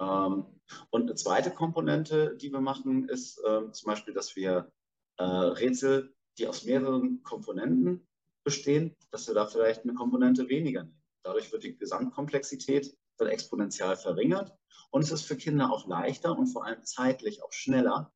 Ähm, 0.00 0.46
und 0.90 1.02
eine 1.02 1.14
zweite 1.14 1.50
Komponente, 1.50 2.36
die 2.36 2.50
wir 2.52 2.60
machen, 2.60 3.08
ist 3.08 3.40
ähm, 3.46 3.72
zum 3.72 3.90
Beispiel, 3.90 4.14
dass 4.14 4.36
wir 4.36 4.70
äh, 5.18 5.24
Rätsel, 5.24 6.14
die 6.38 6.46
aus 6.46 6.64
mehreren 6.64 7.22
Komponenten 7.22 8.06
bestehen, 8.44 8.96
dass 9.10 9.26
wir 9.26 9.34
da 9.34 9.46
vielleicht 9.46 9.84
eine 9.84 9.94
Komponente 9.94 10.48
weniger 10.48 10.84
nehmen. 10.84 11.02
Dadurch 11.22 11.50
wird 11.50 11.64
die 11.64 11.76
Gesamtkomplexität 11.76 12.96
dann 13.16 13.28
exponentiell 13.28 13.96
verringert 13.96 14.56
und 14.90 15.02
es 15.02 15.10
ist 15.10 15.22
für 15.22 15.36
Kinder 15.36 15.72
auch 15.72 15.86
leichter 15.88 16.36
und 16.36 16.46
vor 16.46 16.64
allem 16.64 16.84
zeitlich 16.84 17.42
auch 17.42 17.52
schneller 17.52 18.12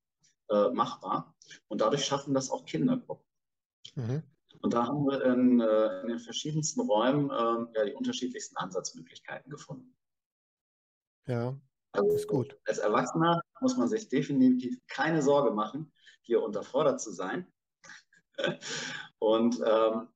äh, 0.48 0.70
machbar. 0.70 1.34
Und 1.68 1.80
dadurch 1.80 2.04
schaffen 2.04 2.34
das 2.34 2.50
auch 2.50 2.64
Kindergruppen. 2.64 3.26
Mhm. 3.96 4.22
Und 4.62 4.74
da 4.74 4.86
haben 4.86 5.06
wir 5.06 5.24
in, 5.24 5.60
äh, 5.60 6.00
in 6.02 6.08
den 6.08 6.18
verschiedensten 6.18 6.80
Räumen 6.82 7.30
äh, 7.30 7.78
ja, 7.78 7.84
die 7.86 7.94
unterschiedlichsten 7.94 8.56
Ansatzmöglichkeiten 8.56 9.50
gefunden. 9.50 9.96
Ja, 11.26 11.58
also, 11.92 12.14
ist 12.14 12.28
gut. 12.28 12.58
Als 12.66 12.78
Erwachsener 12.78 13.40
muss 13.60 13.76
man 13.76 13.88
sich 13.88 14.08
definitiv 14.08 14.78
keine 14.88 15.22
Sorge 15.22 15.50
machen, 15.50 15.92
hier 16.22 16.42
unterfordert 16.42 17.00
zu 17.00 17.12
sein. 17.12 17.46
Und 19.18 19.60
ähm, 19.64 20.08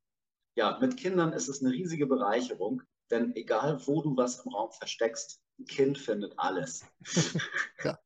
ja, 0.56 0.78
mit 0.80 0.96
Kindern 0.96 1.32
ist 1.32 1.48
es 1.48 1.62
eine 1.62 1.72
riesige 1.72 2.06
Bereicherung, 2.06 2.82
denn 3.10 3.34
egal 3.34 3.86
wo 3.86 4.02
du 4.02 4.16
was 4.16 4.44
im 4.44 4.52
Raum 4.52 4.70
versteckst, 4.72 5.40
ein 5.58 5.66
Kind 5.66 5.98
findet 5.98 6.38
alles. 6.38 6.84
ja. 7.84 7.98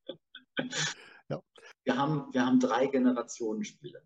ja. 1.29 1.43
wir 1.85 1.97
haben, 1.97 2.33
wir 2.33 2.45
haben 2.45 2.61
drei 2.61 2.87
Generationenspiele. 2.87 4.03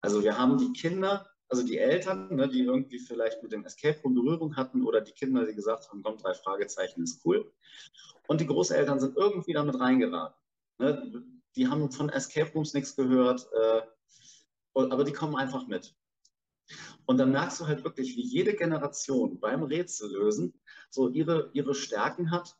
Also 0.00 0.22
wir 0.22 0.36
haben 0.36 0.58
die 0.58 0.72
Kinder, 0.72 1.30
also 1.52 1.66
die 1.66 1.76
Eltern, 1.76 2.34
ne, 2.34 2.48
die 2.48 2.62
irgendwie 2.62 2.98
vielleicht 2.98 3.42
mit 3.42 3.52
dem 3.52 3.66
Escape 3.66 4.00
Room 4.02 4.14
Berührung 4.14 4.56
hatten 4.56 4.86
oder 4.86 5.02
die 5.02 5.12
Kinder, 5.12 5.44
die 5.44 5.54
gesagt 5.54 5.90
haben, 5.90 6.02
komm, 6.02 6.16
drei 6.16 6.32
Fragezeichen 6.32 7.02
ist 7.02 7.20
cool. 7.26 7.52
Und 8.26 8.40
die 8.40 8.46
Großeltern 8.46 8.98
sind 8.98 9.18
irgendwie 9.18 9.52
damit 9.52 9.78
reingeraten. 9.78 10.40
Ne? 10.78 11.22
Die 11.54 11.68
haben 11.68 11.92
von 11.92 12.08
Escape 12.08 12.50
Rooms 12.54 12.72
nichts 12.72 12.96
gehört, 12.96 13.46
äh, 13.52 13.82
aber 14.72 15.04
die 15.04 15.12
kommen 15.12 15.36
einfach 15.36 15.66
mit. 15.66 15.94
Und 17.04 17.18
dann 17.18 17.32
merkst 17.32 17.60
du 17.60 17.66
halt 17.66 17.84
wirklich, 17.84 18.16
wie 18.16 18.24
jede 18.24 18.54
Generation 18.54 19.38
beim 19.38 19.62
Rätsellösen 19.62 20.58
so 20.88 21.10
ihre, 21.10 21.50
ihre 21.52 21.74
Stärken 21.74 22.30
hat 22.30 22.56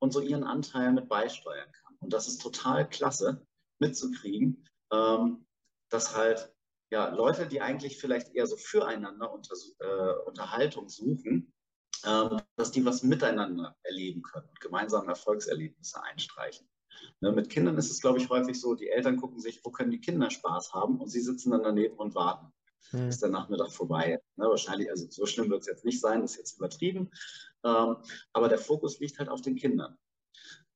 und 0.00 0.12
so 0.12 0.20
ihren 0.20 0.42
Anteil 0.42 0.92
mit 0.92 1.08
beisteuern 1.08 1.70
kann. 1.70 1.96
Und 2.00 2.12
das 2.12 2.26
ist 2.26 2.42
total 2.42 2.88
klasse 2.88 3.46
mitzukriegen, 3.78 4.66
ähm, 4.92 5.46
dass 5.90 6.16
halt 6.16 6.52
ja, 6.92 7.08
Leute, 7.08 7.46
die 7.46 7.62
eigentlich 7.62 7.98
vielleicht 7.98 8.34
eher 8.34 8.46
so 8.46 8.58
füreinander 8.58 9.32
unter, 9.32 9.54
äh, 9.78 10.28
Unterhaltung 10.28 10.90
suchen, 10.90 11.50
ähm, 12.04 12.38
dass 12.56 12.70
die 12.70 12.84
was 12.84 13.02
miteinander 13.02 13.74
erleben 13.82 14.20
können 14.20 14.46
und 14.46 14.60
gemeinsame 14.60 15.08
Erfolgserlebnisse 15.08 16.02
einstreichen. 16.02 16.68
Ne, 17.20 17.32
mit 17.32 17.48
Kindern 17.48 17.78
ist 17.78 17.90
es, 17.90 18.02
glaube 18.02 18.18
ich, 18.18 18.28
häufig 18.28 18.60
so, 18.60 18.74
die 18.74 18.90
Eltern 18.90 19.16
gucken 19.16 19.40
sich, 19.40 19.64
wo 19.64 19.70
können 19.70 19.90
die 19.90 20.00
Kinder 20.00 20.30
Spaß 20.30 20.74
haben 20.74 21.00
und 21.00 21.08
sie 21.08 21.22
sitzen 21.22 21.52
dann 21.52 21.62
daneben 21.62 21.96
und 21.96 22.14
warten. 22.14 22.52
Hm. 22.90 23.08
Ist 23.08 23.22
der 23.22 23.30
Nachmittag 23.30 23.72
vorbei. 23.72 24.20
Ne, 24.36 24.44
wahrscheinlich, 24.44 24.90
also 24.90 25.06
so 25.08 25.24
schlimm 25.24 25.48
wird 25.48 25.62
es 25.62 25.68
jetzt 25.68 25.86
nicht 25.86 25.98
sein, 25.98 26.22
ist 26.22 26.36
jetzt 26.36 26.58
übertrieben. 26.58 27.10
Ähm, 27.64 27.96
aber 28.34 28.50
der 28.50 28.58
Fokus 28.58 29.00
liegt 29.00 29.18
halt 29.18 29.30
auf 29.30 29.40
den 29.40 29.56
Kindern. 29.56 29.96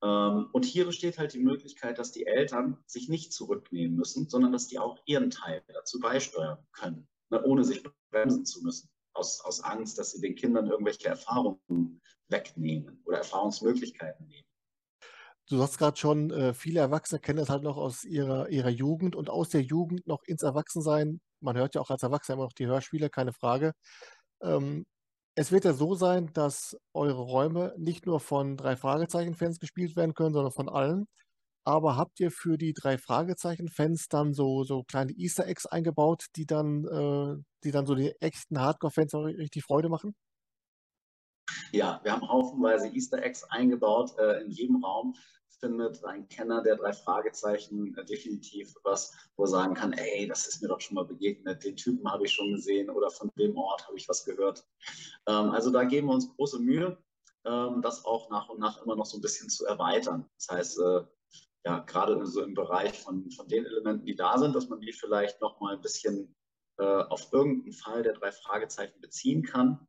Ähm, 0.03 0.49
und 0.53 0.65
hier 0.65 0.85
besteht 0.87 1.19
halt 1.19 1.33
die 1.33 1.43
Möglichkeit, 1.43 1.99
dass 1.99 2.13
die 2.13 2.27
Eltern 2.27 2.79
sich 2.87 3.09
nicht 3.09 3.33
zurücknehmen 3.33 3.97
müssen, 3.97 4.29
sondern 4.29 4.53
dass 4.53 4.69
die 4.69 4.79
auch 4.79 4.99
ihren 5.07 5.31
Teil 5.31 5.63
dazu 5.69 6.01
beisteuern 6.01 6.59
können, 6.73 7.09
ne, 7.31 7.43
ohne 7.43 7.65
sich 7.65 7.83
bremsen 8.11 8.45
zu 8.45 8.63
müssen, 8.63 8.91
aus, 9.15 9.41
aus 9.41 9.63
Angst, 9.63 9.99
dass 9.99 10.13
sie 10.13 10.21
den 10.21 10.35
Kindern 10.35 10.67
irgendwelche 10.67 11.09
Erfahrungen 11.09 12.01
wegnehmen 12.29 13.03
oder 13.05 13.19
Erfahrungsmöglichkeiten 13.19 14.27
nehmen. 14.27 14.47
Du 15.49 15.59
sagst 15.59 15.79
gerade 15.79 15.97
schon, 15.97 16.31
äh, 16.33 16.55
viele 16.55 16.81
Erwachsene 16.81 17.21
kennen 17.21 17.39
das 17.39 17.49
halt 17.49 17.63
noch 17.63 17.77
aus 17.77 18.05
ihrer, 18.05 18.49
ihrer 18.49 18.69
Jugend 18.69 19.15
und 19.15 19.31
aus 19.31 19.49
der 19.49 19.63
Jugend 19.63 20.07
noch 20.07 20.25
ins 20.25 20.43
Erwachsensein. 20.43 21.21
Man 21.41 21.57
hört 21.57 21.77
ja 21.77 21.81
auch 21.81 21.91
als 21.91 22.03
Erwachsener 22.03 22.35
immer 22.35 22.45
noch 22.45 22.53
die 22.53 22.67
Hörspiele, 22.67 23.11
keine 23.11 23.33
Frage. 23.33 23.73
Ähm, 24.43 24.85
es 25.39 25.53
wird 25.53 25.67
ja 25.67 25.75
so 25.75 25.95
sein, 25.95 26.33
dass 26.33 26.77
eure 26.95 27.21
Räume 27.21 27.75
nicht 27.77 28.07
nur 28.07 28.21
von 28.21 28.57
drei 28.57 28.75
Fragezeichen-Fans 28.75 29.61
gespielt 29.61 29.95
werden 29.95 30.15
können, 30.15 30.33
sondern 30.33 30.53
von 30.53 30.71
allen. 30.71 31.07
Aber 31.65 31.97
habt 31.97 32.21
ihr 32.21 32.31
für 32.31 32.57
die 32.57 32.73
drei 32.73 32.97
Fragezeichen-Fans 32.97 34.09
dann 34.09 34.33
so, 34.33 34.65
so 34.65 34.83
kleine 34.85 35.13
Easter 35.13 35.47
Eggs 35.47 35.67
eingebaut, 35.67 36.27
die 36.37 36.47
dann, 36.47 36.85
äh, 36.87 37.43
die 37.65 37.71
dann 37.71 37.87
so 37.87 37.95
die 37.95 38.15
echten 38.21 38.61
Hardcore-Fans 38.61 39.15
richtig 39.15 39.65
Freude 39.65 39.91
machen? 39.91 40.15
Ja, 41.73 42.01
wir 42.03 42.13
haben 42.13 42.27
haufenweise 42.27 42.89
Easter 42.89 43.23
Eggs 43.23 43.45
eingebaut 43.45 44.17
äh, 44.19 44.41
in 44.41 44.51
jedem 44.51 44.83
Raum 44.83 45.15
findet 45.59 46.05
ein 46.05 46.29
Kenner 46.29 46.63
der 46.63 46.77
drei 46.77 46.93
Fragezeichen 46.93 47.97
äh, 47.97 48.05
definitiv 48.05 48.75
was, 48.85 49.13
wo 49.37 49.45
er 49.45 49.49
sagen 49.49 49.75
kann, 49.75 49.93
ey, 49.93 50.27
das 50.27 50.47
ist 50.47 50.63
mir 50.63 50.69
doch 50.69 50.81
schon 50.81 50.95
mal 50.95 51.05
begegnet, 51.05 51.65
den 51.65 51.77
Typen 51.77 52.11
habe 52.11 52.25
ich 52.25 52.33
schon 52.33 52.53
gesehen 52.53 52.91
oder 52.91 53.11
von 53.11 53.31
dem 53.39 53.57
Ort 53.57 53.87
habe 53.87 53.97
ich 53.97 54.09
was 54.09 54.25
gehört. 54.25 54.67
Ähm, 55.27 55.51
also 55.51 55.71
da 55.71 55.85
geben 55.85 56.09
wir 56.09 56.15
uns 56.15 56.35
große 56.37 56.59
Mühe, 56.61 56.99
ähm, 57.45 57.83
das 57.83 58.05
auch 58.05 58.31
nach 58.31 58.49
und 58.49 58.61
nach 58.61 58.83
immer 58.83 58.97
noch 58.97 59.07
so 59.07 59.19
ein 59.19 59.23
bisschen 59.23 59.49
zu 59.49 59.67
erweitern. 59.67 60.29
Das 60.39 60.57
heißt, 60.57 60.81
äh, 60.81 61.05
ja, 61.65 61.81
gerade 61.81 62.25
so 62.27 62.43
im 62.43 62.55
Bereich 62.55 62.99
von, 63.01 63.31
von 63.31 63.49
den 63.49 63.67
Elementen, 63.67 64.07
die 64.07 64.15
da 64.15 64.39
sind, 64.39 64.55
dass 64.55 64.69
man 64.69 64.81
die 64.81 64.93
vielleicht 64.93 65.41
noch 65.41 65.61
mal 65.61 65.75
ein 65.75 65.81
bisschen 65.81 66.35
äh, 66.79 66.85
auf 66.85 67.33
irgendeinen 67.33 67.73
Fall 67.73 68.03
der 68.03 68.13
drei 68.13 68.31
Fragezeichen 68.31 69.01
beziehen 69.01 69.43
kann 69.43 69.87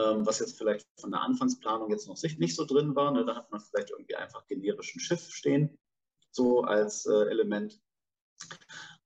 was 0.00 0.38
jetzt 0.38 0.58
vielleicht 0.58 0.86
von 0.98 1.10
der 1.10 1.22
Anfangsplanung 1.22 1.90
jetzt 1.90 2.08
noch 2.08 2.20
nicht 2.38 2.56
so 2.56 2.64
drin 2.64 2.94
war. 2.94 3.10
Ne? 3.12 3.24
Da 3.24 3.36
hat 3.36 3.50
man 3.50 3.60
vielleicht 3.60 3.90
irgendwie 3.90 4.16
einfach 4.16 4.46
generischen 4.46 5.00
Schiff 5.00 5.28
stehen, 5.30 5.78
so 6.30 6.62
als 6.62 7.06
äh, 7.06 7.28
Element. 7.30 7.80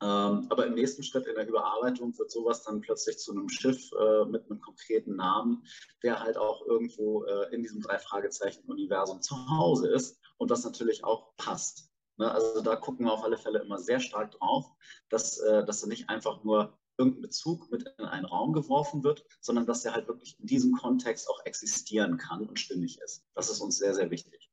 Ähm, 0.03 0.47
aber 0.51 0.67
im 0.67 0.75
nächsten 0.75 1.03
Schritt 1.03 1.27
in 1.27 1.35
der 1.35 1.49
Überarbeitung 1.49 2.17
wird 2.19 2.31
sowas 2.31 2.63
dann 2.63 2.81
plötzlich 2.81 3.19
zu 3.19 3.33
einem 3.33 3.49
Schiff 3.49 3.91
äh, 3.93 4.25
mit 4.27 4.45
einem 4.51 4.61
konkreten 4.61 5.17
Namen, 5.17 5.65
der 6.03 6.21
halt 6.21 6.37
auch 6.37 6.67
irgendwo 6.67 7.25
äh, 7.25 7.55
in 7.55 7.63
diesem 7.63 7.81
Drei-Fragezeichen-Universum 7.81 9.23
zu 9.23 9.35
Hause 9.49 9.89
ist 9.89 10.21
und 10.37 10.51
das 10.51 10.65
natürlich 10.65 11.05
auch 11.05 11.37
passt. 11.37 11.91
Ne? 12.17 12.31
Also 12.31 12.61
da 12.61 12.77
gucken 12.77 13.07
wir 13.07 13.13
auf 13.13 13.25
alle 13.25 13.39
Fälle 13.39 13.61
immer 13.61 13.79
sehr 13.79 14.01
stark 14.01 14.33
drauf, 14.33 14.67
dass, 15.09 15.39
dass 15.39 15.87
nicht 15.87 16.09
einfach 16.11 16.45
nur 16.45 16.79
irgendein 16.99 17.23
Bezug 17.23 17.71
mit 17.71 17.85
in 17.99 18.05
einen 18.05 18.25
Raum 18.25 18.53
geworfen 18.53 19.03
wird, 19.03 19.25
sondern 19.41 19.67
dass 19.67 19.83
der 19.83 19.95
halt 19.95 20.09
wirklich 20.09 20.39
in 20.39 20.47
diesem 20.47 20.73
Kontext 20.73 21.29
auch 21.29 21.41
existieren 21.45 22.19
kann 22.19 22.47
und 22.47 22.59
stimmig 22.59 22.99
ist. 23.01 23.25
Das 23.35 23.51
ist 23.51 23.61
uns 23.61 23.79
sehr, 23.79 23.95
sehr 23.95 24.11
wichtig. 24.11 24.51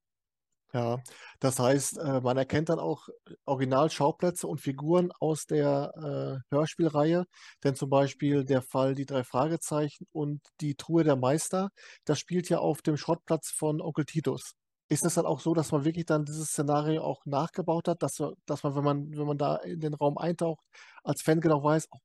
Ja, 0.74 1.00
das 1.42 1.60
heißt, 1.60 1.98
äh, 1.98 2.22
man 2.22 2.38
erkennt 2.38 2.70
dann 2.70 2.80
auch 2.80 3.10
Originalschauplätze 3.46 4.48
und 4.48 4.62
Figuren 4.62 5.12
aus 5.20 5.46
der 5.46 6.42
äh, 6.50 6.56
Hörspielreihe. 6.56 7.26
Denn 7.64 7.76
zum 7.76 7.90
Beispiel 7.90 8.46
der 8.46 8.62
Fall 8.62 8.96
Die 8.96 9.06
drei 9.06 9.26
Fragezeichen 9.26 10.08
und 10.14 10.42
die 10.62 10.76
Truhe 10.76 11.04
der 11.04 11.18
Meister, 11.18 11.72
das 12.06 12.20
spielt 12.20 12.48
ja 12.50 12.60
auf 12.60 12.82
dem 12.82 12.96
Schrottplatz 12.96 13.50
von 13.52 13.82
Onkel 13.82 14.06
Titus. 14.06 14.54
Ist 14.88 15.04
das 15.04 15.16
dann 15.16 15.26
auch 15.26 15.42
so, 15.42 15.54
dass 15.54 15.72
man 15.74 15.84
wirklich 15.84 16.06
dann 16.06 16.26
dieses 16.26 16.50
Szenario 16.50 17.04
auch 17.04 17.26
nachgebaut 17.26 17.90
hat, 17.90 18.02
dass, 18.02 18.22
dass 18.46 18.64
man, 18.64 18.76
wenn 18.76 18.84
man, 18.84 19.12
wenn 19.18 19.28
man 19.28 19.38
da 19.38 19.58
in 19.58 19.80
den 19.82 19.94
Raum 19.94 20.18
eintaucht, 20.18 20.64
als 21.04 21.22
Fan 21.22 21.42
genau 21.42 21.64
weiß, 21.64 21.88
oh, 21.92 21.98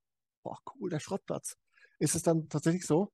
boah, 0.46 0.59
cool, 0.78 0.90
der 0.90 1.00
Schrottplatz. 1.00 1.56
Ist 1.98 2.14
es 2.14 2.22
dann 2.22 2.48
tatsächlich 2.48 2.87
so? 2.87 3.12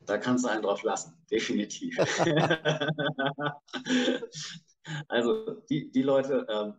Da 0.00 0.16
kannst 0.16 0.44
du 0.44 0.48
einen 0.48 0.62
drauf 0.62 0.82
lassen, 0.82 1.22
definitiv. 1.30 1.98
also 5.08 5.60
die, 5.68 5.90
die 5.90 6.02
Leute, 6.02 6.46
ähm, 6.48 6.74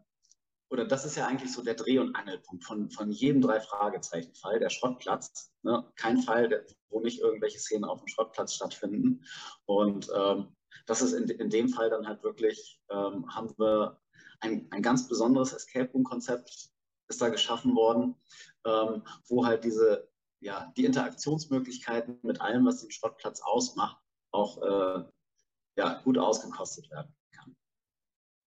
oder 0.71 0.86
das 0.86 1.06
ist 1.06 1.15
ja 1.15 1.28
eigentlich 1.28 1.54
so 1.54 1.63
der 1.63 1.75
Dreh- 1.75 1.99
und 1.99 2.15
Angelpunkt 2.15 2.63
von, 2.63 2.89
von 2.89 3.12
jedem 3.12 3.41
Drei-Fragezeichen-Fall, 3.41 4.60
der 4.60 4.71
Schrottplatz. 4.71 5.51
Ne? 5.62 5.88
Kein 5.95 6.23
Fall, 6.23 6.49
der, 6.49 6.65
wo 6.89 7.01
nicht 7.01 7.19
irgendwelche 7.19 7.60
Szenen 7.60 7.84
auf 7.84 7.99
dem 7.99 8.08
Schrottplatz 8.08 8.56
stattfinden. 8.56 9.23
Und 9.65 10.10
ähm, 10.15 10.56
das 10.88 11.04
ist 11.04 11.13
in, 11.13 11.30
in 11.30 11.51
dem 11.51 11.69
Fall 11.69 11.91
dann 11.91 12.08
halt 12.08 12.23
wirklich, 12.23 12.82
ähm, 12.89 13.32
haben 13.34 13.54
wir 13.60 14.01
ein, 14.39 14.67
ein 14.71 14.82
ganz 14.82 15.08
besonderes 15.08 15.54
Escape 15.54 15.91
Room-Konzept 15.91 16.71
ist 17.08 17.21
da 17.21 17.30
geschaffen 17.30 17.75
worden, 17.75 18.15
ähm, 18.65 19.04
wo 19.28 19.45
halt 19.45 19.63
diese, 19.63 20.10
ja, 20.39 20.71
die 20.75 20.86
Interaktionsmöglichkeiten 20.86 22.19
mit 22.23 22.41
allem, 22.41 22.65
was 22.65 22.82
den 22.82 22.91
Schrottplatz 22.91 23.41
ausmacht, 23.41 23.97
auch 24.32 24.62
äh, 24.62 25.06
ja, 25.78 26.01
gut 26.04 26.17
ausgekostet 26.17 26.89
werden 26.89 27.13
kann. 27.32 27.56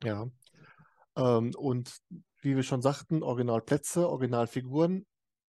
Ja. 0.03 0.27
Ähm, 1.15 1.53
und 1.57 1.97
wie 2.41 2.55
wir 2.55 2.63
schon 2.63 2.81
sagten, 2.81 3.23
Originalplätze, 3.23 4.09
Originalfiguren. 4.09 5.05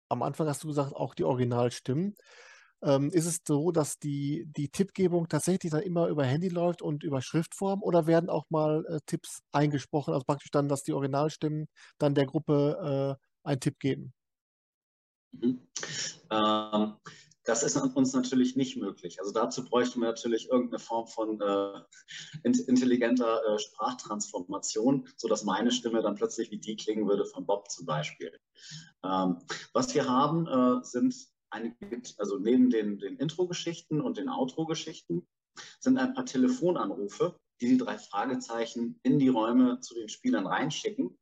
Am 0.09 0.21
Anfang 0.21 0.47
hast 0.47 0.63
du 0.63 0.67
gesagt, 0.67 0.93
auch 0.93 1.15
die 1.15 1.23
Originalstimmen. 1.23 2.15
Ähm, 2.83 3.09
ist 3.11 3.25
es 3.25 3.39
so, 3.47 3.71
dass 3.71 3.97
die, 3.97 4.45
die 4.57 4.69
Tippgebung 4.69 5.29
tatsächlich 5.29 5.71
dann 5.71 5.83
immer 5.83 6.07
über 6.07 6.25
Handy 6.25 6.49
läuft 6.49 6.81
und 6.81 7.03
über 7.03 7.21
Schriftform 7.21 7.81
oder 7.81 8.07
werden 8.07 8.29
auch 8.29 8.45
mal 8.49 8.85
äh, 8.87 8.99
Tipps 9.05 9.39
eingesprochen, 9.53 10.13
also 10.13 10.25
praktisch 10.25 10.51
dann, 10.51 10.67
dass 10.67 10.83
die 10.83 10.91
Originalstimmen 10.91 11.67
dann 11.97 12.13
der 12.13 12.25
Gruppe 12.25 13.17
äh, 13.17 13.47
einen 13.47 13.61
Tipp 13.61 13.79
geben? 13.79 14.13
Mhm. 15.33 15.67
Ähm, 16.31 16.93
das 17.45 17.63
ist 17.63 17.75
uns 17.75 18.13
natürlich 18.13 18.55
nicht 18.55 18.77
möglich. 18.77 19.19
Also 19.19 19.33
dazu 19.33 19.65
bräuchten 19.65 19.99
wir 19.99 20.07
natürlich 20.07 20.49
irgendeine 20.49 20.79
Form 20.79 21.07
von 21.07 21.41
äh, 21.41 21.81
intelligenter 22.43 23.41
äh, 23.45 23.59
Sprachtransformation, 23.59 25.09
sodass 25.17 25.43
meine 25.43 25.71
Stimme 25.71 26.01
dann 26.01 26.15
plötzlich 26.15 26.51
wie 26.51 26.59
die 26.59 26.77
klingen 26.77 27.07
würde 27.07 27.25
von 27.25 27.45
Bob 27.45 27.69
zum 27.69 27.85
Beispiel. 27.85 28.31
Ähm, 29.03 29.39
was 29.73 29.93
wir 29.93 30.07
haben, 30.07 30.47
äh, 30.47 30.83
sind 30.83 31.15
eine, 31.49 31.75
also 32.17 32.37
neben 32.37 32.69
den, 32.69 32.97
den 32.99 33.17
Intro-Geschichten 33.17 33.99
und 33.99 34.17
den 34.17 34.29
Outro-Geschichten 34.29 35.27
sind 35.79 35.97
ein 35.97 36.13
paar 36.13 36.25
Telefonanrufe, 36.25 37.35
die 37.61 37.67
die 37.67 37.77
drei 37.77 37.97
Fragezeichen 37.97 38.99
in 39.03 39.19
die 39.19 39.27
Räume 39.27 39.79
zu 39.81 39.93
den 39.93 40.09
Spielern 40.09 40.47
reinschicken, 40.47 41.17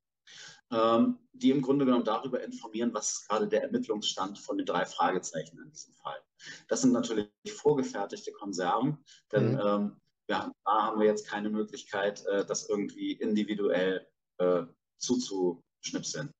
die 0.72 1.50
im 1.50 1.62
Grunde 1.62 1.86
genommen 1.86 2.06
darüber 2.06 2.42
informieren, 2.42 2.94
was 2.94 3.28
gerade 3.28 3.48
der 3.48 3.64
Ermittlungsstand 3.64 4.40
von 4.40 4.58
den 4.58 4.66
drei 4.66 4.86
Fragezeichen 4.86 5.60
in 5.60 5.70
diesem 5.70 5.94
Fall. 5.96 6.18
Das 6.68 6.82
sind 6.82 6.94
natürlich 6.94 7.30
vorgefertigte 7.48 8.32
Konserven, 8.32 9.04
denn 9.32 9.54
mhm. 9.54 9.62
ähm, 9.62 9.96
ja, 10.30 10.52
da 10.64 10.84
haben 10.84 11.00
wir 11.00 11.08
jetzt 11.08 11.28
keine 11.28 11.50
Möglichkeit, 11.50 12.24
äh, 12.26 12.46
das 12.46 12.70
irgendwie 12.70 13.14
individuell 13.14 14.08
äh, 14.38 14.64
zuzuschnipseln. 14.98 16.32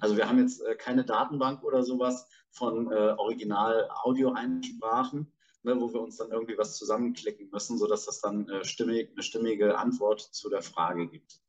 Also 0.00 0.16
wir 0.16 0.28
haben 0.28 0.38
jetzt 0.38 0.60
äh, 0.62 0.74
keine 0.74 1.04
Datenbank 1.04 1.62
oder 1.64 1.82
sowas 1.82 2.26
von 2.50 2.92
äh, 2.92 3.14
Original-Audio-Einsprachen, 3.16 5.32
ne, 5.62 5.80
wo 5.80 5.90
wir 5.92 6.00
uns 6.00 6.16
dann 6.16 6.32
irgendwie 6.32 6.58
was 6.58 6.76
zusammenklicken 6.76 7.48
müssen, 7.50 7.78
sodass 7.78 8.06
das 8.06 8.20
dann 8.20 8.48
äh, 8.48 8.64
stimmig, 8.64 9.12
eine 9.12 9.22
stimmige 9.22 9.78
Antwort 9.78 10.20
zu 10.20 10.50
der 10.50 10.62
Frage 10.62 11.08
gibt. 11.08 11.40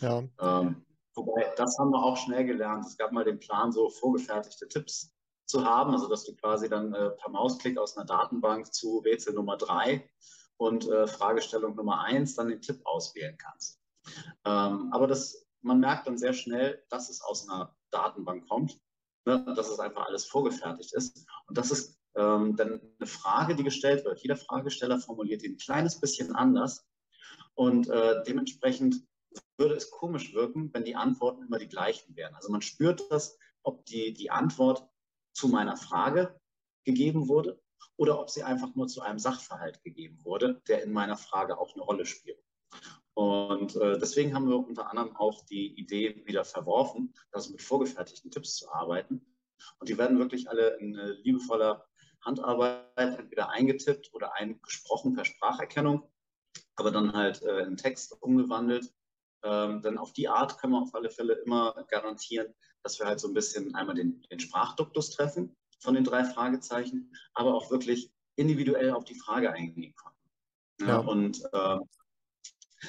Ja. 0.00 0.24
Ähm, 0.40 0.84
Wobei, 1.18 1.52
das 1.56 1.76
haben 1.78 1.90
wir 1.90 2.02
auch 2.02 2.16
schnell 2.16 2.44
gelernt. 2.44 2.86
Es 2.86 2.96
gab 2.96 3.10
mal 3.10 3.24
den 3.24 3.40
Plan, 3.40 3.72
so 3.72 3.90
vorgefertigte 3.90 4.68
Tipps 4.68 5.12
zu 5.46 5.64
haben, 5.64 5.92
also 5.92 6.08
dass 6.08 6.24
du 6.24 6.34
quasi 6.36 6.68
dann 6.68 6.94
äh, 6.94 7.10
per 7.10 7.30
Mausklick 7.30 7.76
aus 7.76 7.96
einer 7.96 8.06
Datenbank 8.06 8.72
zu 8.72 8.98
Rätsel 8.98 9.34
Nummer 9.34 9.56
drei 9.56 10.08
und 10.58 10.88
äh, 10.88 11.08
Fragestellung 11.08 11.74
Nummer 11.74 12.02
eins 12.02 12.36
dann 12.36 12.48
den 12.48 12.60
Tipp 12.60 12.80
auswählen 12.84 13.36
kannst. 13.36 13.80
Ähm, 14.44 14.90
aber 14.92 15.08
das, 15.08 15.44
man 15.60 15.80
merkt 15.80 16.06
dann 16.06 16.18
sehr 16.18 16.34
schnell, 16.34 16.84
dass 16.88 17.10
es 17.10 17.20
aus 17.20 17.48
einer 17.48 17.74
Datenbank 17.90 18.48
kommt, 18.48 18.78
ne, 19.24 19.44
dass 19.56 19.70
es 19.70 19.80
einfach 19.80 20.06
alles 20.06 20.24
vorgefertigt 20.24 20.94
ist. 20.94 21.26
Und 21.48 21.58
das 21.58 21.72
ist 21.72 21.98
ähm, 22.14 22.54
dann 22.54 22.80
eine 22.98 23.06
Frage, 23.08 23.56
die 23.56 23.64
gestellt 23.64 24.04
wird. 24.04 24.20
Jeder 24.20 24.36
Fragesteller 24.36 25.00
formuliert 25.00 25.42
die 25.42 25.48
ein 25.48 25.58
kleines 25.58 25.98
bisschen 25.98 26.32
anders. 26.36 26.86
Und 27.54 27.88
äh, 27.88 28.22
dementsprechend 28.24 29.07
würde 29.56 29.74
es 29.74 29.90
komisch 29.90 30.34
wirken, 30.34 30.72
wenn 30.72 30.84
die 30.84 30.96
Antworten 30.96 31.42
immer 31.42 31.58
die 31.58 31.68
gleichen 31.68 32.16
wären. 32.16 32.34
Also 32.34 32.50
man 32.50 32.62
spürt 32.62 33.10
das, 33.10 33.38
ob 33.62 33.84
die, 33.86 34.12
die 34.12 34.30
Antwort 34.30 34.88
zu 35.32 35.48
meiner 35.48 35.76
Frage 35.76 36.40
gegeben 36.84 37.28
wurde 37.28 37.60
oder 37.96 38.20
ob 38.20 38.30
sie 38.30 38.44
einfach 38.44 38.74
nur 38.74 38.86
zu 38.86 39.02
einem 39.02 39.18
Sachverhalt 39.18 39.82
gegeben 39.82 40.24
wurde, 40.24 40.62
der 40.68 40.82
in 40.82 40.92
meiner 40.92 41.16
Frage 41.16 41.58
auch 41.58 41.74
eine 41.74 41.82
Rolle 41.82 42.06
spielt. 42.06 42.42
Und 43.14 43.74
äh, 43.76 43.98
deswegen 43.98 44.34
haben 44.34 44.48
wir 44.48 44.56
unter 44.56 44.90
anderem 44.90 45.16
auch 45.16 45.44
die 45.46 45.78
Idee 45.78 46.22
wieder 46.24 46.44
verworfen, 46.44 47.12
also 47.32 47.50
mit 47.50 47.62
vorgefertigten 47.62 48.30
Tipps 48.30 48.54
zu 48.56 48.72
arbeiten. 48.72 49.26
Und 49.80 49.88
die 49.88 49.98
werden 49.98 50.18
wirklich 50.18 50.48
alle 50.48 50.76
in 50.76 50.94
äh, 50.96 51.12
liebevoller 51.24 51.84
Handarbeit 52.20 52.84
entweder 52.96 53.50
eingetippt 53.50 54.14
oder 54.14 54.34
eingesprochen 54.34 55.14
per 55.14 55.24
Spracherkennung, 55.24 56.08
aber 56.76 56.92
dann 56.92 57.12
halt 57.12 57.42
äh, 57.42 57.62
in 57.62 57.76
Text 57.76 58.16
umgewandelt 58.22 58.92
ähm, 59.42 59.82
denn 59.82 59.98
auf 59.98 60.12
die 60.12 60.28
Art 60.28 60.58
können 60.58 60.72
wir 60.72 60.82
auf 60.82 60.94
alle 60.94 61.10
Fälle 61.10 61.34
immer 61.34 61.84
garantieren, 61.88 62.54
dass 62.82 62.98
wir 62.98 63.06
halt 63.06 63.20
so 63.20 63.28
ein 63.28 63.34
bisschen 63.34 63.74
einmal 63.74 63.94
den, 63.94 64.22
den 64.30 64.40
Sprachduktus 64.40 65.10
treffen 65.10 65.56
von 65.80 65.94
den 65.94 66.04
drei 66.04 66.24
Fragezeichen, 66.24 67.12
aber 67.34 67.54
auch 67.54 67.70
wirklich 67.70 68.10
individuell 68.36 68.90
auf 68.90 69.04
die 69.04 69.14
Frage 69.14 69.52
eingehen 69.52 69.94
konnten. 69.94 70.18
Ja, 70.80 70.86
ja. 70.86 70.98
Und 70.98 71.42
äh, 71.52 71.78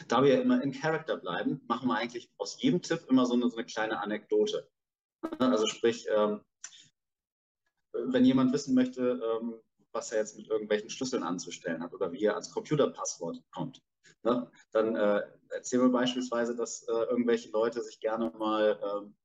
da 0.08 0.24
wir 0.24 0.42
immer 0.42 0.62
in 0.62 0.72
Character 0.72 1.18
bleiben, 1.18 1.62
machen 1.68 1.88
wir 1.88 1.96
eigentlich 1.96 2.30
aus 2.38 2.62
jedem 2.62 2.82
Tipp 2.82 3.06
immer 3.10 3.26
so 3.26 3.34
eine, 3.34 3.50
so 3.50 3.58
eine 3.58 3.66
kleine 3.66 4.00
Anekdote. 4.00 4.70
Also 5.40 5.66
sprich, 5.66 6.08
ähm, 6.16 6.42
wenn 7.94 8.26
jemand 8.26 8.54
wissen 8.54 8.76
möchte, 8.76 9.20
ähm, 9.24 9.60
was 9.92 10.12
er 10.12 10.20
jetzt 10.20 10.38
mit 10.38 10.48
irgendwelchen 10.48 10.90
Schlüsseln 10.90 11.24
anzustellen 11.24 11.82
hat 11.82 11.94
oder 11.94 12.12
wie 12.12 12.24
er 12.24 12.34
ans 12.34 12.52
Computerpasswort 12.52 13.42
kommt, 13.52 13.82
ne, 14.24 14.52
dann 14.72 14.96
äh, 14.96 15.22
erzählen 15.50 15.84
wir 15.84 15.92
beispielsweise, 15.92 16.56
dass 16.56 16.84
äh, 16.88 16.92
irgendwelche 16.92 17.50
Leute 17.52 17.82
sich 17.82 18.00
gerne 18.00 18.32
mal 18.38 18.80
ähm, 18.84 19.16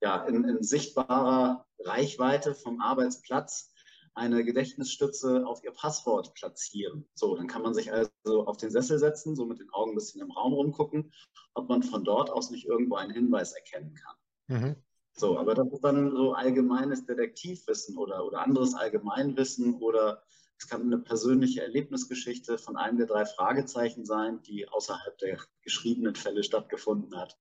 ja, 0.00 0.24
in, 0.24 0.44
in, 0.44 0.62
sichtbarer 0.62 1.66
Reichweite 1.80 2.54
vom 2.54 2.80
Arbeitsplatz 2.80 3.72
eine 4.14 4.44
Gedächtnisstütze 4.44 5.46
auf 5.46 5.64
ihr 5.64 5.72
Passwort 5.72 6.34
platzieren. 6.34 7.08
So, 7.14 7.36
dann 7.36 7.46
kann 7.46 7.62
man 7.62 7.72
sich 7.72 7.92
also 7.92 8.46
auf 8.46 8.56
den 8.58 8.70
Sessel 8.70 8.98
setzen, 8.98 9.36
so 9.36 9.46
mit 9.46 9.58
den 9.58 9.70
Augen 9.70 9.92
ein 9.92 9.94
bisschen 9.94 10.20
im 10.20 10.30
Raum 10.30 10.52
rumgucken, 10.52 11.12
ob 11.54 11.68
man 11.68 11.82
von 11.82 12.04
dort 12.04 12.30
aus 12.30 12.50
nicht 12.50 12.66
irgendwo 12.66 12.96
einen 12.96 13.12
Hinweis 13.12 13.52
erkennen 13.52 13.94
kann. 13.94 14.16
Mhm. 14.48 14.76
So, 15.14 15.38
aber 15.38 15.54
das 15.54 15.68
ist 15.72 15.84
dann 15.84 16.10
so 16.10 16.32
allgemeines 16.32 17.04
Detektivwissen 17.04 17.96
oder, 17.96 18.24
oder 18.24 18.40
anderes 18.40 18.74
Allgemeinwissen 18.74 19.74
oder 19.80 20.22
es 20.62 20.68
kann 20.68 20.82
eine 20.82 20.98
persönliche 20.98 21.60
Erlebnisgeschichte 21.60 22.56
von 22.56 22.76
einem 22.76 22.96
der 22.96 23.08
drei 23.08 23.24
Fragezeichen 23.26 24.04
sein, 24.04 24.42
die 24.42 24.68
außerhalb 24.68 25.18
der 25.18 25.38
geschriebenen 25.62 26.14
Fälle 26.14 26.44
stattgefunden 26.44 27.18
hat. 27.18 27.36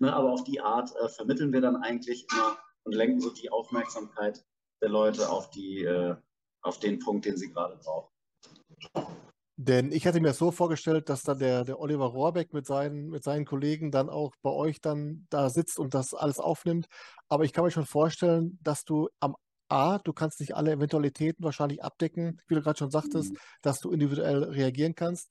Ne, 0.00 0.12
aber 0.12 0.32
auf 0.32 0.42
die 0.42 0.60
Art 0.60 0.90
äh, 0.96 1.08
vermitteln 1.08 1.52
wir 1.52 1.60
dann 1.60 1.76
eigentlich 1.76 2.26
immer 2.32 2.58
und 2.82 2.92
lenken 2.92 3.20
so 3.20 3.30
die 3.30 3.48
Aufmerksamkeit 3.48 4.44
der 4.82 4.88
Leute 4.88 5.30
auf, 5.30 5.50
die, 5.50 5.84
äh, 5.84 6.16
auf 6.62 6.80
den 6.80 6.98
Punkt, 6.98 7.26
den 7.26 7.36
sie 7.36 7.52
gerade 7.52 7.76
brauchen. 7.76 8.10
Denn 9.56 9.92
ich 9.92 10.04
hatte 10.04 10.20
mir 10.20 10.34
so 10.34 10.50
vorgestellt, 10.50 11.08
dass 11.08 11.22
dann 11.22 11.38
der, 11.38 11.64
der 11.64 11.78
Oliver 11.78 12.06
Rohrbeck 12.06 12.52
mit 12.52 12.66
seinen, 12.66 13.08
mit 13.08 13.22
seinen 13.22 13.44
Kollegen 13.44 13.92
dann 13.92 14.10
auch 14.10 14.32
bei 14.42 14.50
euch 14.50 14.80
dann 14.80 15.28
da 15.30 15.48
sitzt 15.48 15.78
und 15.78 15.94
das 15.94 16.12
alles 16.12 16.40
aufnimmt. 16.40 16.86
Aber 17.28 17.44
ich 17.44 17.52
kann 17.52 17.62
mir 17.62 17.70
schon 17.70 17.86
vorstellen, 17.86 18.58
dass 18.62 18.84
du 18.84 19.08
am 19.20 19.36
A, 19.68 19.98
du 19.98 20.12
kannst 20.12 20.40
nicht 20.40 20.54
alle 20.54 20.72
Eventualitäten 20.72 21.44
wahrscheinlich 21.44 21.82
abdecken, 21.82 22.40
wie 22.48 22.54
du 22.54 22.62
gerade 22.62 22.78
schon 22.78 22.90
sagtest, 22.90 23.32
mhm. 23.32 23.38
dass 23.62 23.80
du 23.80 23.90
individuell 23.90 24.44
reagieren 24.44 24.94
kannst. 24.94 25.30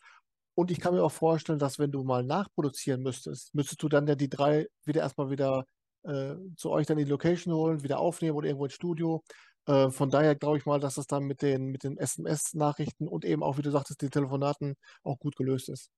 Und 0.55 0.71
ich 0.71 0.79
kann 0.79 0.93
mir 0.93 1.03
auch 1.03 1.11
vorstellen, 1.11 1.59
dass 1.59 1.79
wenn 1.79 1.91
du 1.91 2.03
mal 2.03 2.23
nachproduzieren 2.23 3.01
müsstest, 3.01 3.53
müsstest 3.55 3.81
du 3.81 3.89
dann 3.89 4.07
ja 4.07 4.15
die 4.15 4.29
drei 4.29 4.67
wieder 4.85 5.01
erstmal 5.01 5.29
wieder 5.29 5.65
äh, 6.03 6.35
zu 6.57 6.69
euch 6.69 6.85
dann 6.85 6.97
in 6.97 7.05
die 7.05 7.11
Location 7.11 7.53
holen, 7.53 7.83
wieder 7.83 7.99
aufnehmen 7.99 8.37
oder 8.37 8.47
irgendwo 8.47 8.65
ins 8.65 8.73
Studio. 8.73 9.23
Äh, 9.65 9.89
von 9.89 10.09
daher 10.09 10.35
glaube 10.35 10.57
ich 10.57 10.65
mal, 10.65 10.79
dass 10.79 10.95
das 10.95 11.07
dann 11.07 11.23
mit 11.23 11.41
den, 11.41 11.67
mit 11.67 11.83
den 11.83 11.97
SMS-Nachrichten 11.97 13.07
und 13.07 13.25
eben 13.25 13.43
auch, 13.43 13.57
wie 13.57 13.61
du 13.61 13.71
sagtest, 13.71 14.01
die 14.01 14.09
Telefonaten 14.09 14.75
auch 15.03 15.17
gut 15.19 15.35
gelöst 15.35 15.69
ist. 15.69 15.89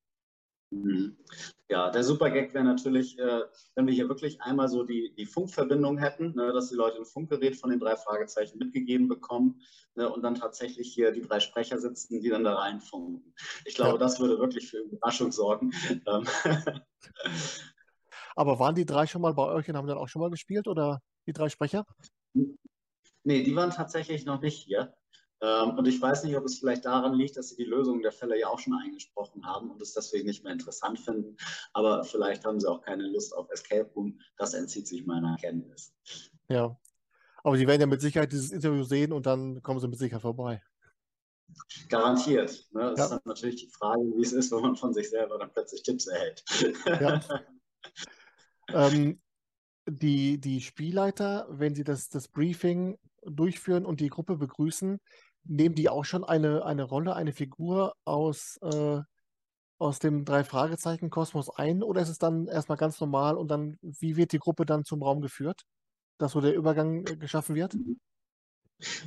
Mhm. 0.72 1.18
Ja, 1.70 1.90
der 1.90 2.04
Super-Gag 2.04 2.54
wäre 2.54 2.64
natürlich, 2.64 3.18
äh, 3.18 3.42
wenn 3.76 3.88
wir 3.88 3.94
hier 3.94 4.08
wirklich 4.08 4.42
einmal 4.42 4.68
so 4.68 4.84
die, 4.84 5.14
die 5.16 5.26
Funkverbindung 5.26 5.98
hätten, 5.98 6.36
ne, 6.36 6.54
dass 6.54 6.70
die 6.70 6.76
Leute 6.76 6.98
ein 6.98 7.06
Funkgerät 7.06 7.56
von 7.56 7.70
den 7.70 7.80
drei 7.80 7.96
Fragezeichen 7.96 8.58
mitgegeben 8.60 9.08
bekommen 9.08 9.62
ne, 9.96 10.10
und 10.10 10.22
dann 10.22 10.36
tatsächlich 10.36 10.94
hier 10.94 11.12
die 11.12 11.22
drei 11.22 11.40
Sprecher 11.40 11.80
sitzen, 11.80 12.22
die 12.22 12.30
dann 12.30 12.44
da 12.44 12.56
reinfunken. 12.56 13.34
Ich 13.66 13.76
glaube, 13.76 13.94
ja. 13.94 13.98
das 13.98 14.20
würde 14.20 14.40
wirklich 14.40 14.70
für 14.70 14.78
Überraschung 14.78 15.32
sorgen. 15.32 15.72
Ähm. 16.08 16.26
Aber 18.36 18.60
waren 18.60 18.76
die 18.76 18.86
drei 18.86 19.08
schon 19.08 19.22
mal 19.22 19.34
bei 19.34 19.46
euch 19.46 19.70
und 19.70 19.78
haben 19.78 19.88
dann 19.88 19.98
auch 19.98 20.10
schon 20.10 20.22
mal 20.22 20.30
gespielt 20.30 20.68
oder 20.68 21.02
die 21.26 21.34
drei 21.34 21.50
Sprecher? 21.50 21.86
Nee, 22.34 23.44
die 23.44 23.56
waren 23.56 23.72
tatsächlich 23.72 24.26
noch 24.26 24.42
nicht 24.42 24.64
hier. 24.64 24.94
Ähm, 25.42 25.78
und 25.78 25.88
ich 25.88 26.02
weiß 26.02 26.24
nicht, 26.24 26.38
ob 26.38 26.46
es 26.46 26.60
vielleicht 26.60 26.86
daran 26.86 27.14
liegt, 27.14 27.38
dass 27.38 27.50
sie 27.50 27.56
die 27.58 27.70
Lösungen 27.70 28.02
der 28.02 28.12
Fälle 28.12 28.40
ja 28.40 28.48
auch 28.48 28.60
schon 28.60 28.74
eingesprochen 28.74 29.46
haben 29.46 29.70
und 29.70 29.82
es 29.82 29.94
deswegen 29.94 30.26
nicht 30.26 30.44
mehr 30.44 30.54
interessant 30.54 31.00
finden. 31.00 31.38
Aber 31.74 32.04
vielleicht 32.04 32.46
haben 32.46 32.60
sie 32.60 32.70
auch 32.70 32.82
keine 32.82 33.08
Lust 33.08 33.36
auf 33.36 33.50
Escape 33.52 33.90
Room. 33.96 34.20
Das 34.38 34.54
entzieht 34.54 34.88
sich 34.88 35.06
meiner 35.06 35.36
Kenntnis. 35.38 35.94
Ja. 36.48 36.78
Aber 37.44 37.58
sie 37.58 37.68
werden 37.68 37.82
ja 37.82 37.88
mit 37.88 38.02
Sicherheit 38.02 38.32
dieses 38.32 38.52
Interview 38.52 38.84
sehen 38.84 39.12
und 39.12 39.26
dann 39.26 39.62
kommen 39.62 39.80
sie 39.80 39.88
mit 39.88 40.00
Sicherheit 40.00 40.22
vorbei. 40.22 40.64
Garantiert. 41.90 42.68
Ne? 42.72 42.94
Das 42.96 42.98
ja. 42.98 43.04
ist 43.06 43.12
dann 43.12 43.22
natürlich 43.26 43.56
die 43.58 43.70
Frage, 43.70 44.02
wie 44.02 44.24
es 44.24 44.34
ist, 44.34 44.52
wenn 44.52 44.62
man 44.62 44.76
von 44.76 44.94
sich 44.94 45.10
selber 45.10 45.38
dann 45.38 45.52
plötzlich 45.52 45.84
Tipps 45.84 46.08
erhält. 46.08 46.44
Ja. 46.86 47.22
ähm, 48.70 49.22
die, 49.88 50.40
die 50.40 50.62
Spielleiter, 50.62 51.46
wenn 51.50 51.76
sie 51.76 51.84
das, 51.84 52.10
das 52.10 52.28
Briefing 52.28 52.98
durchführen 53.26 53.86
und 53.86 54.00
die 54.00 54.10
Gruppe 54.10 54.38
begrüßen, 54.38 55.00
nehmen 55.44 55.76
die 55.76 55.90
auch 55.90 56.06
schon 56.06 56.24
eine, 56.24 56.66
eine 56.66 56.84
Rolle, 56.84 57.16
eine 57.16 57.34
Figur 57.34 57.96
aus, 58.06 58.58
äh, 58.62 59.02
aus 59.78 60.00
dem 60.00 60.26
Drei-Fragezeichen-Kosmos 60.26 61.50
ein 61.50 61.84
oder 61.84 62.02
ist 62.02 62.10
es 62.10 62.18
dann 62.18 62.48
erstmal 62.48 62.78
ganz 62.78 63.00
normal 63.00 63.38
und 63.38 63.50
dann, 63.50 63.78
wie 63.82 64.16
wird 64.16 64.32
die 64.32 64.40
Gruppe 64.40 64.66
dann 64.66 64.86
zum 64.86 65.04
Raum 65.04 65.22
geführt, 65.22 65.64
dass 66.18 66.32
so 66.32 66.42
der 66.42 66.56
Übergang 66.56 67.06
äh, 67.08 67.18
geschaffen 67.18 67.56
wird? 67.56 67.76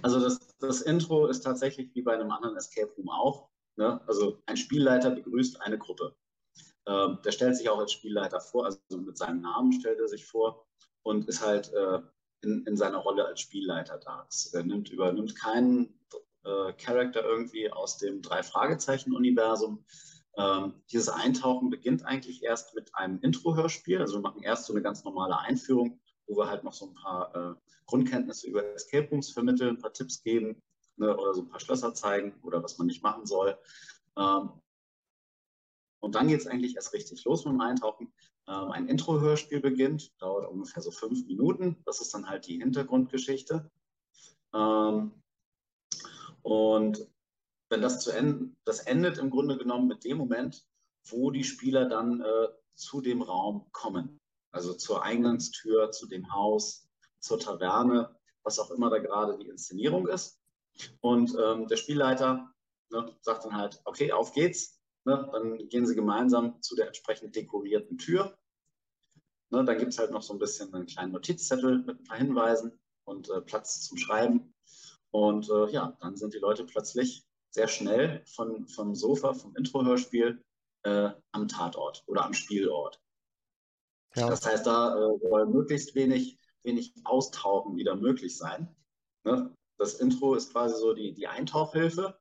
Also 0.03 0.21
das, 0.21 0.39
das 0.59 0.81
Intro 0.83 1.27
ist 1.27 1.41
tatsächlich 1.41 1.95
wie 1.95 2.03
bei 2.03 2.15
einem 2.15 2.31
anderen 2.31 2.57
Escape 2.57 2.93
Room 2.97 3.11
auch. 3.11 3.49
Ne? 3.77 4.01
Also 4.07 4.43
ein 4.47 4.57
Spielleiter 4.57 5.11
begrüßt 5.11 5.61
eine 5.63 5.79
Gruppe. 5.79 6.17
Ähm, 6.87 7.19
der 7.25 7.33
stellt 7.33 7.57
sich 7.57 7.69
auch 7.69 7.79
als 7.79 7.93
Spielleiter 7.93 8.41
vor, 8.41 8.65
also 8.65 8.81
mit 8.97 9.19
seinem 9.19 9.43
Namen 9.43 9.73
stellt 9.73 10.01
er 10.01 10.09
sich 10.09 10.25
vor 10.25 10.67
und 11.03 11.29
ist 11.29 11.45
halt 11.45 11.73
äh, 11.73 12.01
in, 12.43 12.65
in 12.67 12.77
seiner 12.77 12.99
Rolle 12.99 13.27
als 13.27 13.41
Spielleiter 13.41 13.99
da. 13.99 14.27
Er 14.53 14.63
nimmt, 14.63 14.91
übernimmt 14.91 15.35
keinen 15.35 15.99
äh, 16.45 16.73
Charakter 16.75 17.25
irgendwie 17.25 17.71
aus 17.71 17.99
dem 17.99 18.23
Drei-Fragezeichen-Universum. 18.23 19.85
Ähm, 20.37 20.75
dieses 20.93 21.09
Eintauchen 21.09 21.71
beginnt 21.71 22.05
eigentlich 22.05 22.43
erst 22.43 22.75
mit 22.75 22.95
einem 22.95 23.21
Intro-Hörspiel. 23.21 24.01
Also 24.01 24.19
wir 24.19 24.23
machen 24.23 24.43
erst 24.43 24.67
so 24.67 24.73
eine 24.73 24.83
ganz 24.83 25.05
normale 25.05 25.39
Einführung, 25.39 26.01
wo 26.27 26.37
wir 26.37 26.49
halt 26.49 26.65
noch 26.65 26.75
so 26.75 26.87
ein 26.87 26.95
paar 26.95 27.35
äh, 27.35 27.55
Grundkenntnisse 27.87 28.47
über 28.47 28.65
Escape 28.75 29.09
Rooms 29.11 29.31
vermitteln, 29.31 29.77
ein 29.77 29.79
paar 29.79 29.93
Tipps 29.93 30.23
geben 30.23 30.63
ne, 30.97 31.17
oder 31.17 31.35
so 31.35 31.43
ein 31.43 31.49
paar 31.49 31.61
Schlösser 31.61 31.95
zeigen 31.95 32.35
oder 32.43 32.63
was 32.63 32.79
man 32.79 32.87
nicht 32.87 33.03
machen 33.03 33.27
soll. 33.27 33.59
Ähm, 34.17 34.51
und 36.01 36.15
dann 36.15 36.29
geht 36.29 36.41
es 36.41 36.47
eigentlich 36.47 36.77
erst 36.77 36.93
richtig 36.93 37.25
los 37.25 37.45
mit 37.45 37.55
dem 37.55 37.61
Eintauchen. 37.61 38.13
Ähm, 38.49 38.71
ein 38.73 38.89
Intro-Hörspiel 38.89 39.61
beginnt, 39.61 40.21
dauert 40.21 40.49
ungefähr 40.49 40.83
so 40.83 40.91
fünf 40.91 41.27
Minuten. 41.27 41.77
Das 41.85 42.01
ist 42.01 42.15
dann 42.15 42.29
halt 42.29 42.47
die 42.47 42.59
Hintergrundgeschichte. 42.59 43.71
Ähm, 44.55 45.13
und 46.43 47.07
wenn 47.69 47.83
das 47.83 48.01
zu 48.01 48.11
Ende, 48.11 48.51
das 48.65 48.81
endet 48.81 49.19
im 49.19 49.31
Grunde 49.31 49.59
genommen 49.59 49.87
mit 49.87 50.05
dem 50.05 50.17
Moment, 50.17 50.67
wo 51.05 51.31
die 51.31 51.45
Spieler 51.45 51.89
dann 51.89 52.23
äh, 52.23 52.49
zu 52.75 53.01
dem 53.03 53.21
Raum 53.21 53.67
kommen. 53.73 54.19
Also 54.51 54.73
zur 54.73 55.03
Eingangstür, 55.03 55.91
zu 55.91 56.07
dem 56.07 56.33
Haus, 56.33 56.89
zur 57.19 57.39
Taverne, 57.39 58.17
was 58.43 58.59
auch 58.59 58.71
immer 58.71 58.89
da 58.89 58.99
gerade 58.99 59.37
die 59.37 59.49
Inszenierung 59.49 60.09
ist. 60.09 60.41
Und 61.01 61.37
ähm, 61.39 61.67
der 61.67 61.77
Spielleiter 61.77 62.51
ne, 62.91 63.15
sagt 63.21 63.45
dann 63.45 63.57
halt, 63.57 63.81
okay, 63.85 64.13
auf 64.13 64.33
geht's. 64.33 64.78
Ne? 65.05 65.29
Dann 65.33 65.69
gehen 65.69 65.87
sie 65.87 65.95
gemeinsam 65.95 66.61
zu 66.63 66.77
der 66.77 66.87
entsprechend 66.87 67.35
dekorierten 67.37 67.99
Tür. 67.99 68.39
Ne, 69.51 69.65
dann 69.65 69.79
gibt 69.79 69.93
es 69.93 69.99
halt 69.99 70.11
noch 70.11 70.23
so 70.23 70.35
ein 70.35 70.39
bisschen 70.39 70.73
einen 70.75 70.87
kleinen 70.87 71.13
Notizzettel 71.13 71.79
mit 71.79 72.01
ein 72.01 72.05
paar 72.05 72.19
Hinweisen 72.19 72.79
und 73.05 73.31
äh, 73.31 73.41
Platz 73.41 73.81
zum 73.81 73.97
Schreiben. 73.97 74.55
Und 75.11 75.49
äh, 75.49 75.71
ja, 75.71 75.97
dann 76.01 76.17
sind 76.17 76.35
die 76.35 76.39
Leute 76.39 76.65
plötzlich 76.65 77.27
sehr 77.51 77.69
schnell 77.69 78.23
von, 78.27 78.69
vom 78.69 78.95
Sofa, 78.95 79.33
vom 79.33 79.57
Intro-Hörspiel 79.57 80.45
äh, 80.83 81.11
am 81.33 81.49
Tatort 81.49 82.05
oder 82.07 82.25
am 82.25 82.35
Spielort. 82.35 83.01
Ja. 84.15 84.29
Das 84.29 84.45
heißt, 84.47 84.67
da 84.67 84.95
äh, 84.95 85.19
soll 85.19 85.47
möglichst 85.47 85.95
wenig, 85.95 86.39
wenig 86.63 86.95
Austauchen 87.05 87.77
wieder 87.77 87.97
möglich 87.97 88.37
sein. 88.37 88.75
Ne? 89.25 89.55
Das 89.79 89.95
Intro 89.95 90.35
ist 90.35 90.53
quasi 90.53 90.79
so 90.79 90.93
die, 90.93 91.15
die 91.15 91.27
Eintauchhilfe, 91.27 92.19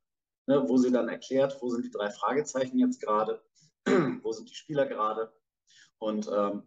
ne? 0.48 0.64
wo 0.66 0.78
sie 0.78 0.90
dann 0.90 1.08
erklärt, 1.08 1.58
wo 1.60 1.68
sind 1.68 1.84
die 1.84 1.90
drei 1.90 2.10
Fragezeichen 2.10 2.78
jetzt 2.78 3.00
gerade, 3.00 3.42
wo 4.22 4.32
sind 4.32 4.50
die 4.50 4.54
Spieler 4.54 4.86
gerade. 4.86 5.32
Und 5.98 6.28
ähm, 6.32 6.62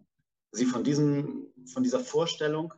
sie 0.51 0.65
von, 0.65 0.83
diesem, 0.83 1.47
von 1.73 1.83
dieser 1.83 1.99
Vorstellung, 1.99 2.73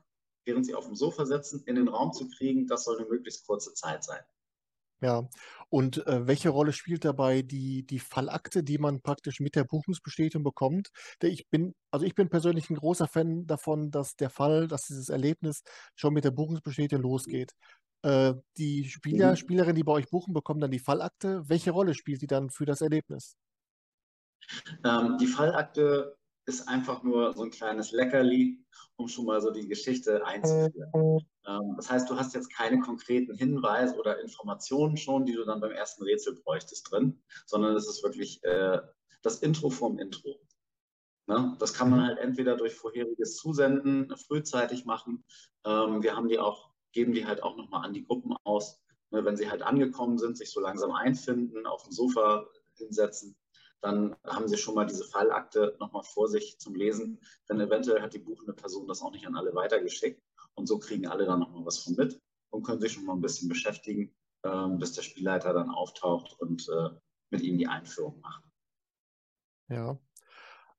während 0.45 0.66
sie 0.66 0.76
auf 0.76 0.86
dem 0.86 0.95
Sofa 0.95 1.26
sitzen, 1.26 1.64
in 1.66 1.76
den 1.76 1.88
Raum 1.88 2.14
zu 2.14 2.30
kriegen, 2.30 2.68
das 2.68 2.86
soll 2.86 2.97
eine 2.97 3.08
möglichst 3.08 3.45
kurze 3.45 3.74
Zeit 3.74 4.04
sein. 4.04 4.24
Ja, 5.01 5.28
und 5.68 6.08
äh, 6.08 6.28
welche 6.28 6.47
Rolle 6.47 6.72
spielt 6.72 7.04
dabei 7.04 7.41
die, 7.41 7.86
die 7.86 7.99
Fallakte, 7.99 8.64
die 8.64 8.78
man 8.78 9.01
praktisch 9.01 9.41
mit 9.41 9.54
der 9.56 9.66
Buchungsbestätigung 9.66 10.43
bekommt? 10.43 10.91
Ich 11.22 11.49
bin, 11.49 11.76
also 11.91 12.06
ich 12.06 12.16
bin 12.16 12.30
persönlich 12.30 12.70
ein 12.70 12.78
großer 12.78 13.10
Fan 13.10 13.45
davon, 13.45 13.91
dass 13.91 14.16
der 14.16 14.30
Fall, 14.30 14.70
dass 14.70 14.86
dieses 14.86 15.10
Erlebnis 15.10 15.64
schon 15.95 16.14
mit 16.14 16.24
der 16.24 16.32
Buchungsbestätigung 16.32 17.04
losgeht. 17.04 17.51
Äh, 18.04 18.36
die 18.58 18.86
Spieler, 18.86 19.32
mhm. 19.32 19.36
Spielerinnen, 19.38 19.76
die 19.76 19.84
bei 19.84 19.93
euch 19.93 20.10
buchen, 20.10 20.34
bekommen 20.34 20.60
dann 20.60 20.72
die 20.72 20.80
Fallakte. 20.80 21.47
Welche 21.47 21.72
Rolle 21.72 21.93
spielt 21.93 22.22
die 22.22 22.28
dann 22.28 22.49
für 22.49 22.66
das 22.66 22.82
Erlebnis? 22.82 23.38
Ähm, 24.84 25.18
die 25.18 25.28
Fallakte 25.28 26.18
ist 26.45 26.68
einfach 26.68 27.04
nur 27.04 27.34
so 27.34 27.43
ein 27.43 27.51
kleines 27.51 27.91
Leckerli, 27.91 28.64
um 28.97 29.08
schon 29.08 29.26
mal 29.26 29.41
so 29.41 29.51
die 29.51 29.68
Geschichte 29.68 30.26
einzuführen. 30.26 31.26
Ähm, 31.47 31.74
das 31.78 31.89
heißt, 31.89 32.10
du 32.10 32.18
hast 32.18 32.34
jetzt 32.34 32.54
keine 32.54 32.80
konkreten 32.80 33.36
Hinweise 33.36 33.95
oder 33.95 34.20
Informationen 34.22 34.97
schon, 34.97 35.26
die 35.26 35.34
du 35.34 35.45
dann 35.45 35.62
beim 35.62 35.72
ersten 35.72 36.04
Rätsel 36.04 36.36
bräuchtest 36.36 36.91
drin, 36.91 37.22
sondern 37.45 37.76
es 37.76 37.88
ist 37.88 38.04
wirklich 38.04 38.43
äh, 38.43 38.80
das 39.22 39.38
Intro 39.38 39.70
vom 39.70 39.97
Intro. 39.99 40.39
Ne? 41.28 41.56
Das 41.60 41.74
kann 41.74 41.89
man 41.89 41.99
mhm. 41.99 42.06
halt 42.06 42.20
entweder 42.20 42.58
durch 42.58 42.76
vorheriges 42.76 43.38
Zusenden 43.38 44.16
frühzeitig 44.18 44.86
machen. 44.86 45.24
Ähm, 45.66 46.04
wir 46.04 46.16
haben 46.16 46.28
die 46.28 46.39
auch, 46.39 46.72
geben 46.94 47.14
die 47.14 47.26
halt 47.26 47.44
auch 47.44 47.58
nochmal 47.58 47.86
an 47.86 47.94
die 47.94 48.06
Gruppen 48.06 48.36
aus, 48.44 48.82
ne? 49.12 49.26
wenn 49.26 49.36
sie 49.36 49.52
halt 49.52 49.62
angekommen 49.62 50.18
sind, 50.18 50.38
sich 50.38 50.52
so 50.52 50.62
langsam 50.62 50.91
einfinden, 50.91 51.66
auf 51.66 51.84
dem 51.84 51.91
Sofa 51.91 52.48
hinsetzen 52.76 53.36
dann 53.84 54.16
haben 54.26 54.48
Sie 54.48 54.58
schon 54.58 54.76
mal 54.76 54.86
diese 54.86 55.04
Fallakte 55.04 55.76
nochmal 55.78 56.04
vor 56.04 56.30
sich 56.30 56.58
zum 56.58 56.74
Lesen. 56.74 57.20
Denn 57.50 57.60
eventuell 57.60 58.02
hat 58.02 58.14
die 58.14 58.20
buchende 58.20 58.54
Person 58.54 58.88
das 58.88 59.02
auch 59.02 59.12
nicht 59.12 59.28
an 59.28 59.36
alle 59.36 59.54
weitergeschickt. 59.54 60.24
Und 60.56 60.68
so 60.68 60.80
kriegen 60.80 61.06
alle 61.06 61.26
dann 61.26 61.39
nochmal 61.39 61.66
was 61.66 61.80
von 61.80 61.96
mit 61.96 62.20
und 62.50 62.64
können 62.64 62.80
sich 62.80 62.94
schon 62.94 63.06
mal 63.06 63.14
ein 63.14 63.22
bisschen 63.22 63.50
beschäftigen, 63.50 64.16
ähm, 64.46 64.80
bis 64.80 64.94
der 64.94 65.02
Spielleiter 65.02 65.54
dann 65.54 65.70
auftaucht 65.70 66.39
und 66.39 66.68
äh, 66.70 66.89
mit 67.30 67.41
Ihnen 67.41 67.58
die 67.58 67.68
Einführung 67.68 68.22
macht. 68.22 68.44
Ja. 69.68 70.00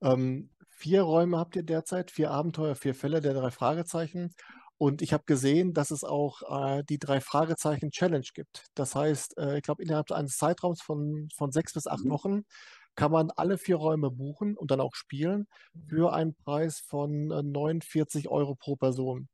Ähm, 0.00 0.50
vier 0.70 1.02
Räume 1.02 1.38
habt 1.38 1.56
ihr 1.56 1.62
derzeit, 1.62 2.10
vier 2.10 2.30
Abenteuer, 2.30 2.74
vier 2.74 2.94
Fälle 2.94 3.20
der 3.20 3.34
drei 3.34 3.50
Fragezeichen. 3.50 4.34
Und 4.76 5.02
ich 5.02 5.12
habe 5.12 5.24
gesehen, 5.24 5.72
dass 5.72 5.90
es 5.90 6.04
auch 6.04 6.42
äh, 6.42 6.82
die 6.84 6.98
drei 6.98 7.20
Fragezeichen 7.20 7.90
Challenge 7.90 8.26
gibt. 8.34 8.66
Das 8.74 8.94
heißt, 8.94 9.38
äh, 9.38 9.58
ich 9.58 9.62
glaube, 9.62 9.82
innerhalb 9.82 10.10
eines 10.10 10.36
Zeitraums 10.36 10.82
von, 10.82 11.28
von 11.34 11.52
sechs 11.52 11.72
bis 11.72 11.86
acht 11.86 12.04
mhm. 12.04 12.10
Wochen 12.10 12.44
kann 12.96 13.12
man 13.12 13.30
alle 13.30 13.58
vier 13.58 13.76
Räume 13.76 14.10
buchen 14.10 14.56
und 14.56 14.70
dann 14.70 14.80
auch 14.80 14.94
spielen 14.94 15.48
für 15.88 16.12
einen 16.12 16.34
Preis 16.34 16.80
von 16.80 17.28
49 17.28 18.24
äh, 18.24 18.28
Euro 18.28 18.54
pro 18.54 18.76
Person. 18.76 19.28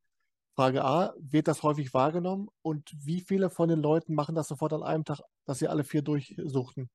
Frage 0.56 0.84
A, 0.84 1.14
wird 1.18 1.48
das 1.48 1.62
häufig 1.62 1.94
wahrgenommen 1.94 2.48
und 2.62 2.90
wie 2.94 3.20
viele 3.20 3.50
von 3.50 3.68
den 3.68 3.80
Leuten 3.80 4.14
machen 4.14 4.34
das 4.34 4.48
sofort 4.48 4.72
an 4.72 4.82
einem 4.82 5.04
Tag, 5.04 5.20
dass 5.46 5.58
sie 5.58 5.68
alle 5.68 5.84
vier 5.84 6.02
durchsuchten? 6.02 6.90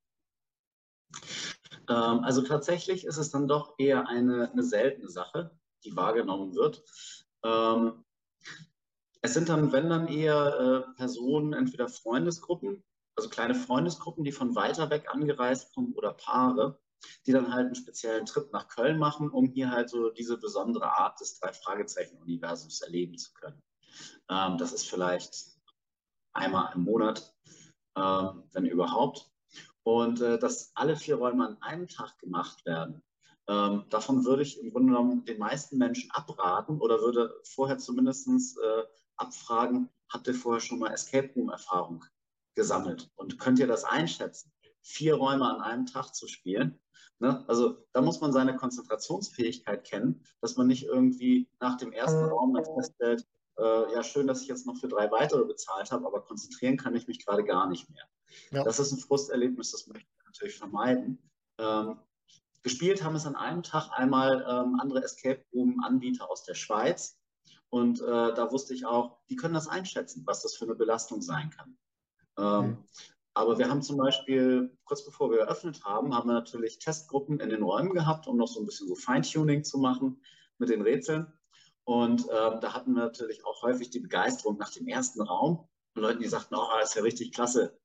Ähm, 1.90 2.20
also 2.24 2.42
tatsächlich 2.42 3.06
ist 3.06 3.18
es 3.18 3.32
dann 3.32 3.48
doch 3.48 3.74
eher 3.78 4.08
eine, 4.08 4.52
eine 4.52 4.64
seltene 4.64 5.10
Sache, 5.10 5.52
die 5.84 5.96
wahrgenommen 5.96 6.54
wird. 6.56 6.84
Ähm, 7.44 8.05
es 9.26 9.34
sind 9.34 9.50
dann, 9.50 9.72
wenn 9.72 9.90
dann 9.90 10.08
eher 10.08 10.86
äh, 10.88 10.96
Personen, 10.98 11.54
entweder 11.54 11.90
Freundesgruppen, 11.90 12.84
also 13.16 13.28
kleine 13.30 13.56
Freundesgruppen, 13.56 14.24
die 14.24 14.32
von 14.32 14.56
weiter 14.56 14.92
weg 14.92 15.08
angereist 15.10 15.74
kommen 15.74 15.94
oder 15.94 16.14
Paare, 16.14 16.80
die 17.26 17.32
dann 17.32 17.52
halt 17.52 17.66
einen 17.66 17.76
speziellen 17.76 18.28
Trip 18.28 18.52
nach 18.54 18.68
Köln 18.68 19.00
machen, 19.00 19.32
um 19.32 19.48
hier 19.48 19.72
halt 19.72 19.90
so 19.90 20.12
diese 20.12 20.38
besondere 20.38 20.98
Art 20.98 21.20
des 21.20 21.40
Drei-Fragezeichen-Universums 21.40 22.82
erleben 22.82 23.18
zu 23.18 23.34
können. 23.34 23.62
Ähm, 24.30 24.60
das 24.60 24.74
ist 24.74 24.88
vielleicht 24.88 25.58
einmal 26.34 26.72
im 26.76 26.84
Monat, 26.84 27.36
ähm, 27.98 28.44
wenn 28.54 28.66
überhaupt. 28.68 29.32
Und 29.82 30.22
äh, 30.22 30.38
dass 30.38 30.72
alle 30.76 30.98
vier 30.98 31.16
Räume 31.16 31.48
an 31.48 31.62
einem 31.62 31.88
Tag 31.88 32.20
gemacht 32.20 32.64
werden, 32.66 33.02
ähm, 33.48 33.86
davon 33.90 34.24
würde 34.24 34.44
ich 34.44 34.60
im 34.60 34.72
Grunde 34.72 34.94
genommen 34.94 35.26
den 35.26 35.40
meisten 35.40 35.78
Menschen 35.80 36.12
abraten 36.12 36.80
oder 36.80 37.00
würde 37.02 37.40
vorher 37.44 37.80
zumindest 37.80 38.28
äh, 38.58 38.84
abfragen, 39.18 39.90
habt 40.10 40.28
ihr 40.28 40.36
vorher 40.36 40.62
schon 40.62 40.80
mal 40.80 40.92
Escape 40.92 41.32
Room-Erfahrung 41.36 42.06
gesammelt. 42.56 43.12
Und 43.16 43.40
könnt 43.40 43.60
ihr 43.60 43.68
das 43.68 43.84
einschätzen? 43.84 44.52
Vier 44.82 45.16
Räume 45.16 45.46
an 45.46 45.62
einem 45.62 45.86
Tag 45.86 46.14
zu 46.14 46.28
spielen. 46.28 46.80
Ne? 47.20 47.44
Also 47.48 47.86
da 47.94 48.02
muss 48.02 48.22
man 48.22 48.32
seine 48.32 48.56
Konzentrationsfähigkeit 48.56 49.84
kennen, 49.86 50.24
dass 50.42 50.58
man 50.58 50.68
nicht 50.68 50.84
irgendwie 50.84 51.50
nach 51.60 51.78
dem 51.78 51.92
ersten 51.92 52.26
Raum 52.26 52.54
dann 52.54 52.66
feststellt, 52.66 53.26
äh, 53.58 53.94
ja 53.94 54.04
schön, 54.04 54.28
dass 54.28 54.42
ich 54.42 54.48
jetzt 54.48 54.66
noch 54.66 54.78
für 54.78 54.88
drei 54.88 55.10
weitere 55.12 55.46
bezahlt 55.46 55.92
habe, 55.92 56.06
aber 56.06 56.22
konzentrieren 56.22 56.78
kann 56.78 56.96
ich 56.96 57.08
mich 57.08 57.26
gerade 57.26 57.44
gar 57.44 57.68
nicht 57.68 57.90
mehr. 57.90 58.04
Ja. 58.52 58.64
Das 58.64 58.80
ist 58.80 58.92
ein 58.92 59.00
Frusterlebnis, 59.00 59.72
das 59.72 59.88
möchte 59.88 60.10
ich 60.10 60.26
natürlich 60.26 60.58
vermeiden. 60.58 61.20
Ähm, 61.58 62.00
gespielt 62.64 63.04
haben 63.04 63.16
es 63.16 63.26
an 63.26 63.36
einem 63.36 63.64
Tag 63.64 63.92
einmal 63.92 64.46
ähm, 64.48 64.80
andere 64.80 65.04
Escape 65.04 65.46
Room-Anbieter 65.54 66.30
aus 66.30 66.44
der 66.44 66.56
Schweiz. 66.56 67.18
Und 67.76 68.00
äh, 68.00 68.06
da 68.34 68.54
wusste 68.54 68.74
ich 68.74 68.86
auch, 68.86 69.18
die 69.30 69.36
können 69.36 69.54
das 69.54 69.68
einschätzen, 69.68 70.24
was 70.26 70.42
das 70.42 70.56
für 70.56 70.64
eine 70.64 70.76
Belastung 70.76 71.22
sein 71.22 71.50
kann. 71.50 71.78
Ähm, 72.38 72.70
mhm. 72.70 72.78
Aber 73.34 73.58
wir 73.58 73.70
haben 73.70 73.82
zum 73.82 73.98
Beispiel, 73.98 74.78
kurz 74.86 75.04
bevor 75.04 75.30
wir 75.30 75.40
eröffnet 75.40 75.84
haben, 75.84 76.16
haben 76.16 76.30
wir 76.30 76.36
natürlich 76.36 76.80
Testgruppen 76.80 77.42
in 77.42 77.50
den 77.50 77.64
Räumen 77.64 77.94
gehabt, 77.94 78.28
um 78.28 78.38
noch 78.38 78.48
so 78.48 78.62
ein 78.62 78.66
bisschen 78.66 78.88
so 78.88 78.96
Feintuning 78.96 79.66
zu 79.66 79.78
machen 79.78 80.22
mit 80.58 80.70
den 80.70 80.84
Rätseln. 80.84 81.28
Und 81.84 82.22
ähm, 82.22 82.62
da 82.62 82.74
hatten 82.74 82.94
wir 82.94 83.04
natürlich 83.04 83.46
auch 83.46 83.62
häufig 83.62 83.90
die 83.90 84.00
Begeisterung 84.00 84.58
nach 84.58 84.72
dem 84.72 84.88
ersten 84.88 85.22
Raum. 85.22 85.68
Und 85.96 86.02
Leute, 86.02 86.20
die 86.20 86.30
sagten, 86.30 86.56
oh, 86.56 86.70
das 86.80 86.92
ist 86.92 86.96
ja 86.96 87.02
richtig 87.02 87.34
klasse. 87.34 87.78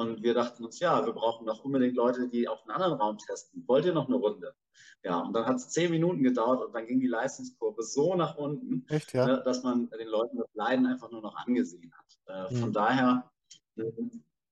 Und 0.00 0.22
wir 0.22 0.32
dachten 0.32 0.64
uns, 0.64 0.80
ja, 0.80 1.04
wir 1.04 1.12
brauchen 1.12 1.46
noch 1.46 1.62
unbedingt 1.62 1.94
Leute, 1.94 2.28
die 2.28 2.48
auch 2.48 2.62
einen 2.62 2.70
anderen 2.70 2.94
Raum 2.94 3.18
testen. 3.18 3.62
Wollt 3.66 3.84
ihr 3.84 3.92
noch 3.92 4.08
eine 4.08 4.16
Runde? 4.16 4.54
Ja, 5.02 5.20
und 5.20 5.34
dann 5.34 5.44
hat 5.44 5.56
es 5.56 5.68
zehn 5.68 5.90
Minuten 5.90 6.22
gedauert 6.22 6.64
und 6.64 6.74
dann 6.74 6.86
ging 6.86 7.00
die 7.00 7.06
Leistungskurve 7.06 7.82
so 7.82 8.14
nach 8.14 8.36
unten, 8.36 8.86
Echt, 8.88 9.12
ja? 9.12 9.26
Ne, 9.26 9.42
dass 9.44 9.62
man 9.62 9.90
den 9.90 10.08
Leuten 10.08 10.38
das 10.38 10.48
Leiden 10.54 10.86
einfach 10.86 11.10
nur 11.10 11.20
noch 11.20 11.36
angesehen 11.36 11.92
hat. 11.92 12.50
Äh, 12.50 12.54
mhm. 12.54 12.58
Von 12.58 12.72
daher 12.72 13.30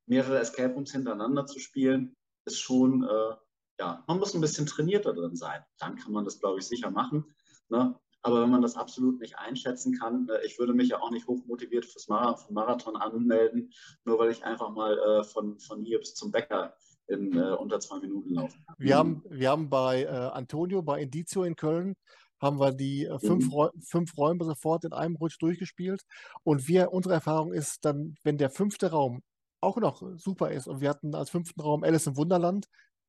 mehrere 0.07 0.39
Escape 0.39 0.75
Rooms 0.75 0.93
hintereinander 0.93 1.47
zu 1.47 1.59
spielen, 1.59 2.15
ist 2.45 2.61
schon, 2.61 3.05
äh, 3.05 3.35
ja, 3.79 4.05
man 4.07 4.19
muss 4.19 4.35
ein 4.35 4.41
bisschen 4.41 4.67
trainierter 4.67 5.15
drin 5.15 5.37
sein. 5.37 5.63
Dann 5.79 5.97
kann 5.97 6.13
man 6.13 6.25
das, 6.25 6.41
glaube 6.41 6.59
ich, 6.59 6.67
sicher 6.67 6.91
machen. 6.91 7.25
Ne? 7.69 7.95
Aber 8.23 8.43
wenn 8.43 8.51
man 8.51 8.63
das 8.63 8.77
absolut 8.77 9.21
nicht 9.21 9.39
einschätzen 9.39 9.99
kann, 9.99 10.29
äh, 10.29 10.45
ich 10.45 10.59
würde 10.59 10.75
mich 10.75 10.89
ja 10.89 11.01
auch 11.01 11.11
nicht 11.11 11.27
hochmotiviert 11.27 11.87
fürs 11.87 12.09
Marathon 12.09 12.97
anmelden, 12.97 13.73
nur 14.05 14.19
weil 14.19 14.31
ich 14.31 14.45
einfach 14.45 14.71
mal 14.71 14.99
äh, 14.99 15.25
von, 15.25 15.59
von 15.59 15.85
hier 15.85 15.99
bis 15.99 16.15
zum 16.15 16.31
Bäcker 16.31 16.75
in 17.07 17.37
äh, 17.37 17.53
unter 17.53 17.81
zwei 17.81 18.01
Minuten 18.01 18.35
laufen 18.35 18.63
kann. 18.67 18.75
Wir 18.79 18.97
haben, 18.97 19.23
wir 19.31 19.49
haben 19.49 19.71
bei 19.71 20.09
Antonio, 20.09 20.83
bei 20.83 21.01
Indizio 21.01 21.45
in 21.45 21.57
Köln, 21.57 21.95
haben 22.41 22.61
wir 22.61 22.73
die 22.73 23.07
äh, 23.07 23.19
fünf, 23.19 23.53
mhm. 23.53 23.81
Fünf 23.83 24.17
Räume 24.17 24.45
sofort 24.45 24.85
in 24.85 24.93
einem 24.93 25.17
Rutsch 25.17 25.41
durchgespielt. 25.41 26.03
Und 26.45 26.69
wir, 26.69 26.93
unsere 26.93 27.15
Erfahrung 27.15 27.53
ist 27.53 27.85
dann, 27.85 28.17
wenn 28.23 28.39
der 28.39 28.51
fünfte 28.51 28.91
Raum 28.91 29.23
auch 29.61 29.77
noch 29.79 30.03
super 30.17 30.53
ist 30.53 30.69
und 30.69 30.81
wir 30.81 30.89
hatten 30.89 31.15
als 31.15 31.31
fünften 31.31 31.61
Raum 31.61 31.83
Alice 31.83 32.07
im 32.07 32.17
Wunderland, 32.17 32.67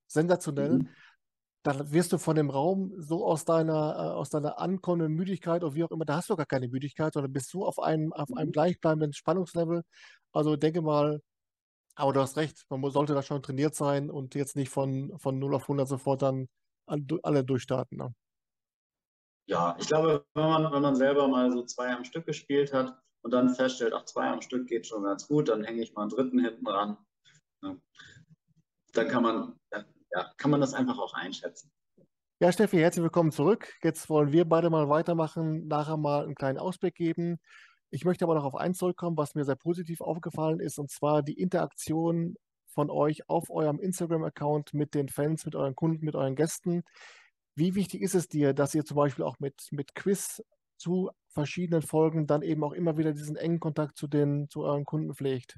sensationell, 0.07 0.79
mhm. 0.79 0.89
Dann 1.63 1.91
wirst 1.91 2.13
du 2.13 2.17
von 2.17 2.35
dem 2.35 2.49
Raum 2.49 2.93
so 2.97 3.25
aus 3.25 3.45
deiner, 3.45 3.95
äh, 3.95 4.13
aus 4.13 4.29
deiner 4.29 4.59
ankommenden 4.59 5.13
Müdigkeit 5.13 5.63
oder 5.63 5.75
wie 5.75 5.83
auch 5.83 5.91
immer, 5.91 6.05
da 6.05 6.17
hast 6.17 6.29
du 6.29 6.35
gar 6.35 6.45
keine 6.45 6.67
Müdigkeit, 6.67 7.13
sondern 7.13 7.33
bist 7.33 7.53
du 7.53 7.65
auf 7.65 7.79
einem, 7.79 8.13
auf 8.13 8.29
einem 8.35 8.49
mhm. 8.49 8.53
gleichbleibenden 8.53 9.13
Spannungslevel. 9.13 9.83
Also 10.31 10.55
denke 10.55 10.81
mal, 10.81 11.21
aber 11.95 12.13
du 12.13 12.21
hast 12.21 12.37
recht, 12.37 12.65
man 12.69 12.91
sollte 12.91 13.13
da 13.13 13.21
schon 13.21 13.43
trainiert 13.43 13.75
sein 13.75 14.09
und 14.09 14.35
jetzt 14.35 14.55
nicht 14.55 14.69
von, 14.69 15.17
von 15.17 15.37
0 15.37 15.55
auf 15.55 15.63
100 15.63 15.87
sofort 15.87 16.21
dann 16.21 16.47
alle 17.23 17.43
durchstarten. 17.43 17.97
Ne? 17.97 18.13
ja, 19.49 19.75
ich 19.79 19.87
glaube, 19.87 20.25
wenn 20.35 20.43
man, 20.43 20.71
wenn 20.71 20.81
man 20.83 20.95
selber 20.95 21.27
mal 21.27 21.51
so 21.51 21.63
zwei 21.65 21.91
am 21.91 22.05
Stück 22.05 22.27
gespielt 22.27 22.71
hat 22.71 22.95
und 23.23 23.31
dann 23.31 23.49
feststellt, 23.49 23.93
ach, 23.95 24.05
zwei 24.05 24.27
am 24.27 24.41
Stück 24.41 24.67
geht 24.67 24.85
schon 24.85 25.03
ganz 25.03 25.27
gut, 25.27 25.49
dann 25.49 25.63
hänge 25.63 25.81
ich 25.81 25.93
mal 25.93 26.03
einen 26.03 26.11
dritten 26.11 26.39
hinten 26.39 26.67
ran. 26.67 26.97
Ja. 27.63 27.75
Dann 28.93 29.07
kann 29.07 29.23
man, 29.23 29.59
ja, 30.11 30.31
kann 30.37 30.51
man 30.51 30.61
das 30.61 30.73
einfach 30.73 30.97
auch 30.97 31.13
einschätzen. 31.13 31.71
Ja, 32.39 32.51
Steffi, 32.51 32.77
herzlich 32.77 33.03
willkommen 33.03 33.31
zurück. 33.31 33.75
Jetzt 33.83 34.09
wollen 34.09 34.31
wir 34.31 34.45
beide 34.45 34.69
mal 34.69 34.87
weitermachen, 34.87 35.67
nachher 35.67 35.97
mal 35.97 36.23
einen 36.23 36.35
kleinen 36.35 36.57
Ausblick 36.57 36.95
geben. 36.95 37.37
Ich 37.89 38.05
möchte 38.05 38.23
aber 38.23 38.35
noch 38.35 38.45
auf 38.45 38.55
eins 38.55 38.77
zurückkommen, 38.77 39.17
was 39.17 39.35
mir 39.35 39.43
sehr 39.43 39.55
positiv 39.55 39.99
aufgefallen 40.01 40.59
ist, 40.59 40.79
und 40.79 40.89
zwar 40.89 41.21
die 41.21 41.39
Interaktion 41.39 42.35
von 42.67 42.89
euch 42.89 43.27
auf 43.27 43.49
eurem 43.49 43.79
Instagram-Account 43.79 44.73
mit 44.73 44.93
den 44.93 45.09
Fans, 45.09 45.43
mit 45.45 45.55
euren 45.55 45.75
Kunden, 45.75 46.05
mit 46.05 46.15
euren 46.15 46.35
Gästen. 46.35 46.83
Wie 47.55 47.75
wichtig 47.75 48.01
ist 48.01 48.15
es 48.15 48.29
dir, 48.29 48.53
dass 48.53 48.73
ihr 48.73 48.85
zum 48.85 48.95
Beispiel 48.95 49.25
auch 49.25 49.39
mit, 49.39 49.67
mit 49.71 49.95
Quiz 49.95 50.41
zu 50.77 51.09
verschiedenen 51.27 51.81
Folgen 51.81 52.25
dann 52.25 52.41
eben 52.41 52.63
auch 52.63 52.73
immer 52.73 52.97
wieder 52.97 53.11
diesen 53.11 53.35
engen 53.35 53.59
Kontakt 53.59 53.97
zu 53.97 54.07
den, 54.07 54.47
zu 54.49 54.61
euren 54.63 54.85
Kunden 54.85 55.13
pflegt? 55.13 55.57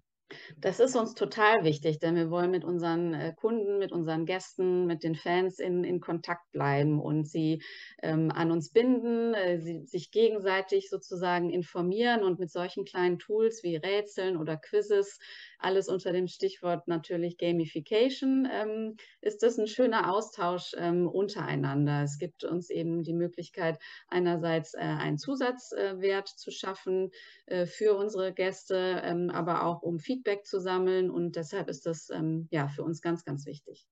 Das 0.60 0.80
ist 0.80 0.96
uns 0.96 1.14
total 1.14 1.64
wichtig, 1.64 2.00
denn 2.00 2.16
wir 2.16 2.30
wollen 2.30 2.52
mit 2.52 2.64
unseren 2.64 3.14
äh, 3.14 3.34
Kunden, 3.36 3.80
mit 3.80 3.92
unseren 3.92 4.26
Gästen, 4.26 4.86
mit 4.86 5.04
den 5.04 5.16
Fans 5.16 5.60
in, 5.60 5.84
in 5.84 6.00
Kontakt 6.00 6.52
bleiben 6.52 7.00
und 7.00 7.28
sie 7.28 7.62
ähm, 8.02 8.32
an 8.32 8.52
uns 8.52 8.72
binden, 8.72 9.34
äh, 9.34 9.60
sie 9.60 9.86
sich 9.86 10.12
gegenseitig 10.12 10.90
sozusagen 10.90 11.50
informieren 11.50 12.24
und 12.24 12.40
mit 12.40 12.52
solchen 12.52 12.86
kleinen 12.86 13.20
Tools 13.20 13.64
wie 13.64 13.76
Rätseln 13.76 14.38
oder 14.38 14.58
Quizzes 14.58 15.20
alles 15.62 15.88
unter 15.88 16.12
dem 16.12 16.28
Stichwort 16.28 16.88
natürlich 16.88 17.38
Gamification, 17.38 18.48
ähm, 18.52 18.96
ist 19.22 19.44
das 19.44 19.58
ein 19.58 19.68
schöner 19.68 20.12
Austausch 20.12 20.72
ähm, 20.78 21.08
untereinander. 21.08 22.04
Es 22.04 22.18
gibt 22.18 22.44
uns 22.44 22.70
eben 22.70 23.04
die 23.04 23.14
Möglichkeit, 23.14 23.80
einerseits 24.08 24.74
äh, 24.74 24.80
einen 24.80 25.18
Zusatzwert 25.18 26.30
äh, 26.30 26.36
zu 26.36 26.52
schaffen 26.52 27.12
äh, 27.46 27.66
für 27.66 27.96
unsere 27.96 28.34
Gäste, 28.34 29.02
ähm, 29.04 29.30
aber 29.30 29.64
auch 29.64 29.82
um 29.84 30.00
Feedback 30.00 30.21
zu 30.46 30.60
sammeln. 30.60 31.10
Und 31.10 31.36
deshalb 31.36 31.70
ist 31.70 31.86
das 31.86 32.10
ähm, 32.10 32.48
ja 32.52 32.68
für 32.68 32.84
uns 32.84 33.02
ganz, 33.02 33.24
ganz 33.24 33.46
wichtig. 33.46 33.86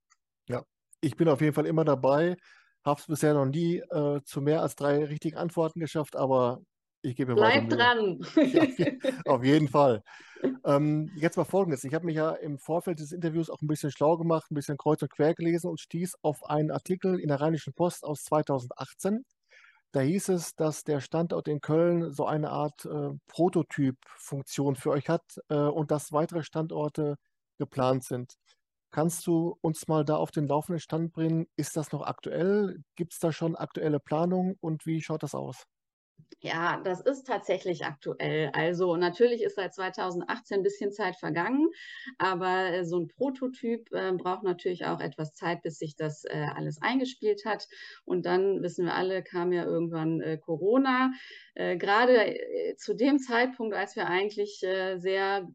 Ja, 0.48 0.64
ich 1.02 1.16
bin 1.16 1.28
auf 1.30 1.42
jeden 1.42 1.54
Fall 1.54 1.66
immer 1.66 1.86
dabei. 1.86 2.38
Habe 2.86 3.00
es 3.00 3.08
bisher 3.08 3.34
noch 3.34 3.46
nie 3.46 3.78
äh, 3.78 4.22
zu 4.24 4.42
mehr 4.42 4.62
als 4.62 4.76
drei 4.76 5.04
richtigen 5.06 5.38
Antworten 5.38 5.80
geschafft, 5.80 6.16
aber 6.16 6.62
ich 7.02 7.16
gebe 7.16 7.34
mir 7.34 7.42
Bleib 7.42 7.70
dran. 7.70 8.20
Ja, 8.36 8.64
auf 9.26 9.44
jeden 9.44 9.68
Fall. 9.68 10.04
Ähm, 10.66 11.12
jetzt 11.16 11.38
mal 11.38 11.46
Folgendes. 11.46 11.84
Ich 11.84 11.94
habe 11.94 12.06
mich 12.06 12.16
ja 12.16 12.32
im 12.32 12.58
Vorfeld 12.58 13.00
des 13.00 13.12
Interviews 13.12 13.50
auch 13.50 13.62
ein 13.62 13.68
bisschen 13.68 13.92
schlau 13.92 14.18
gemacht, 14.18 14.52
ein 14.52 14.56
bisschen 14.56 14.78
kreuz 14.78 15.02
und 15.02 15.12
quer 15.12 15.34
gelesen 15.34 15.70
und 15.70 15.80
stieß 15.80 16.16
auf 16.22 16.44
einen 16.46 16.72
Artikel 16.72 17.20
in 17.20 17.30
der 17.30 17.42
Rheinischen 17.42 17.74
Post 17.74 18.04
aus 18.04 18.24
2018. 18.24 19.26
Da 19.92 20.02
hieß 20.02 20.30
es, 20.30 20.56
dass 20.56 20.84
der 20.84 21.00
Standort 21.02 21.48
in 21.48 21.62
Köln 21.62 22.12
so 22.12 22.26
eine 22.26 22.52
Art 22.52 22.86
äh, 22.86 23.10
Prototyp-Funktion 23.28 24.76
für 24.76 24.92
euch 24.92 25.10
hat 25.10 25.24
äh, 25.50 25.56
und 25.56 25.90
dass 25.92 26.12
weitere 26.12 26.44
Standorte 26.44 27.16
geplant 27.58 28.04
sind. 28.04 28.36
Kannst 28.92 29.28
du 29.28 29.58
uns 29.62 29.88
mal 29.88 30.06
da 30.06 30.18
auf 30.18 30.32
den 30.32 30.48
laufenden 30.48 30.80
Stand 30.80 31.14
bringen? 31.14 31.48
Ist 31.58 31.78
das 31.78 31.92
noch 31.92 32.04
aktuell? 32.04 32.84
Gibt 32.96 33.14
es 33.14 33.20
da 33.20 33.32
schon 33.32 33.56
aktuelle 33.56 34.00
Planungen 34.00 34.56
und 34.62 34.86
wie 34.86 35.02
schaut 35.02 35.24
das 35.24 35.36
aus? 35.36 35.66
Ja, 36.42 36.80
das 36.84 37.02
ist 37.02 37.28
tatsächlich 37.28 37.86
aktuell. 37.86 38.50
Also 38.54 38.96
natürlich 38.96 39.44
ist 39.44 39.56
seit 39.56 39.74
2018 39.74 40.60
ein 40.60 40.64
bisschen 40.64 40.92
Zeit 40.92 41.18
vergangen, 41.18 41.68
aber 42.18 42.74
äh, 42.74 42.86
so 42.86 42.98
ein 42.98 43.10
Prototyp 43.10 43.92
äh, 43.92 44.14
braucht 44.14 44.44
natürlich 44.44 44.86
auch 44.86 45.02
etwas 45.02 45.34
Zeit, 45.34 45.62
bis 45.64 45.80
sich 45.80 45.96
das 45.98 46.24
äh, 46.26 46.46
alles 46.56 46.82
eingespielt 46.82 47.44
hat. 47.46 47.68
Und 48.06 48.26
dann, 48.26 48.62
wissen 48.64 48.86
wir 48.86 48.94
alle, 48.94 49.22
kam 49.22 49.52
ja 49.52 49.66
irgendwann 49.66 50.22
äh, 50.22 50.38
Corona. 50.38 51.12
Äh, 51.56 51.76
gerade 51.78 52.16
äh, 52.16 52.76
zu 52.78 52.94
dem 52.94 53.20
Zeitpunkt, 53.20 53.76
als 53.76 53.98
wir 53.98 54.08
eigentlich 54.08 54.60
sehr 54.60 55.48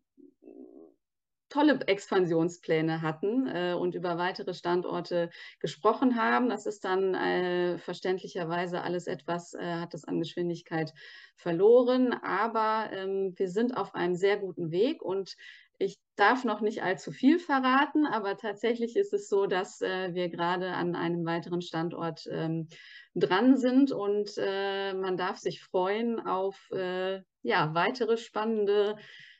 tolle 1.54 1.78
Expansionspläne 1.86 3.00
hatten 3.00 3.46
äh, 3.46 3.74
und 3.74 3.94
über 3.94 4.18
weitere 4.18 4.54
Standorte 4.54 5.30
gesprochen 5.60 6.16
haben. 6.16 6.48
Das 6.48 6.66
ist 6.66 6.84
dann 6.84 7.14
äh, 7.14 7.78
verständlicherweise 7.78 8.82
alles 8.82 9.06
etwas, 9.06 9.54
äh, 9.54 9.74
hat 9.76 9.94
es 9.94 10.04
an 10.04 10.18
Geschwindigkeit 10.18 10.92
verloren. 11.36 12.12
Aber 12.12 12.90
ähm, 12.92 13.34
wir 13.36 13.48
sind 13.48 13.76
auf 13.76 13.94
einem 13.94 14.16
sehr 14.16 14.36
guten 14.38 14.72
Weg 14.72 15.00
und 15.00 15.36
ich 15.78 15.98
darf 16.16 16.44
noch 16.44 16.60
nicht 16.60 16.82
allzu 16.82 17.10
viel 17.12 17.38
verraten, 17.38 18.06
aber 18.06 18.36
tatsächlich 18.36 18.96
ist 18.96 19.12
es 19.12 19.28
so, 19.28 19.46
dass 19.46 19.80
äh, 19.80 20.14
wir 20.14 20.28
gerade 20.28 20.70
an 20.70 20.94
einem 20.94 21.24
weiteren 21.24 21.62
Standort 21.62 22.28
ähm, 22.30 22.68
dran 23.14 23.56
sind 23.56 23.92
und 23.92 24.30
äh, 24.38 24.92
man 24.94 25.16
darf 25.16 25.38
sich 25.38 25.62
freuen 25.62 26.20
auf 26.20 26.70
äh, 26.72 27.22
ja, 27.42 27.74
weitere 27.74 28.16
spannende 28.16 28.96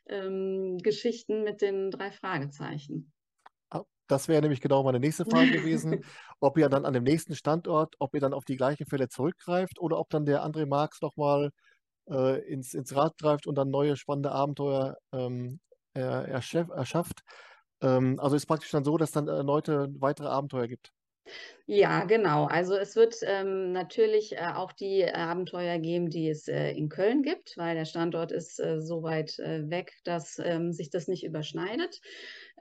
ähm, 0.09 0.79
Geschichten 0.79 1.45
mit 1.45 1.61
den 1.61 1.91
drei 1.91 2.11
Fragezeichen. 2.11 3.13
Ah, 3.71 3.83
das 4.07 4.29
wäre 4.29 4.43
nämlich 4.43 4.61
genau 4.61 4.83
meine 4.83 5.01
nächste 5.01 5.25
Frage 5.25 5.51
gewesen, 5.51 6.05
ob 6.41 6.59
ihr 6.59 6.69
dann 6.69 6.85
an 6.85 6.93
dem 6.93 7.05
nächsten 7.05 7.35
Standort, 7.35 7.95
ob 7.99 8.15
ihr 8.15 8.21
dann 8.21 8.35
auf 8.35 8.45
die 8.45 8.57
gleichen 8.57 8.87
Fälle 8.87 9.09
zurückgreift 9.09 9.79
oder 9.79 9.99
ob 9.99 10.11
dann 10.11 10.25
der 10.27 10.45
André 10.45 10.67
Marx 10.67 11.01
nochmal 11.01 11.51
äh, 12.09 12.41
ins, 12.47 12.75
ins 12.75 12.95
Rad 12.95 13.17
greift 13.19 13.47
und 13.47 13.57
dann 13.57 13.71
neue 13.71 13.97
spannende 13.97 14.33
Abenteuer 14.33 14.97
ähm, 15.13 15.61
er, 15.95 16.29
erschafft. 16.29 17.23
Ähm, 17.81 18.19
also 18.21 18.37
ist 18.37 18.47
praktisch 18.47 18.71
dann 18.71 18.85
so, 18.85 18.97
dass 18.97 19.13
dann 19.13 19.29
erneute 19.29 19.89
weitere 19.99 20.29
Abenteuer 20.29 20.69
gibt. 20.69 20.93
Ja, 21.67 22.05
genau. 22.05 22.45
Also 22.45 22.75
es 22.75 22.95
wird 22.95 23.17
ähm, 23.23 23.73
natürlich 23.73 24.37
äh, 24.37 24.53
auch 24.55 24.73
die 24.73 25.07
Abenteuer 25.09 25.79
geben, 25.79 26.11
die 26.11 26.29
es 26.29 26.47
äh, 26.47 26.73
in 26.73 26.91
Köln 26.91 27.23
gibt, 27.23 27.57
weil 27.57 27.75
der 27.75 27.87
Standort 27.87 28.33
ist 28.33 28.61
äh, 28.61 28.83
so 28.83 29.03
weit 29.03 29.39
äh, 29.39 29.71
weg, 29.71 29.95
dass 30.05 30.39
ähm, 30.39 30.73
sich 30.73 30.91
das 30.91 31.09
nicht 31.09 31.25
überschneidet. 31.25 32.03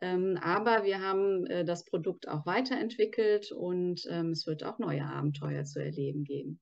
Ähm, 0.01 0.39
aber 0.41 0.85
wir 0.85 1.01
haben 1.01 1.45
äh, 1.47 1.65
das 1.65 1.83
Produkt 1.83 2.29
auch 2.29 2.45
weiterentwickelt 2.45 3.51
und 3.51 4.07
ähm, 4.09 4.29
es 4.31 4.47
wird 4.47 4.63
auch 4.63 4.79
neue 4.79 5.03
Abenteuer 5.03 5.65
zu 5.65 5.79
erleben 5.83 6.23
geben. 6.23 6.61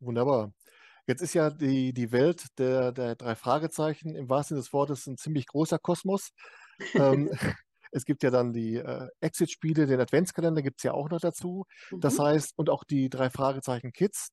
Wunderbar. 0.00 0.54
Jetzt 1.06 1.20
ist 1.20 1.34
ja 1.34 1.50
die, 1.50 1.92
die 1.92 2.10
Welt 2.10 2.46
der, 2.58 2.90
der 2.92 3.16
drei 3.16 3.34
Fragezeichen 3.34 4.14
im 4.14 4.30
wahrsten 4.30 4.56
Sinne 4.56 4.62
des 4.62 4.72
Wortes 4.72 5.06
ein 5.06 5.18
ziemlich 5.18 5.46
großer 5.46 5.78
Kosmos. 5.78 6.32
Es 7.96 8.04
gibt 8.04 8.22
ja 8.22 8.30
dann 8.30 8.52
die 8.52 8.76
äh, 8.76 9.08
Exit-Spiele, 9.20 9.86
den 9.86 10.00
Adventskalender 10.00 10.62
gibt 10.62 10.80
es 10.80 10.84
ja 10.84 10.92
auch 10.92 11.08
noch 11.08 11.20
dazu. 11.20 11.64
Mhm. 11.90 12.00
Das 12.00 12.18
heißt, 12.18 12.52
und 12.56 12.68
auch 12.68 12.84
die 12.84 13.08
drei 13.08 13.30
Fragezeichen 13.30 13.92
Kids, 13.92 14.28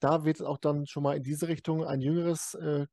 da 0.00 0.24
wird 0.24 0.42
auch 0.42 0.58
dann 0.58 0.86
schon 0.86 1.02
mal 1.02 1.16
in 1.16 1.24
diese 1.24 1.48
Richtung 1.48 1.84
ein 1.84 2.00
jüngeres 2.00 2.54
äh, 2.54 2.86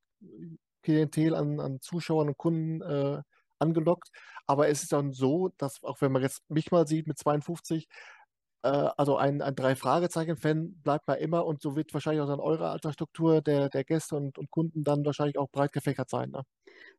Klientel 0.81 1.35
an, 1.35 1.59
an, 1.59 1.79
Zuschauern 1.79 2.29
und 2.29 2.37
Kunden 2.37 2.81
äh, 2.81 3.21
angelockt. 3.59 4.09
Aber 4.47 4.67
es 4.67 4.83
ist 4.83 4.93
dann 4.93 5.13
so, 5.13 5.51
dass 5.57 5.83
auch 5.83 6.01
wenn 6.01 6.11
man 6.11 6.23
jetzt 6.23 6.41
mich 6.49 6.71
mal 6.71 6.87
sieht 6.87 7.07
mit 7.07 7.19
52, 7.19 7.87
äh, 8.63 8.89
also 8.97 9.17
ein, 9.17 9.41
ein 9.43 9.55
Drei-Fragezeichen-Fan 9.55 10.81
bleibt 10.81 11.07
man 11.07 11.19
immer 11.19 11.45
und 11.45 11.61
so 11.61 11.75
wird 11.75 11.93
wahrscheinlich 11.93 12.21
auch 12.23 12.27
dann 12.27 12.39
eure 12.39 12.69
Altersstruktur 12.69 13.41
der, 13.41 13.69
der 13.69 13.83
Gäste 13.83 14.15
und, 14.15 14.37
und 14.39 14.49
Kunden 14.49 14.83
dann 14.83 15.05
wahrscheinlich 15.05 15.37
auch 15.37 15.49
breit 15.51 15.71
gefächert 15.71 16.09
sein. 16.09 16.31
Ne? 16.31 16.41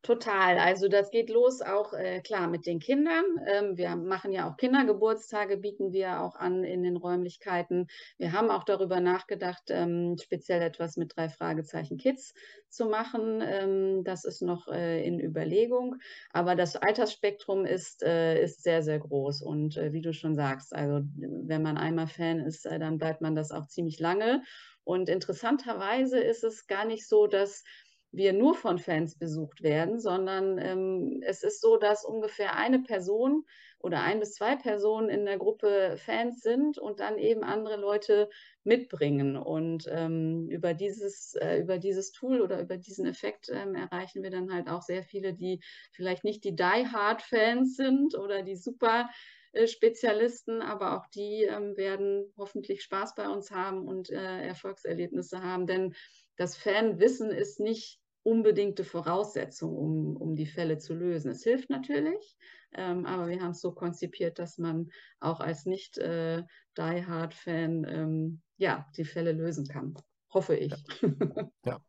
Total. 0.03 0.59
Also 0.59 0.87
das 0.87 1.11
geht 1.11 1.31
los 1.31 1.63
auch 1.63 1.93
äh, 1.93 2.21
klar 2.21 2.47
mit 2.47 2.65
den 2.65 2.79
Kindern. 2.79 3.25
Ähm, 3.45 3.77
wir 3.77 3.97
machen 3.97 4.31
ja 4.31 4.49
auch 4.49 4.57
Kindergeburtstage, 4.57 5.57
bieten 5.57 5.93
wir 5.93 6.21
auch 6.21 6.37
an 6.37 6.63
in 6.63 6.85
den 6.85 6.97
Räumlichkeiten. 6.97 7.89
Wir 8.17 8.33
haben 8.33 8.51
auch 8.51 8.63
darüber 8.63 9.01
nachgedacht, 9.01 9.65
ähm, 9.71 10.17
speziell 10.23 10.63
etwas 10.63 10.97
mit 10.97 11.17
drei 11.17 11.29
Fragezeichen 11.29 11.97
Kids 11.99 12.35
zu 12.69 12.87
machen. 12.87 13.43
Ähm, 13.45 14.05
das 14.05 14.25
ist 14.25 14.43
noch 14.43 14.69
äh, 14.69 15.05
in 15.05 15.19
Überlegung. 15.19 15.97
Aber 16.31 16.55
das 16.55 16.77
Altersspektrum 16.77 17.65
ist, 17.65 18.05
äh, 18.05 18.41
ist 18.41 18.63
sehr, 18.63 18.85
sehr 18.85 19.01
groß. 19.01 19.43
Und 19.43 19.77
äh, 19.77 19.93
wie 19.93 20.03
du 20.03 20.13
schon 20.13 20.37
sagst, 20.37 20.73
also 20.73 21.01
wenn 21.17 21.63
man 21.63 21.79
einmal 21.79 22.07
Fan 22.07 22.39
ist, 22.39 22.65
äh, 22.67 22.79
dann 22.79 22.99
bleibt 22.99 23.23
man 23.23 23.35
das 23.35 23.51
auch 23.51 23.67
ziemlich 23.67 23.99
lange. 23.99 24.43
Und 24.85 25.09
interessanterweise 25.09 26.21
ist 26.21 26.45
es 26.45 26.69
gar 26.69 26.85
nicht 26.85 27.09
so, 27.09 27.27
dass 27.27 27.65
wir 28.17 28.33
nur 28.33 28.55
von 28.55 28.79
Fans 28.79 29.19
besucht 29.19 29.63
werden, 29.63 30.01
sondern 30.01 30.59
ähm, 30.59 31.21
es 31.23 31.43
ist 31.43 31.61
so, 31.61 31.77
dass 31.77 32.05
ungefähr 32.05 32.57
eine 32.57 32.81
Person 32.81 33.45
oder 33.79 34.03
ein 34.03 34.21
bis 34.21 34.33
zwei 34.33 34.57
Personen 34.57 35.11
in 35.11 35.27
der 35.27 35.37
Gruppe 35.37 35.97
Fans 35.99 36.41
sind 36.41 36.79
und 36.79 37.01
dann 37.01 37.19
eben 37.19 37.45
andere 37.45 37.77
Leute 37.77 38.31
mitbringen. 38.65 39.37
Und 39.37 39.87
ähm, 39.91 40.49
über, 40.49 40.73
dieses, 40.73 41.35
äh, 41.35 41.59
über 41.59 41.79
dieses 41.79 42.11
Tool 42.13 42.41
oder 42.41 42.61
über 42.61 42.79
diesen 42.79 43.07
Effekt 43.07 43.51
ähm, 43.53 43.75
erreichen 43.75 44.23
wir 44.23 44.31
dann 44.31 44.53
halt 44.53 44.69
auch 44.69 44.83
sehr 44.83 45.03
viele, 45.03 45.35
die 45.35 45.61
vielleicht 45.93 46.25
nicht 46.25 46.43
die 46.45 46.57
Die-Hard-Fans 46.57 47.77
sind 47.77 48.17
oder 48.17 48.43
die 48.43 48.57
super 48.57 49.11
äh, 49.53 49.67
Spezialisten, 49.67 50.63
aber 50.63 50.97
auch 50.97 51.07
die 51.09 51.45
ähm, 51.45 51.77
werden 51.77 52.33
hoffentlich 52.39 52.83
Spaß 52.83 53.15
bei 53.15 53.29
uns 53.29 53.51
haben 53.51 53.87
und 53.87 54.11
äh, 54.11 54.47
Erfolgserlebnisse 54.47 55.43
haben. 55.43 55.67
Denn 55.67 55.95
das 56.37 56.57
Fanwissen 56.57 57.31
ist 57.31 57.61
nicht 57.61 58.01
unbedingte 58.27 58.83
Voraussetzung, 58.83 59.77
um, 59.77 60.17
um 60.17 60.35
die 60.35 60.47
Fälle 60.47 60.79
zu 60.79 60.95
lösen. 60.95 61.31
Es 61.31 61.45
hilft 61.45 61.71
natürlich, 61.71 62.37
ähm, 62.75 63.07
aber 63.07 63.29
wir 63.29 63.41
haben 63.41 63.53
es 63.53 63.61
so 63.61 63.73
konzipiert, 63.73 64.41
dass 64.41 64.59
man 64.59 64.91
auch 65.21 65.39
als 65.39 65.65
nicht 65.65 65.97
äh, 65.99 66.43
Die 66.77 67.07
Hard-Fan 67.07 67.87
ähm, 67.89 68.43
ja, 68.57 68.87
die 68.97 69.05
Fälle 69.05 69.31
lösen 69.31 69.69
kann. 69.69 69.95
Hoffe 70.35 70.57
ich. 70.57 70.75
Ja. 71.03 71.49
ja. 71.65 71.81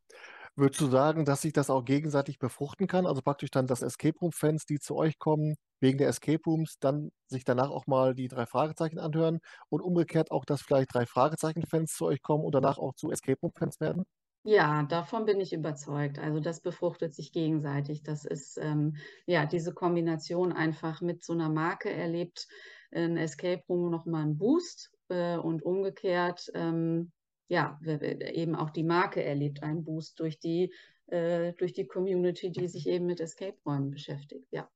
Würdest 0.56 0.82
du 0.82 0.88
sagen, 0.88 1.26
dass 1.26 1.42
sich 1.42 1.54
das 1.54 1.70
auch 1.70 1.86
gegenseitig 1.86 2.40
befruchten 2.40 2.88
kann? 2.88 3.06
Also 3.06 3.22
praktisch 3.22 3.52
dann, 3.52 3.68
dass 3.68 3.82
Escape 3.82 4.18
Room-Fans, 4.20 4.66
die 4.66 4.80
zu 4.80 4.96
euch 4.96 5.20
kommen, 5.20 5.56
wegen 5.80 5.98
der 5.98 6.08
Escape 6.08 6.42
Rooms 6.46 6.78
dann 6.80 7.12
sich 7.28 7.46
danach 7.46 7.70
auch 7.70 7.86
mal 7.88 8.14
die 8.14 8.28
drei 8.28 8.46
Fragezeichen 8.46 9.00
anhören 9.00 9.40
und 9.70 9.82
umgekehrt 9.82 10.32
auch, 10.32 10.46
dass 10.46 10.62
vielleicht 10.62 10.94
drei 10.94 11.06
Fragezeichen-Fans 11.06 11.94
zu 11.94 12.06
euch 12.06 12.22
kommen 12.22 12.44
und 12.44 12.54
danach 12.54 12.78
auch 12.78 12.94
zu 12.94 13.12
Escape 13.12 13.40
Room-Fans 13.42 13.80
werden? 13.80 14.04
Ja, 14.50 14.84
davon 14.84 15.26
bin 15.26 15.42
ich 15.42 15.52
überzeugt. 15.52 16.20
Also 16.20 16.40
das 16.40 16.62
befruchtet 16.62 17.14
sich 17.14 17.34
gegenseitig. 17.34 18.02
Das 18.02 18.24
ist 18.24 18.58
ähm, 18.58 18.96
ja 19.26 19.46
diese 19.46 19.74
Kombination 19.74 20.54
einfach 20.54 21.02
mit 21.02 21.22
so 21.22 21.34
einer 21.34 21.50
Marke 21.50 21.92
erlebt 21.92 22.48
ein 22.94 23.18
Escape 23.18 23.62
Room 23.68 23.92
nochmal 23.92 24.22
einen 24.22 24.38
Boost 24.38 24.96
äh, 25.10 25.36
und 25.36 25.64
umgekehrt 25.64 26.50
ähm, 26.54 27.12
ja 27.50 27.78
eben 27.84 28.56
auch 28.56 28.70
die 28.70 28.86
Marke 28.86 29.22
erlebt 29.22 29.64
einen 29.64 29.84
Boost 29.84 30.18
durch 30.22 30.40
die 30.40 30.74
äh, 31.08 31.52
durch 31.58 31.74
die 31.74 31.86
Community, 31.86 32.50
die 32.50 32.70
sich 32.70 32.88
eben 32.88 33.06
mit 33.06 33.20
Escape 33.20 33.58
Räumen 33.66 33.92
beschäftigt. 33.92 34.48
Ja. 34.52 34.70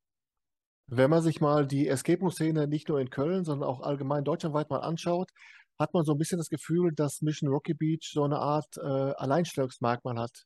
Wenn 0.88 1.09
man 1.09 1.22
sich 1.22 1.39
mal 1.39 1.65
die 1.65 1.88
Escape 1.88 2.19
Room-Szene 2.19 2.67
nicht 2.67 2.89
nur 2.89 2.99
in 2.99 3.09
Köln, 3.09 3.45
sondern 3.45 3.69
auch 3.69 3.80
allgemein 3.80 4.26
deutschlandweit 4.26 4.69
mal 4.69 4.80
anschaut, 4.80 5.32
hat 5.80 5.93
man 5.93 6.03
so 6.03 6.13
ein 6.13 6.17
bisschen 6.17 6.38
das 6.38 6.49
Gefühl, 6.49 6.91
dass 6.93 7.22
Mission 7.22 7.49
Rocky 7.49 7.74
Beach 7.74 8.09
so 8.11 8.24
eine 8.24 8.39
Art 8.39 8.78
äh, 8.78 8.82
Alleinstellungsmerkmal 8.82 10.19
hat. 10.19 10.45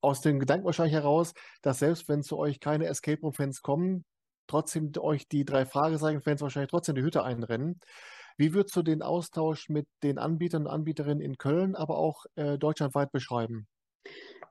Aus 0.00 0.20
dem 0.20 0.38
Gedanken 0.38 0.66
wahrscheinlich 0.66 0.94
heraus, 0.94 1.32
dass 1.62 1.78
selbst 1.78 2.08
wenn 2.08 2.22
zu 2.22 2.38
euch 2.38 2.60
keine 2.60 2.86
Escape 2.86 3.20
Room-Fans 3.20 3.62
kommen, 3.62 4.04
trotzdem 4.46 4.92
euch 4.98 5.28
die 5.28 5.44
drei 5.44 5.64
Fragezeichen-Fans 5.64 6.42
wahrscheinlich 6.42 6.70
trotzdem 6.70 6.94
die 6.94 7.02
Hütte 7.02 7.22
einrennen. 7.22 7.80
Wie 8.36 8.52
würdest 8.52 8.74
du 8.76 8.82
den 8.82 9.02
Austausch 9.02 9.68
mit 9.68 9.86
den 10.02 10.18
Anbietern 10.18 10.66
und 10.66 10.72
Anbieterinnen 10.72 11.20
in 11.20 11.38
Köln, 11.38 11.76
aber 11.76 11.98
auch 11.98 12.24
äh, 12.34 12.58
deutschlandweit 12.58 13.12
beschreiben? 13.12 13.66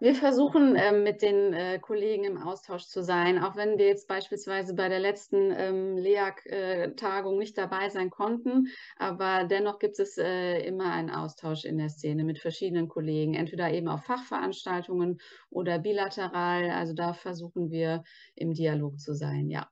Wir 0.04 0.16
versuchen 0.16 0.76
äh, 0.76 0.92
mit 0.92 1.22
den 1.22 1.54
äh, 1.54 1.80
Kollegen 1.80 2.26
im 2.26 2.38
Austausch 2.38 2.88
zu 2.88 3.02
sein, 3.02 3.40
auch 3.40 3.56
wenn 3.56 3.78
wir 3.78 3.86
jetzt 3.86 4.10
beispielsweise 4.10 4.74
bei 4.74 4.90
der 4.90 5.00
letzten 5.00 5.50
ähm, 5.56 5.96
LEAG-Tagung 5.96 7.38
nicht 7.38 7.58
dabei 7.58 7.88
sein 7.88 8.10
konnten. 8.10 8.68
Aber 8.98 9.46
dennoch 9.46 9.80
gibt 9.80 9.98
es 10.00 10.18
äh, 10.18 10.60
immer 10.68 10.92
einen 10.92 11.10
Austausch 11.10 11.64
in 11.64 11.78
der 11.78 11.88
Szene 11.88 12.26
mit 12.26 12.40
verschiedenen 12.40 12.90
Kollegen, 12.90 13.34
entweder 13.34 13.72
eben 13.72 13.88
auf 13.88 14.04
Fachveranstaltungen 14.04 15.22
oder 15.50 15.80
bilateral. 15.80 16.70
Also 16.72 16.94
da 16.94 17.14
versuchen 17.14 17.72
wir 17.72 18.04
im 18.36 18.54
Dialog 18.54 19.00
zu 19.00 19.14
sein, 19.14 19.50
ja. 19.50 19.70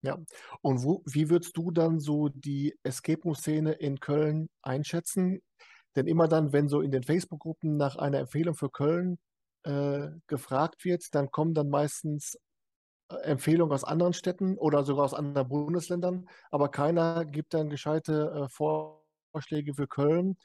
Ja, 0.00 0.16
und 0.62 0.84
wo, 0.84 1.02
wie 1.04 1.28
würdest 1.28 1.54
du 1.54 1.70
dann 1.70 2.00
so 2.00 2.30
die 2.30 2.74
Escape 2.82 3.20
Room-Szene 3.24 3.72
in 3.72 4.00
Köln 4.00 4.48
einschätzen? 4.62 5.42
Denn 5.96 6.06
immer 6.06 6.28
dann, 6.28 6.54
wenn 6.54 6.70
so 6.70 6.80
in 6.80 6.92
den 6.92 7.02
Facebook-Gruppen 7.02 7.76
nach 7.76 7.96
einer 7.96 8.20
Empfehlung 8.20 8.54
für 8.54 8.70
Köln 8.70 9.18
äh, 9.66 10.10
gefragt 10.28 10.84
wird, 10.84 11.14
dann 11.14 11.30
kommen 11.30 11.52
dann 11.52 11.68
meistens 11.68 12.38
äh, 13.10 13.16
Empfehlungen 13.16 13.74
aus 13.74 13.84
anderen 13.84 14.12
Städten 14.12 14.56
oder 14.56 14.84
sogar 14.84 15.04
aus 15.04 15.14
anderen 15.14 15.48
Bundesländern, 15.48 16.28
aber 16.50 16.70
keiner 16.70 17.24
gibt 17.24 17.52
dann 17.52 17.68
gescheite 17.68 18.44
äh, 18.44 18.48
Vorschläge 18.48 19.74
für 19.74 19.88
Köln. 19.88 20.36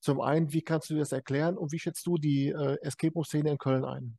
Zum 0.00 0.20
einen, 0.20 0.52
wie 0.52 0.62
kannst 0.62 0.90
du 0.90 0.96
das 0.96 1.12
erklären 1.12 1.56
und 1.56 1.72
wie 1.72 1.78
schätzt 1.78 2.04
du 2.06 2.18
die 2.18 2.48
äh, 2.48 2.76
Escape 2.82 3.14
Room-Szene 3.14 3.52
in 3.52 3.58
Köln 3.58 3.84
ein? 3.84 4.18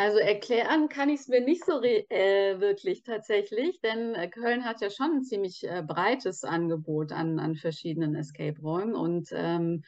Also 0.00 0.18
erklären 0.18 0.88
kann 0.88 1.08
ich 1.08 1.20
es 1.22 1.28
mir 1.28 1.40
nicht 1.40 1.64
so 1.64 1.82
äh, 1.82 2.60
wirklich 2.60 3.02
tatsächlich, 3.02 3.80
denn 3.80 4.14
äh, 4.14 4.28
Köln 4.28 4.64
hat 4.64 4.80
ja 4.80 4.90
schon 4.90 5.16
ein 5.16 5.24
ziemlich 5.24 5.66
breites 5.88 6.44
Angebot 6.44 7.10
an, 7.10 7.40
an 7.40 7.56
verschiedenen 7.56 8.14
Escape-Räumen 8.14 8.94
und 8.94 9.30
ähm, 9.32 9.82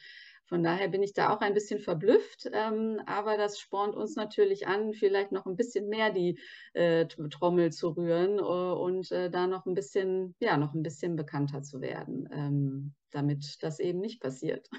von 0.51 0.63
daher 0.63 0.89
bin 0.89 1.01
ich 1.01 1.13
da 1.13 1.29
auch 1.29 1.39
ein 1.39 1.53
bisschen 1.53 1.79
verblüfft, 1.79 2.49
ähm, 2.51 2.99
aber 3.05 3.37
das 3.37 3.57
spornt 3.57 3.95
uns 3.95 4.17
natürlich 4.17 4.67
an, 4.67 4.91
vielleicht 4.91 5.31
noch 5.31 5.45
ein 5.45 5.55
bisschen 5.55 5.87
mehr 5.87 6.11
die 6.11 6.41
äh, 6.73 7.05
Trommel 7.07 7.71
zu 7.71 7.91
rühren 7.91 8.37
uh, 8.37 8.73
und 8.73 9.09
äh, 9.13 9.29
da 9.29 9.47
noch 9.47 9.65
ein 9.65 9.75
bisschen, 9.75 10.35
ja, 10.41 10.57
noch 10.57 10.73
ein 10.73 10.83
bisschen 10.83 11.15
bekannter 11.15 11.61
zu 11.63 11.79
werden, 11.79 12.27
ähm, 12.33 12.93
damit 13.11 13.63
das 13.63 13.79
eben 13.79 14.01
nicht 14.01 14.19
passiert. 14.19 14.69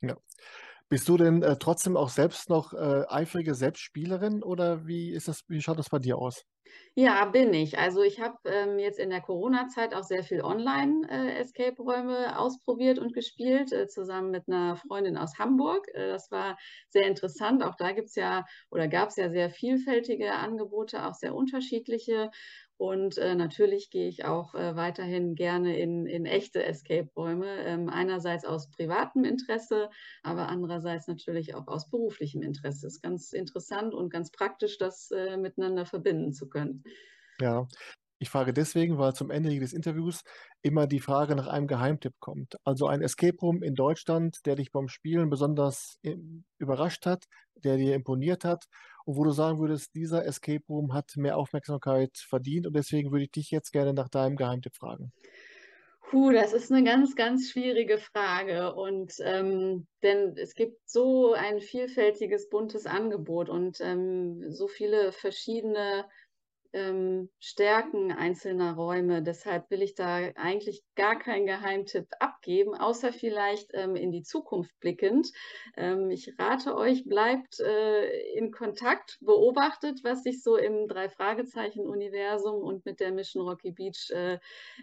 ja. 0.00 0.16
Bist 0.94 1.08
du 1.08 1.16
denn 1.16 1.42
äh, 1.42 1.56
trotzdem 1.58 1.96
auch 1.96 2.08
selbst 2.08 2.48
noch 2.48 2.72
äh, 2.72 3.02
eifrige 3.08 3.56
Selbstspielerin 3.56 4.44
oder 4.44 4.86
wie 4.86 5.10
ist 5.10 5.26
das, 5.26 5.40
wie 5.48 5.60
schaut 5.60 5.76
das 5.80 5.90
bei 5.90 5.98
dir 5.98 6.16
aus? 6.18 6.44
Ja, 6.94 7.24
bin 7.24 7.52
ich. 7.52 7.78
Also 7.78 8.02
ich 8.02 8.20
habe 8.20 8.38
ähm, 8.44 8.78
jetzt 8.78 9.00
in 9.00 9.10
der 9.10 9.20
Corona-Zeit 9.20 9.94
auch 9.94 10.04
sehr 10.04 10.22
viel 10.22 10.42
Online-Escape-Räume 10.42 12.26
äh, 12.26 12.28
ausprobiert 12.36 13.00
und 13.00 13.12
gespielt, 13.12 13.72
äh, 13.72 13.88
zusammen 13.88 14.30
mit 14.30 14.44
einer 14.46 14.76
Freundin 14.76 15.16
aus 15.16 15.38
Hamburg. 15.38 15.88
Äh, 15.94 16.06
das 16.06 16.30
war 16.30 16.56
sehr 16.88 17.06
interessant. 17.08 17.64
Auch 17.64 17.74
da 17.74 17.90
gibt 17.90 18.08
es 18.08 18.14
ja 18.14 18.44
oder 18.70 18.86
gab 18.86 19.08
es 19.08 19.16
ja 19.16 19.28
sehr 19.30 19.50
vielfältige 19.50 20.34
Angebote, 20.34 21.04
auch 21.04 21.14
sehr 21.14 21.34
unterschiedliche. 21.34 22.30
Und 22.76 23.18
äh, 23.18 23.34
natürlich 23.36 23.90
gehe 23.90 24.08
ich 24.08 24.24
auch 24.24 24.54
äh, 24.54 24.74
weiterhin 24.74 25.36
gerne 25.36 25.78
in, 25.78 26.06
in 26.06 26.26
echte 26.26 26.64
Escape-Räume, 26.64 27.46
ähm, 27.64 27.88
einerseits 27.88 28.44
aus 28.44 28.68
privatem 28.68 29.24
Interesse, 29.24 29.90
aber 30.22 30.48
andererseits 30.48 31.06
natürlich 31.06 31.54
auch 31.54 31.68
aus 31.68 31.88
beruflichem 31.88 32.42
Interesse. 32.42 32.86
Es 32.86 32.94
ist 32.94 33.02
ganz 33.02 33.32
interessant 33.32 33.94
und 33.94 34.10
ganz 34.10 34.32
praktisch, 34.32 34.76
das 34.78 35.10
äh, 35.12 35.36
miteinander 35.36 35.86
verbinden 35.86 36.32
zu 36.32 36.48
können. 36.48 36.82
Ja, 37.40 37.66
ich 38.18 38.30
frage 38.30 38.52
deswegen, 38.52 38.98
weil 38.98 39.12
zum 39.12 39.30
Ende 39.30 39.50
jedes 39.50 39.72
Interviews 39.72 40.22
immer 40.62 40.86
die 40.86 41.00
Frage 41.00 41.36
nach 41.36 41.46
einem 41.46 41.66
Geheimtipp 41.66 42.14
kommt. 42.20 42.56
Also 42.64 42.86
ein 42.86 43.02
Escape 43.02 43.36
Room 43.40 43.62
in 43.62 43.74
Deutschland, 43.74 44.46
der 44.46 44.56
dich 44.56 44.72
beim 44.72 44.88
Spielen 44.88 45.30
besonders 45.30 45.98
überrascht 46.58 47.06
hat, 47.06 47.24
der 47.56 47.76
dir 47.76 47.94
imponiert 47.94 48.44
hat 48.44 48.64
und 49.04 49.16
wo 49.16 49.24
du 49.24 49.30
sagen 49.30 49.58
würdest, 49.58 49.94
dieser 49.94 50.24
Escape 50.24 50.64
Room 50.68 50.92
hat 50.92 51.16
mehr 51.16 51.36
Aufmerksamkeit 51.36 52.16
verdient 52.16 52.66
und 52.66 52.74
deswegen 52.74 53.12
würde 53.12 53.24
ich 53.24 53.30
dich 53.30 53.50
jetzt 53.50 53.72
gerne 53.72 53.92
nach 53.92 54.08
deinem 54.08 54.36
Geheimtipp 54.36 54.74
fragen. 54.74 55.12
Puh, 56.10 56.30
das 56.30 56.52
ist 56.52 56.70
eine 56.70 56.84
ganz, 56.84 57.16
ganz 57.16 57.50
schwierige 57.50 57.98
Frage. 57.98 58.74
Und 58.74 59.14
ähm, 59.20 59.86
denn 60.02 60.36
es 60.36 60.54
gibt 60.54 60.88
so 60.88 61.32
ein 61.32 61.60
vielfältiges, 61.60 62.48
buntes 62.50 62.86
Angebot 62.86 63.48
und 63.48 63.80
ähm, 63.80 64.52
so 64.52 64.68
viele 64.68 65.12
verschiedene 65.12 66.04
ähm, 66.74 67.30
Stärken 67.38 68.12
einzelner 68.12 68.74
Räume. 68.74 69.22
Deshalb 69.22 69.70
will 69.70 69.80
ich 69.80 69.94
da 69.94 70.16
eigentlich 70.34 70.82
gar 70.96 71.18
keinen 71.18 71.46
Geheimtipp 71.46 72.08
abgeben, 72.18 72.74
außer 72.74 73.12
vielleicht 73.12 73.70
ähm, 73.74 73.96
in 73.96 74.10
die 74.10 74.22
Zukunft 74.22 74.72
blickend. 74.80 75.30
Ähm, 75.76 76.10
ich 76.10 76.34
rate 76.38 76.76
euch, 76.76 77.04
bleibt 77.04 77.60
äh, 77.60 78.34
in 78.34 78.50
Kontakt, 78.50 79.18
beobachtet, 79.20 80.00
was 80.02 80.24
sich 80.24 80.42
so 80.42 80.56
im 80.56 80.88
Drei-Fragezeichen-Universum 80.88 82.56
und 82.56 82.84
mit 82.84 83.00
der 83.00 83.12
Mission 83.12 83.48
Rocky 83.48 83.70
Beach 83.70 84.10
äh, 84.10 84.38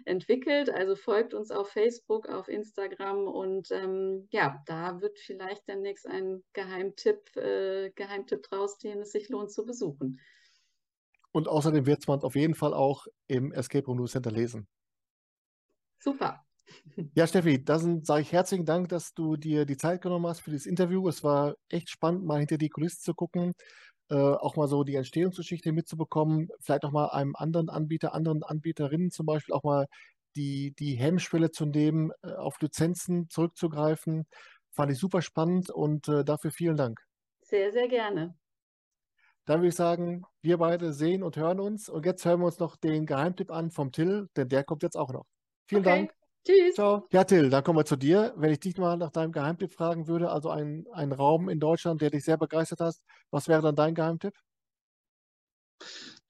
entwickelt. 0.06 0.70
Also 0.70 0.96
folgt 0.96 1.34
uns 1.34 1.50
auf 1.50 1.68
Facebook, 1.68 2.28
auf 2.28 2.48
Instagram 2.48 3.28
und 3.28 3.70
ähm, 3.70 4.28
ja, 4.30 4.62
da 4.66 5.00
wird 5.00 5.18
vielleicht 5.18 5.68
demnächst 5.68 6.06
ein 6.06 6.42
Geheimtipp, 6.54 7.36
äh, 7.36 7.90
Geheimtipp 7.90 8.42
draus, 8.44 8.78
den 8.78 9.00
es 9.00 9.12
sich 9.12 9.28
lohnt 9.28 9.52
zu 9.52 9.66
besuchen. 9.66 10.18
Und 11.32 11.48
außerdem 11.48 11.86
wird 11.86 12.06
man 12.08 12.20
auf 12.22 12.36
jeden 12.36 12.54
Fall 12.54 12.74
auch 12.74 13.06
im 13.28 13.52
Escape 13.52 13.86
Room 13.86 13.98
News 13.98 14.12
Center 14.12 14.30
lesen. 14.30 14.68
Super. 15.98 16.44
Ja, 17.14 17.26
Steffi, 17.26 17.62
dann 17.62 18.04
sage 18.04 18.22
ich 18.22 18.32
herzlichen 18.32 18.64
Dank, 18.64 18.88
dass 18.88 19.12
du 19.12 19.36
dir 19.36 19.66
die 19.66 19.76
Zeit 19.76 20.00
genommen 20.00 20.26
hast 20.26 20.40
für 20.40 20.50
dieses 20.50 20.66
Interview. 20.66 21.06
Es 21.08 21.22
war 21.22 21.56
echt 21.68 21.90
spannend, 21.90 22.24
mal 22.24 22.38
hinter 22.38 22.56
die 22.56 22.70
Kulissen 22.70 23.00
zu 23.02 23.12
gucken, 23.14 23.52
äh, 24.10 24.14
auch 24.16 24.56
mal 24.56 24.68
so 24.68 24.82
die 24.84 24.94
Entstehungsgeschichte 24.96 25.72
mitzubekommen, 25.72 26.48
vielleicht 26.60 26.84
auch 26.84 26.90
mal 26.92 27.08
einem 27.10 27.36
anderen 27.36 27.68
Anbieter, 27.70 28.14
anderen 28.14 28.42
Anbieterinnen 28.42 29.10
zum 29.10 29.26
Beispiel 29.26 29.54
auch 29.54 29.62
mal 29.64 29.86
die, 30.36 30.74
die 30.78 30.94
Hemmschwelle 30.94 31.50
zu 31.50 31.66
nehmen, 31.66 32.12
äh, 32.22 32.32
auf 32.32 32.60
Lizenzen 32.62 33.28
zurückzugreifen. 33.28 34.26
Fand 34.70 34.92
ich 34.92 34.98
super 34.98 35.20
spannend 35.22 35.70
und 35.70 36.08
äh, 36.08 36.24
dafür 36.24 36.50
vielen 36.52 36.76
Dank. 36.78 37.00
Sehr, 37.42 37.70
sehr 37.72 37.88
gerne. 37.88 38.34
Dann 39.44 39.60
würde 39.60 39.68
ich 39.68 39.74
sagen, 39.74 40.24
wir 40.40 40.58
beide 40.58 40.92
sehen 40.92 41.22
und 41.22 41.36
hören 41.36 41.60
uns. 41.60 41.88
Und 41.88 42.06
jetzt 42.06 42.24
hören 42.24 42.40
wir 42.40 42.46
uns 42.46 42.58
noch 42.58 42.76
den 42.76 43.06
Geheimtipp 43.06 43.50
an 43.50 43.70
vom 43.70 43.90
Till, 43.90 44.28
denn 44.36 44.48
der 44.48 44.64
kommt 44.64 44.82
jetzt 44.82 44.96
auch 44.96 45.12
noch. 45.12 45.26
Vielen 45.68 45.82
okay. 45.82 45.98
Dank. 45.98 46.14
Tschüss. 46.44 46.74
Ciao. 46.74 47.06
Ja, 47.12 47.24
Till, 47.24 47.50
dann 47.50 47.62
kommen 47.62 47.78
wir 47.78 47.84
zu 47.84 47.96
dir. 47.96 48.34
Wenn 48.36 48.52
ich 48.52 48.60
dich 48.60 48.76
mal 48.76 48.96
nach 48.96 49.10
deinem 49.10 49.32
Geheimtipp 49.32 49.72
fragen 49.72 50.08
würde, 50.08 50.30
also 50.30 50.50
ein, 50.50 50.86
ein 50.92 51.12
Raum 51.12 51.48
in 51.48 51.60
Deutschland, 51.60 52.00
der 52.00 52.10
dich 52.10 52.24
sehr 52.24 52.36
begeistert 52.36 52.80
hat, 52.80 52.96
was 53.30 53.48
wäre 53.48 53.62
dann 53.62 53.76
dein 53.76 53.94
Geheimtipp? 53.94 54.34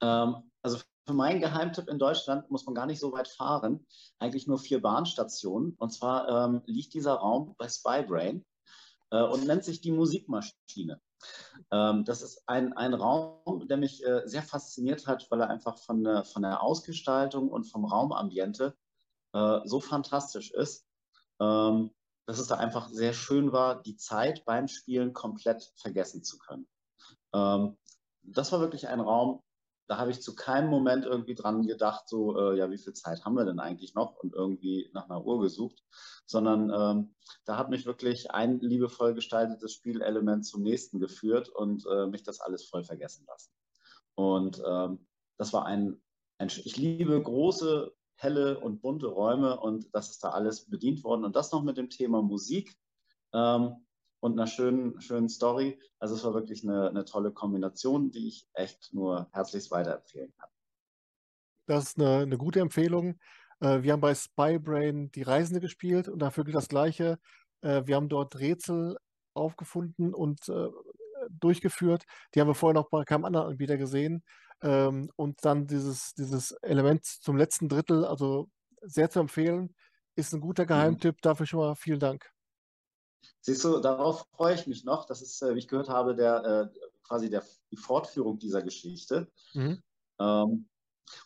Ähm, 0.02 0.36
also 0.62 0.78
für 1.06 1.14
meinen 1.14 1.40
Geheimtipp 1.40 1.88
in 1.88 1.98
Deutschland 1.98 2.50
muss 2.50 2.66
man 2.66 2.74
gar 2.74 2.86
nicht 2.86 3.00
so 3.00 3.12
weit 3.12 3.28
fahren. 3.28 3.86
Eigentlich 4.18 4.46
nur 4.46 4.58
vier 4.58 4.82
Bahnstationen. 4.82 5.74
Und 5.78 5.90
zwar 5.90 6.28
ähm, 6.28 6.62
liegt 6.66 6.94
dieser 6.94 7.14
Raum 7.14 7.54
bei 7.58 7.68
Spybrain 7.68 8.44
äh, 9.10 9.22
und 9.22 9.46
nennt 9.46 9.64
sich 9.64 9.80
die 9.80 9.92
Musikmaschine. 9.92 11.00
Ähm, 11.70 12.05
das 12.05 12.23
ist 12.23 12.43
ein, 12.47 12.73
ein 12.73 12.95
Raum, 12.95 13.66
der 13.68 13.77
mich 13.77 14.05
äh, 14.05 14.23
sehr 14.27 14.43
fasziniert 14.43 15.07
hat, 15.07 15.27
weil 15.31 15.41
er 15.41 15.51
einfach 15.51 15.79
von, 15.79 16.05
der, 16.05 16.25
von 16.25 16.43
der 16.43 16.62
Ausgestaltung 16.62 17.49
und 17.49 17.64
vom 17.64 17.85
Raumambiente 17.85 18.77
äh, 19.33 19.61
so 19.64 19.81
fantastisch 19.81 20.51
ist, 20.51 20.87
ähm, 21.41 21.91
dass 22.27 22.39
es 22.39 22.47
da 22.47 22.57
einfach 22.57 22.89
sehr 22.89 23.12
schön 23.12 23.53
war, 23.53 23.83
die 23.83 23.97
Zeit 23.97 24.45
beim 24.45 24.68
Spielen 24.68 25.12
komplett 25.12 25.73
vergessen 25.77 26.23
zu 26.23 26.39
können. 26.39 26.66
Ähm, 27.33 27.77
das 28.23 28.53
war 28.53 28.61
wirklich 28.61 28.89
ein 28.89 29.01
Raum, 29.01 29.43
da 29.87 29.99
habe 29.99 30.11
ich 30.11 30.22
zu 30.22 30.35
keinem 30.35 30.70
Moment 30.70 31.05
irgendwie 31.05 31.35
dran 31.35 31.66
gedacht, 31.66 32.09
so, 32.09 32.39
äh, 32.39 32.59
ja, 32.59 32.70
wie 32.70 32.78
viel 32.78 32.93
Zeit 32.93 33.24
haben 33.24 33.35
wir 33.35 33.45
denn 33.45 33.61
eigentlich 33.61 33.95
noch 33.95 34.16
und 34.16 34.35
irgendwie 34.35 34.91
nach 34.93 35.05
einer 35.05 35.24
Uhr 35.24 35.41
gesucht, 35.41 35.83
sondern 36.26 36.70
ähm, 36.70 37.14
da 37.45 37.57
hat 37.57 37.70
mich 37.70 37.85
wirklich 37.85 38.30
ein 38.30 38.61
liebevoll 38.61 39.14
gestaltetes 39.14 39.72
Spielelement 39.72 40.47
zum 40.47 40.62
nächsten 40.62 41.01
geführt 41.01 41.49
und 41.49 41.85
äh, 41.87 42.07
mich 42.07 42.22
das 42.22 42.41
alles 42.41 42.64
voll 42.64 42.85
vergessen 42.85 43.26
lassen. 43.26 43.53
Und 44.14 44.62
ähm, 44.66 45.07
das 45.37 45.53
war 45.53 45.66
ein, 45.66 46.01
ein, 46.39 46.49
ich 46.49 46.76
liebe 46.76 47.20
große, 47.20 47.93
helle 48.14 48.61
und 48.61 48.80
bunte 48.80 49.07
Räume 49.07 49.59
und 49.59 49.93
das 49.95 50.11
ist 50.11 50.22
da 50.22 50.30
alles 50.30 50.68
bedient 50.68 51.03
worden 51.03 51.24
und 51.24 51.35
das 51.35 51.51
noch 51.51 51.62
mit 51.62 51.76
dem 51.76 51.91
Thema 51.91 52.22
Musik. 52.22 52.76
Ähm, 53.33 53.85
und 54.23 54.39
einer 54.39 54.47
schönen, 54.47 55.01
schönen 55.01 55.29
Story. 55.29 55.81
Also 55.99 56.14
es 56.14 56.25
war 56.25 56.33
wirklich 56.33 56.62
eine, 56.62 56.89
eine 56.89 57.05
tolle 57.05 57.33
Kombination, 57.33 58.12
die 58.12 58.29
ich 58.29 58.47
echt 58.55 58.95
nur 58.95 59.29
herzlichst 59.33 59.73
weiterempfehlen 59.73 60.33
kann. 60.39 60.49
Das 61.66 61.85
ist 61.85 61.99
eine, 61.99 62.18
eine 62.18 62.39
gute 62.39 62.61
Empfehlung. 62.61 63.18
Äh, 63.59 63.83
wir 63.83 63.93
haben 63.93 64.01
bei 64.01 64.14
Spybrain 64.14 65.11
die 65.11 65.23
Reisende 65.23 65.61
gespielt 65.61 66.09
und 66.09 66.20
dafür 66.20 66.45
gilt 66.45 66.57
das 66.57 66.68
Gleiche. 66.68 67.18
Äh, 67.62 67.83
wir 67.85 67.97
haben 67.97 68.09
dort 68.09 68.39
Rätsel 68.39 68.97
aufgefunden 69.35 70.14
und 70.14 70.49
äh, 70.49 70.68
durchgeführt. 71.29 72.05
Die 72.35 72.41
haben 72.41 72.49
wir 72.49 72.55
vorher 72.55 72.81
noch 72.81 72.91
bei 72.91 73.03
keinem 73.05 73.25
anderen 73.25 73.49
Anbieter 73.49 73.77
gesehen. 73.77 74.23
Ähm, 74.62 75.11
und 75.16 75.45
dann 75.45 75.66
dieses, 75.66 76.14
dieses 76.14 76.53
Element 76.62 77.05
zum 77.05 77.37
letzten 77.37 77.68
Drittel, 77.68 78.05
also 78.05 78.49
sehr 78.83 79.11
zu 79.11 79.18
empfehlen, 79.18 79.75
ist 80.14 80.33
ein 80.33 80.41
guter 80.41 80.62
mhm. 80.62 80.68
Geheimtipp. 80.68 81.23
Dafür 81.23 81.47
schon 81.47 81.59
mal 81.59 81.75
vielen 81.75 81.99
Dank. 81.99 82.32
Siehst 83.41 83.64
du, 83.64 83.79
darauf 83.79 84.27
freue 84.37 84.55
ich 84.55 84.66
mich 84.66 84.85
noch. 84.85 85.07
Das 85.07 85.23
ist, 85.23 85.43
äh, 85.43 85.55
wie 85.55 85.59
ich 85.59 85.68
gehört 85.68 85.89
habe, 85.89 86.14
der, 86.14 86.45
äh, 86.45 86.79
quasi 87.03 87.31
der, 87.31 87.45
die 87.70 87.77
Fortführung 87.77 88.39
dieser 88.39 88.62
Geschichte. 88.62 89.31
Mhm. 89.55 89.83
Ähm, 90.18 90.68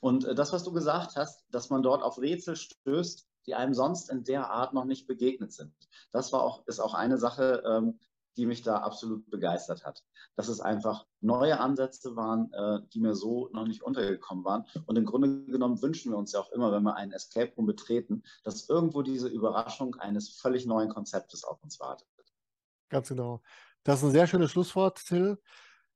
und 0.00 0.24
äh, 0.24 0.34
das, 0.34 0.52
was 0.52 0.64
du 0.64 0.72
gesagt 0.72 1.16
hast, 1.16 1.44
dass 1.50 1.70
man 1.70 1.82
dort 1.82 2.02
auf 2.02 2.18
Rätsel 2.18 2.56
stößt, 2.56 3.26
die 3.46 3.54
einem 3.54 3.74
sonst 3.74 4.10
in 4.10 4.24
der 4.24 4.50
Art 4.50 4.74
noch 4.74 4.84
nicht 4.84 5.06
begegnet 5.06 5.52
sind. 5.52 5.72
Das 6.12 6.32
war 6.32 6.42
auch, 6.42 6.66
ist 6.66 6.80
auch 6.80 6.94
eine 6.94 7.18
Sache, 7.18 7.62
ähm, 7.66 7.98
die 8.36 8.46
mich 8.46 8.62
da 8.62 8.78
absolut 8.78 9.28
begeistert 9.30 9.84
hat. 9.84 10.04
Dass 10.36 10.48
es 10.48 10.60
einfach 10.60 11.06
neue 11.20 11.58
Ansätze 11.58 12.16
waren, 12.16 12.52
äh, 12.52 12.86
die 12.92 13.00
mir 13.00 13.14
so 13.14 13.48
noch 13.52 13.66
nicht 13.66 13.82
untergekommen 13.82 14.44
waren. 14.44 14.64
Und 14.86 14.96
im 14.96 15.04
Grunde 15.04 15.44
genommen 15.46 15.80
wünschen 15.82 16.12
wir 16.12 16.18
uns 16.18 16.32
ja 16.32 16.40
auch 16.40 16.50
immer, 16.52 16.72
wenn 16.72 16.82
wir 16.82 16.96
einen 16.96 17.12
Escape 17.12 17.52
Room 17.56 17.66
betreten, 17.66 18.22
dass 18.44 18.68
irgendwo 18.68 19.02
diese 19.02 19.28
Überraschung 19.28 19.94
eines 19.96 20.38
völlig 20.40 20.66
neuen 20.66 20.88
Konzeptes 20.88 21.44
auf 21.44 21.62
uns 21.62 21.80
wartet. 21.80 22.06
Ganz 22.88 23.08
genau. 23.08 23.40
Das 23.82 24.00
ist 24.00 24.04
ein 24.04 24.12
sehr 24.12 24.26
schönes 24.26 24.50
Schlusswort, 24.50 25.04
Till. 25.04 25.38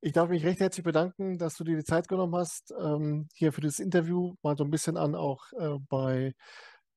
Ich 0.00 0.12
darf 0.12 0.30
mich 0.30 0.44
recht 0.44 0.60
herzlich 0.60 0.84
bedanken, 0.84 1.36
dass 1.36 1.56
du 1.56 1.64
dir 1.64 1.76
die 1.76 1.84
Zeit 1.84 2.08
genommen 2.08 2.34
hast, 2.34 2.72
ähm, 2.80 3.28
hier 3.34 3.52
für 3.52 3.60
das 3.60 3.78
Interview 3.78 4.34
mal 4.42 4.56
so 4.56 4.64
ein 4.64 4.70
bisschen 4.70 4.96
an 4.96 5.14
auch 5.14 5.52
äh, 5.52 5.78
bei 5.90 6.34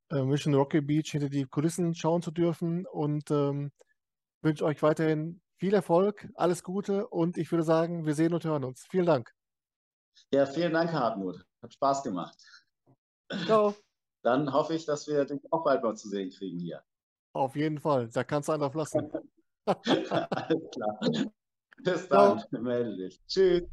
äh, 0.10 0.24
Mission 0.24 0.54
Rocky 0.54 0.80
Beach 0.80 1.12
hinter 1.12 1.30
die 1.30 1.46
Kulissen 1.46 1.96
schauen 1.96 2.22
zu 2.22 2.32
dürfen. 2.32 2.86
Und 2.86 3.30
ähm, 3.30 3.72
wünsche 4.44 4.66
euch 4.66 4.82
weiterhin 4.84 5.42
viel 5.58 5.74
Erfolg, 5.74 6.30
alles 6.36 6.64
Gute 6.64 7.08
und 7.08 7.38
ich 7.38 7.52
würde 7.52 7.64
sagen, 7.64 8.06
wir 8.06 8.16
sehen 8.16 8.34
und 8.34 8.44
hören 8.44 8.64
uns. 8.64 8.86
Vielen 8.90 9.06
Dank. 9.06 9.34
Ja, 10.32 10.46
vielen 10.46 10.74
Dank, 10.74 10.92
Hartmut. 10.92 11.46
Hat 11.62 11.74
Spaß 11.74 12.04
gemacht. 12.04 12.38
Ciao. 13.46 13.74
Dann 14.24 14.52
hoffe 14.54 14.74
ich, 14.74 14.86
dass 14.86 15.08
wir 15.08 15.26
dich 15.26 15.42
auch 15.52 15.64
bald 15.64 15.84
mal 15.84 15.96
zu 15.96 16.08
sehen 16.08 16.30
kriegen 16.30 16.60
hier. 16.60 16.82
Auf 17.34 17.56
jeden 17.56 17.80
Fall. 17.80 18.08
Da 18.10 18.24
kannst 18.24 18.48
du 18.48 18.54
einfach 18.54 18.74
lassen. 18.74 19.12
Alles 19.66 20.70
klar. 20.72 21.00
Bis 21.84 22.08
dann. 22.08 22.40
Ciao. 22.40 22.62
Melde 22.62 22.96
dich. 22.96 23.22
Tschüss. 23.28 23.64